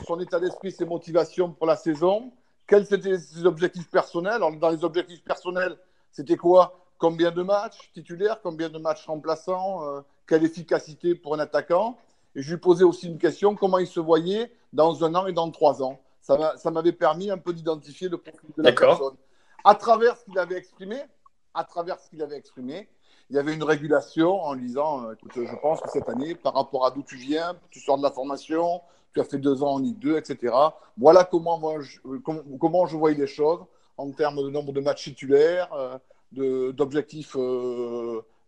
son 0.06 0.20
état 0.20 0.40
d'esprit, 0.40 0.72
ses 0.72 0.86
motivations 0.86 1.52
pour 1.52 1.66
la 1.66 1.76
saison, 1.76 2.32
quels 2.68 2.94
étaient 2.94 3.18
ses 3.18 3.46
objectifs 3.46 3.90
personnels. 3.90 4.34
Alors, 4.34 4.52
dans 4.56 4.70
les 4.70 4.84
objectifs 4.84 5.24
personnels, 5.24 5.78
c'était 6.12 6.38
quoi 6.38 6.80
Combien 6.98 7.32
de 7.32 7.44
matchs 7.44 7.92
titulaires, 7.94 8.40
combien 8.42 8.70
de 8.70 8.78
matchs 8.78 9.06
remplaçants, 9.06 9.82
quelle 10.28 10.44
efficacité 10.46 11.16
pour 11.16 11.36
un 11.36 11.40
attaquant 11.40 11.98
Et 12.36 12.42
je 12.42 12.52
lui 12.52 12.60
posais 12.60 12.86
aussi 12.86 13.08
une 13.08 13.18
question, 13.18 13.56
comment 13.56 13.80
il 13.80 13.88
se 13.88 14.00
voyait 14.00 14.54
dans 14.72 15.04
un 15.04 15.14
an 15.16 15.28
et 15.28 15.34
dans 15.34 15.50
trois 15.52 15.84
ans 15.84 16.00
Ça 16.22 16.72
m'avait 16.72 16.94
permis 16.94 17.30
un 17.30 17.38
peu 17.38 17.54
d'identifier 17.54 18.08
le 18.08 18.18
profil 18.18 18.50
de 18.58 18.64
la 18.64 18.72
personne. 18.72 19.16
À 19.66 19.76
travers 19.76 20.18
ce 20.18 20.26
qu'il 20.26 20.40
avait 20.40 20.56
exprimé, 20.56 21.02
à 21.54 21.64
travers 21.64 22.00
ce 22.00 22.10
qu'il 22.10 22.22
avait 22.22 22.38
exprimé, 22.38 22.88
il 23.30 23.36
y 23.36 23.40
avait 23.40 23.54
une 23.54 23.64
régulation 23.64 24.42
en 24.42 24.56
disant 24.56 25.06
euh, 25.06 25.14
écoute, 25.14 25.32
je 25.36 25.56
pense 25.62 25.82
que 25.82 25.90
cette 25.90 26.10
année, 26.10 26.36
par 26.36 26.54
rapport 26.54 26.86
à 26.86 26.92
d'où 26.92 27.04
tu 27.04 27.16
viens, 27.16 27.56
tu 27.72 27.80
sors 27.80 27.98
de 27.98 28.04
la 28.04 28.12
formation, 28.12 28.82
tu 29.14 29.22
as 29.22 29.24
fait 29.24 29.38
deux 29.38 29.64
ans 29.64 29.74
en 29.74 29.80
Ligue 29.80 30.00
2, 30.00 30.18
etc. 30.18 30.54
Voilà 30.98 31.24
comment, 31.24 31.58
moi, 31.60 31.80
je, 31.82 32.00
euh, 32.06 32.22
comment, 32.60 32.86
je 32.86 32.98
voyais 32.98 33.18
les 33.18 33.28
choses 33.28 33.66
en 33.98 34.12
termes 34.12 34.44
de 34.44 34.50
nombre 34.50 34.74
de 34.74 34.82
matchs 34.82 35.06
titulaires, 35.06 35.72
euh, 35.74 36.72
d'objectifs 36.74 37.38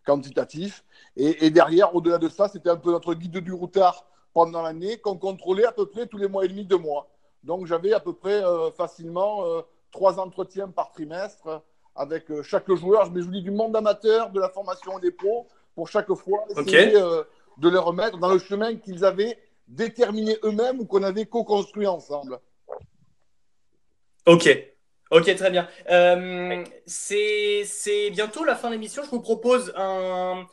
quantitatifs. 0.05 0.83
Et, 1.15 1.51
derrière, 1.51 1.95
au-delà 1.95 2.17
de 2.17 2.29
ça, 2.29 2.47
c'était 2.47 2.71
un 2.71 2.77
peu 2.77 2.91
notre 2.91 3.13
guide 3.13 3.37
du 3.37 3.53
routard 3.53 4.05
pendant 4.33 4.63
l'année 4.63 4.97
qu'on 4.97 5.17
contrôlait 5.17 5.65
à 5.65 5.71
peu 5.71 5.85
près 5.85 6.07
tous 6.07 6.17
les 6.17 6.27
mois 6.27 6.45
et 6.45 6.47
demi, 6.47 6.65
deux 6.65 6.79
mois. 6.79 7.07
Donc 7.43 7.67
j'avais 7.67 7.93
à 7.93 7.99
peu 7.99 8.13
près 8.13 8.41
facilement 8.75 9.43
trois 9.91 10.19
entretiens 10.19 10.67
par 10.69 10.91
trimestre 10.91 11.61
avec 11.95 12.29
euh, 12.31 12.43
chaque 12.43 12.71
joueur. 12.73 13.11
Mais 13.11 13.21
je 13.21 13.25
vous 13.25 13.31
dis 13.31 13.41
du 13.41 13.51
monde 13.51 13.75
amateur, 13.75 14.29
de 14.31 14.39
la 14.39 14.49
formation 14.49 14.99
des 14.99 15.11
pros, 15.11 15.47
pour 15.75 15.87
chaque 15.87 16.13
fois 16.13 16.45
essayer 16.49 16.95
euh, 16.95 17.23
de 17.57 17.69
les 17.69 17.77
remettre 17.77 18.17
dans 18.17 18.31
le 18.31 18.39
chemin 18.39 18.75
qu'ils 18.75 19.05
avaient 19.05 19.37
déterminé 19.67 20.37
eux-mêmes 20.43 20.79
ou 20.79 20.85
qu'on 20.85 21.03
avait 21.03 21.25
co-construit 21.25 21.87
ensemble. 21.87 22.39
Ok. 24.25 24.49
Ok, 25.11 25.35
très 25.35 25.51
bien. 25.51 25.67
Euh, 25.89 26.63
c'est 26.85 28.09
bientôt 28.11 28.43
la 28.43 28.55
fin 28.55 28.69
de 28.69 28.73
l'émission. 28.73 29.03
Je 29.03 29.09
vous 29.09 29.21
propose 29.21 29.71
un, 29.75 30.45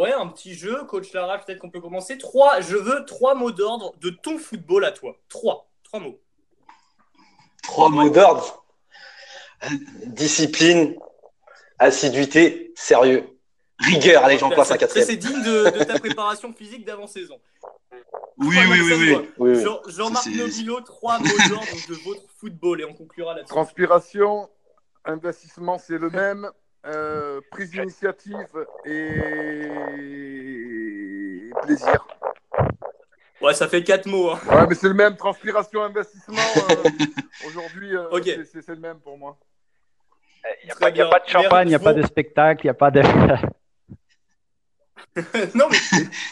ouais, 0.00 0.12
un 0.12 0.26
petit 0.28 0.54
jeu. 0.54 0.84
Coach 0.84 1.12
Lara, 1.12 1.38
peut-être 1.38 1.58
qu'on 1.58 1.70
peut 1.70 1.80
commencer. 1.80 2.18
Trois, 2.18 2.60
je 2.60 2.76
veux 2.76 3.04
trois 3.04 3.34
mots 3.34 3.52
d'ordre 3.52 3.94
de 4.00 4.10
ton 4.10 4.38
football 4.38 4.84
à 4.84 4.92
toi. 4.92 5.16
Trois. 5.28 5.68
Trois 5.84 6.00
mots. 6.00 6.18
Trois 7.62 7.90
mots 7.90 8.10
d'ordre 8.10 8.61
discipline, 10.06 10.96
assiduité, 11.78 12.72
sérieux. 12.74 13.24
Rigueur, 13.78 14.24
allez, 14.24 14.38
j'en 14.38 14.50
place 14.50 14.70
un 14.70 14.76
quatrième. 14.76 15.06
C'est 15.06 15.16
digne 15.16 15.42
de, 15.42 15.84
ta 15.84 15.98
préparation 15.98 16.52
physique 16.52 16.84
d'avant-saison. 16.84 17.40
Oui, 18.38 18.56
oui, 18.70 18.80
oui, 18.80 19.28
oui, 19.38 19.64
Jean-Marc 19.88 20.26
Nobilo, 20.26 20.80
trois 20.80 21.18
mots 21.18 21.26
d'ordre 21.48 21.88
de 21.88 21.94
votre 22.04 22.22
football 22.38 22.80
et 22.80 22.84
on 22.84 22.94
conclura 22.94 23.34
là-dessus. 23.34 23.52
Transpiration, 23.52 24.48
investissement, 25.04 25.78
c'est 25.78 25.98
le 25.98 26.10
même. 26.10 26.48
Euh, 26.84 27.40
prise 27.52 27.70
d'initiative 27.70 28.66
et 28.84 29.68
plaisir. 31.62 32.04
Ouais, 33.40 33.54
ça 33.54 33.68
fait 33.68 33.84
quatre 33.84 34.06
mots. 34.06 34.30
Hein. 34.30 34.40
Ouais, 34.48 34.66
mais 34.68 34.74
c'est 34.74 34.88
le 34.88 34.94
même. 34.94 35.16
Transpiration, 35.16 35.82
investissement. 35.82 36.36
Euh, 36.70 36.88
aujourd'hui, 37.46 37.96
euh, 37.96 38.08
c'est 38.52 38.68
le 38.68 38.76
même 38.76 38.98
pour 38.98 39.16
moi. 39.16 39.38
Il 40.62 40.66
n'y 40.66 41.00
a, 41.00 41.08
pas 41.08 41.20
de 41.20 41.28
champagne, 41.28 41.68
il 41.68 41.70
n'y 41.70 41.74
a 41.76 41.78
pas 41.78 41.94
de 41.94 42.02
spectacle, 42.02 42.62
il 42.64 42.66
n'y 42.66 42.70
a 42.70 42.74
pas 42.74 42.90
de. 42.90 43.02
non, 45.54 45.66
mais. 45.70 45.76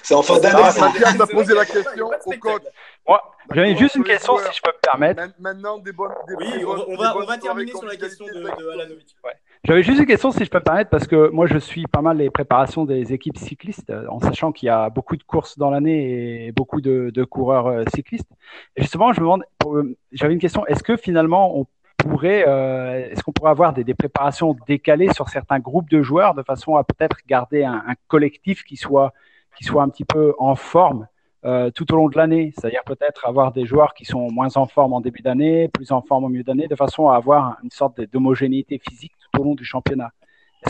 C'est 0.02 0.14
en 0.14 0.22
fin 0.22 0.38
d'année. 0.38 0.62
Mathias 0.80 1.16
m'a 1.16 1.26
posé 1.26 1.54
la 1.54 1.64
question 1.64 2.10
au 2.24 2.32
coach. 2.38 2.62
Moi, 3.06 3.22
j'avais 3.52 3.76
juste 3.76 3.94
une 3.96 4.04
question, 4.04 4.36
si 4.38 4.56
je 4.56 4.62
peux 4.62 4.70
me 4.70 4.80
permettre. 4.80 5.22
Maintenant, 5.38 5.78
des 5.78 5.92
bonnes. 5.92 6.12
oui, 6.38 6.64
on, 6.64 6.96
va, 6.96 7.16
on 7.16 7.24
va 7.24 7.38
terminer 7.38 7.72
sur 7.72 7.84
la 7.84 7.96
question 7.96 8.26
de, 8.26 8.32
de 8.32 8.70
Alanovic. 8.72 9.16
Ouais. 9.24 9.32
J'avais 9.64 9.82
juste 9.82 9.98
une 10.00 10.06
question, 10.06 10.30
si 10.30 10.44
je 10.44 10.50
peux 10.50 10.58
me 10.58 10.64
permettre, 10.64 10.88
parce 10.88 11.06
que 11.06 11.28
moi, 11.28 11.46
je 11.46 11.58
suis 11.58 11.86
pas 11.86 12.00
mal 12.00 12.16
les 12.16 12.30
préparations 12.30 12.86
des 12.86 13.12
équipes 13.12 13.36
cyclistes, 13.36 13.92
en 14.08 14.18
sachant 14.18 14.52
qu'il 14.52 14.66
y 14.66 14.70
a 14.70 14.88
beaucoup 14.88 15.16
de 15.16 15.22
courses 15.22 15.58
dans 15.58 15.70
l'année 15.70 16.46
et 16.46 16.52
beaucoup 16.52 16.80
de, 16.80 17.10
de 17.12 17.24
coureurs 17.24 17.66
euh, 17.66 17.84
cyclistes. 17.94 18.30
Et 18.76 18.82
justement, 18.82 19.12
je 19.12 19.20
me 19.20 19.26
demande, 19.26 19.44
euh, 19.66 19.98
j'avais 20.12 20.32
une 20.32 20.40
question, 20.40 20.64
est-ce 20.66 20.82
que 20.82 20.96
finalement, 20.96 21.58
on 21.58 21.66
pourrait, 22.02 22.44
euh, 22.46 23.10
est-ce 23.10 23.22
qu'on 23.22 23.32
pourrait 23.32 23.50
avoir 23.50 23.72
des, 23.72 23.84
des, 23.84 23.94
préparations 23.94 24.56
décalées 24.66 25.12
sur 25.12 25.28
certains 25.28 25.58
groupes 25.58 25.88
de 25.90 26.02
joueurs 26.02 26.34
de 26.34 26.42
façon 26.42 26.76
à 26.76 26.84
peut-être 26.84 27.18
garder 27.26 27.64
un, 27.64 27.82
un, 27.86 27.94
collectif 28.08 28.64
qui 28.64 28.76
soit, 28.76 29.12
qui 29.56 29.64
soit 29.64 29.82
un 29.82 29.88
petit 29.88 30.04
peu 30.04 30.34
en 30.38 30.54
forme 30.54 31.06
euh, 31.46 31.70
tout 31.70 31.90
au 31.94 31.96
long 31.96 32.10
de 32.10 32.18
l'année, 32.18 32.52
c'est-à-dire 32.54 32.82
peut-être 32.84 33.26
avoir 33.26 33.52
des 33.52 33.64
joueurs 33.64 33.94
qui 33.94 34.04
sont 34.04 34.30
moins 34.30 34.56
en 34.58 34.66
forme 34.66 34.92
en 34.92 35.00
début 35.00 35.22
d'année, 35.22 35.68
plus 35.68 35.90
en 35.90 36.02
forme 36.02 36.24
au 36.24 36.28
milieu 36.28 36.44
d'année, 36.44 36.68
de 36.68 36.76
façon 36.76 37.08
à 37.08 37.16
avoir 37.16 37.56
une 37.62 37.70
sorte 37.70 37.98
d'homogénéité 37.98 38.78
physique 38.78 39.12
tout 39.18 39.40
au 39.40 39.44
long 39.44 39.54
du 39.54 39.64
championnat. 39.64 40.12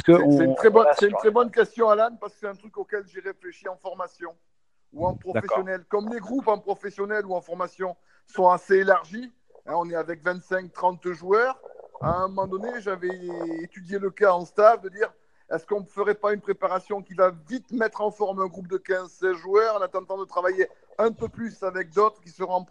Une, 0.07 0.55
très 0.55 0.70
bonne, 0.70 0.87
c'est 0.97 1.09
une 1.09 1.16
très 1.16 1.33
bonne 1.33 1.51
question, 1.51 1.89
Alan, 1.89 2.16
parce 2.20 2.35
que 2.35 2.41
c'est 2.41 2.47
un 2.47 2.55
truc 2.55 2.76
auquel 2.78 3.03
j'ai 3.09 3.18
réfléchi 3.18 3.66
en 3.66 3.76
formation 3.76 4.31
ou 4.93 5.05
en 5.05 5.14
professionnel. 5.14 5.85
Comme 5.89 6.09
les 6.09 6.20
groupes 6.20 6.47
en 6.47 6.59
professionnel 6.59 7.26
ou 7.26 7.35
en 7.35 7.41
formation 7.41 7.97
sont 8.28 8.49
assez 8.49 8.76
élargis, 8.76 9.33
Hein, 9.67 9.75
on 9.77 9.89
est 9.91 9.95
avec 9.95 10.25
25-30 10.25 11.13
joueurs. 11.13 11.61
À 12.01 12.23
un 12.23 12.29
moment 12.29 12.47
donné, 12.47 12.81
j'avais 12.81 13.11
étudié 13.63 13.99
le 13.99 14.11
cas 14.11 14.33
en 14.33 14.45
staff 14.45 14.81
de 14.81 14.89
dire 14.89 15.13
est-ce 15.51 15.67
qu'on 15.67 15.81
ne 15.81 15.87
ferait 15.87 16.15
pas 16.15 16.33
une 16.33 16.41
préparation 16.41 17.03
qui 17.03 17.15
va 17.15 17.33
vite 17.49 17.73
mettre 17.73 18.01
en 18.01 18.11
forme 18.11 18.41
un 18.41 18.47
groupe 18.47 18.69
de 18.69 18.79
15-16 18.79 19.35
joueurs 19.35 19.77
en 19.77 19.81
attendant 19.81 20.17
de 20.17 20.25
travailler 20.25 20.69
un 20.99 21.13
peu 21.13 21.29
plus 21.29 21.63
avec 21.63 21.91
d'autres 21.91 22.21
qui 22.21 22.31
seront, 22.31 22.67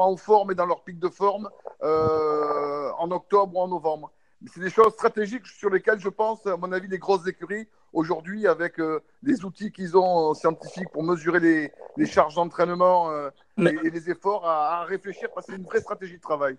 en 0.00 0.16
forme 0.16 0.52
et 0.52 0.54
dans 0.54 0.66
leur 0.66 0.84
pic 0.84 1.00
de 1.00 1.08
forme 1.08 1.50
euh, 1.82 2.92
en 2.98 3.10
octobre 3.10 3.56
ou 3.56 3.60
en 3.60 3.68
novembre. 3.68 4.12
C'est 4.46 4.60
des 4.60 4.70
choses 4.70 4.92
stratégiques 4.92 5.46
sur 5.46 5.68
lesquelles 5.68 5.98
je 5.98 6.08
pense, 6.08 6.46
à 6.46 6.56
mon 6.56 6.70
avis, 6.70 6.86
les 6.86 6.98
grosses 6.98 7.26
écuries 7.26 7.68
aujourd'hui, 7.92 8.46
avec 8.46 8.78
euh, 8.78 9.00
les 9.22 9.44
outils 9.44 9.72
qu'ils 9.72 9.96
ont 9.96 10.34
scientifiques 10.34 10.90
pour 10.92 11.02
mesurer 11.02 11.40
les, 11.40 11.72
les 11.96 12.06
charges 12.06 12.34
d'entraînement 12.34 13.10
et, 13.58 13.90
les 13.90 14.10
efforts, 14.10 14.46
à, 14.46 14.80
à 14.80 14.84
réfléchir 14.84 15.28
parce 15.34 15.46
que 15.46 15.52
c'est 15.52 15.58
une 15.58 15.64
vraie 15.64 15.80
stratégie 15.80 16.16
de 16.16 16.22
travail. 16.22 16.56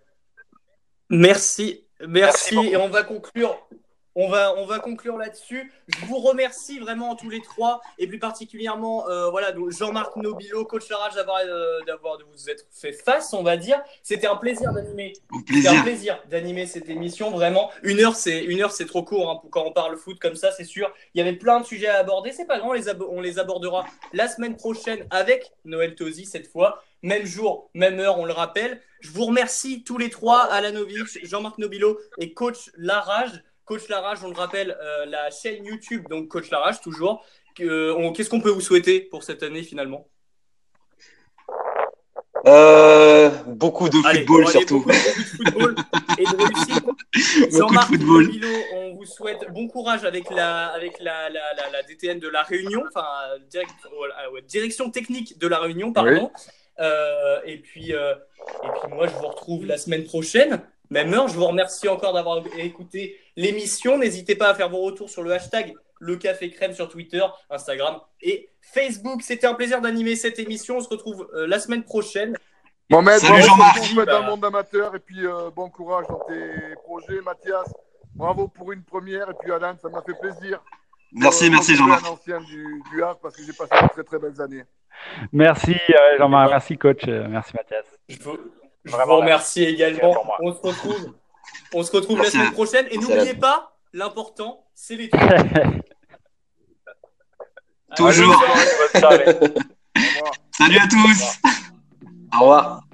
Merci, 1.10 1.86
merci. 2.06 2.56
merci 2.56 2.74
et 2.74 2.78
on 2.78 2.90
va 2.90 3.04
conclure 3.04 3.58
on 4.20 4.28
va, 4.28 4.56
on 4.58 4.66
va 4.66 4.80
conclure 4.80 5.16
là-dessus. 5.16 5.72
Je 5.88 6.06
vous 6.08 6.18
remercie 6.18 6.80
vraiment 6.80 7.16
tous 7.16 7.30
les 7.30 7.40
trois 7.40 7.82
et 8.00 8.08
plus 8.08 8.18
particulièrement 8.18 9.08
euh, 9.08 9.30
voilà, 9.30 9.54
Jean-Marc 9.70 10.16
Nobilo, 10.16 10.66
coach 10.66 10.90
Larage, 10.90 11.14
d'avoir, 11.14 11.38
euh, 11.46 11.82
d'avoir 11.86 12.18
de 12.18 12.24
vous 12.24 12.50
être 12.50 12.66
fait 12.72 12.94
face, 12.94 13.32
on 13.34 13.44
va 13.44 13.58
dire. 13.58 13.80
C'était 14.02 14.26
un 14.26 14.36
plaisir 14.36 14.74
d'animer. 14.74 15.14
C'était 15.48 15.68
un 15.68 15.84
plaisir 15.84 16.20
d'animer 16.32 16.66
cette 16.66 16.90
émission, 16.90 17.30
vraiment. 17.30 17.70
Une 17.84 18.00
heure, 18.00 18.16
c'est, 18.16 18.44
une 18.44 18.60
heure, 18.60 18.72
c'est 18.72 18.88
trop 18.88 19.04
court 19.04 19.30
hein, 19.30 19.48
quand 19.52 19.64
on 19.64 19.72
parle 19.72 19.96
foot 19.98 20.18
comme 20.20 20.36
ça, 20.36 20.52
c'est 20.52 20.64
sûr. 20.64 20.92
Il 21.14 21.20
y 21.20 21.22
avait 21.22 21.38
plein 21.38 21.60
de 21.60 21.66
sujets 21.66 21.88
à 21.88 22.00
aborder. 22.00 22.32
C'est 22.32 22.48
pas 22.48 22.58
grand, 22.58 22.70
on 22.70 22.74
les, 22.74 22.90
on 23.08 23.22
les 23.22 23.38
abordera 23.38 23.86
la 24.14 24.28
semaine 24.28 24.58
prochaine 24.58 25.06
avec 25.12 25.52
Noël 25.64 25.94
Tosi 25.94 26.26
cette 26.26 26.48
fois. 26.48 26.82
Même 27.04 27.26
jour, 27.26 27.70
même 27.76 28.00
heure, 28.00 28.18
on 28.18 28.26
le 28.26 28.34
rappelle. 28.34 28.82
Je 29.02 29.12
vous 29.12 29.26
remercie 29.26 29.84
tous 29.84 30.00
les 30.00 30.10
trois, 30.10 30.42
Alanovic, 30.46 31.24
Jean-Marc 31.24 31.60
Nobilo 31.60 32.00
et 32.18 32.34
coach 32.34 32.72
Larage. 32.76 33.44
Coach 33.68 33.90
Larage, 33.90 34.20
on 34.24 34.30
le 34.30 34.36
rappelle, 34.36 34.78
euh, 34.82 35.06
la 35.08 35.30
chaîne 35.30 35.66
YouTube, 35.66 36.08
donc 36.10 36.30
Coach 36.30 36.50
Larage 36.52 36.80
toujours. 36.80 37.26
Euh, 37.60 38.12
qu'est-ce 38.12 38.30
qu'on 38.30 38.40
peut 38.40 38.50
vous 38.50 38.62
souhaiter 38.62 39.02
pour 39.02 39.24
cette 39.24 39.44
année 39.44 39.62
finalement? 39.62 40.08
Euh, 42.46 43.30
beaucoup 43.46 43.90
de 43.90 43.98
football 43.98 44.48
surtout. 44.48 44.86
Beaucoup, 44.86 44.92
de 44.92 45.26
football 45.26 45.76
et 46.18 46.24
de 46.24 46.38
réussite. 46.38 47.52
Jean-Marc 47.58 47.92
on 48.74 48.94
vous 48.96 49.06
souhaite 49.06 49.52
bon 49.52 49.68
courage 49.68 50.06
avec 50.06 50.30
la, 50.30 50.68
avec 50.68 50.98
la, 51.02 51.30
la, 51.30 51.70
la, 51.70 51.84
DTN 51.84 52.20
de 52.20 52.30
la 52.30 52.44
Réunion, 52.44 52.84
enfin 52.88 53.06
direction 54.48 54.90
technique 54.92 55.38
de 55.40 55.48
la 55.48 55.60
Réunion, 55.60 55.92
pardon. 55.92 56.32
et, 57.46 57.58
puis, 57.58 57.92
et 57.92 58.70
puis 58.82 58.94
moi, 58.94 59.08
je 59.08 59.14
vous 59.14 59.28
retrouve 59.28 59.66
la 59.66 59.78
semaine 59.78 60.06
prochaine 60.06 60.62
même 60.90 61.14
heure. 61.14 61.28
Je 61.28 61.36
vous 61.36 61.46
remercie 61.46 61.88
encore 61.88 62.14
d'avoir 62.14 62.44
écouté 62.58 63.18
l'émission. 63.38 63.98
N'hésitez 63.98 64.36
pas 64.36 64.50
à 64.50 64.54
faire 64.54 64.70
vos 64.70 64.82
retours 64.82 65.10
sur 65.10 65.24
le 65.24 65.32
hashtag 65.32 65.74
le 66.00 66.16
café 66.16 66.50
crème 66.50 66.74
sur 66.74 66.90
Twitter, 66.90 67.24
Instagram 67.50 68.00
et 68.22 68.50
Facebook. 68.62 69.22
C'était 69.22 69.48
un 69.48 69.54
plaisir 69.54 69.82
d'animer 69.82 70.16
cette 70.16 70.40
émission. 70.40 70.78
On 70.78 70.82
se 70.82 70.90
retrouve 70.90 71.30
euh, 71.34 71.48
la 71.48 71.60
semaine 71.60 71.84
prochaine. 71.84 72.38
Mohamed, 72.90 73.20
Salut 73.20 73.42
Jean-Marc. 73.42 73.94
dans 74.06 74.20
le 74.20 74.26
monde 74.28 74.46
amateur 74.46 74.96
et 74.96 75.00
puis 75.00 75.26
euh, 75.26 75.50
bon 75.56 75.70
courage 75.70 76.06
dans 76.08 76.20
tes 76.20 76.76
projets. 76.84 77.22
Mathias, 77.22 77.74
bravo 78.16 78.48
pour 78.48 78.72
une 78.72 78.84
première 78.84 79.30
et 79.30 79.34
puis 79.40 79.52
Alain, 79.52 79.76
ça 79.82 79.90
m'a 79.90 80.02
fait 80.02 80.18
plaisir. 80.20 80.64
Merci, 81.12 81.48
euh, 81.48 81.52
merci 81.52 81.76
Jean-Marc. 81.76 82.06
un 82.06 82.12
ancien 82.12 82.40
du, 82.42 82.84
du 82.92 83.04
Havre 83.04 83.20
parce 83.22 83.36
que 83.36 83.44
j'ai 83.44 83.54
passé 83.54 83.72
de 83.82 83.88
très 83.90 84.04
très 84.04 84.20
belles 84.20 84.42
années. 84.42 84.64
Merci 85.32 85.76
Jean-Marc, 86.18 86.52
merci 86.52 86.78
coach, 86.78 87.06
merci 87.06 87.54
Mathias. 87.56 87.86
Je 88.08 88.94
vous 88.94 89.16
remercie 89.18 89.64
également. 89.64 90.16
On 90.40 90.54
se 90.54 90.60
retrouve, 90.60 91.14
on 91.74 91.84
se 91.84 91.92
retrouve 91.92 92.22
la 92.22 92.30
semaine 92.30 92.52
prochaine. 92.52 92.88
Et 92.92 92.98
n'oubliez 92.98 93.34
pas, 93.34 93.78
l'important, 93.94 94.66
c'est 94.74 94.96
les 94.96 95.10
Toujours. 97.96 98.44
Salut 100.52 100.78
à 100.78 100.88
tous. 100.88 101.40
Au 102.36 102.40
revoir. 102.40 102.87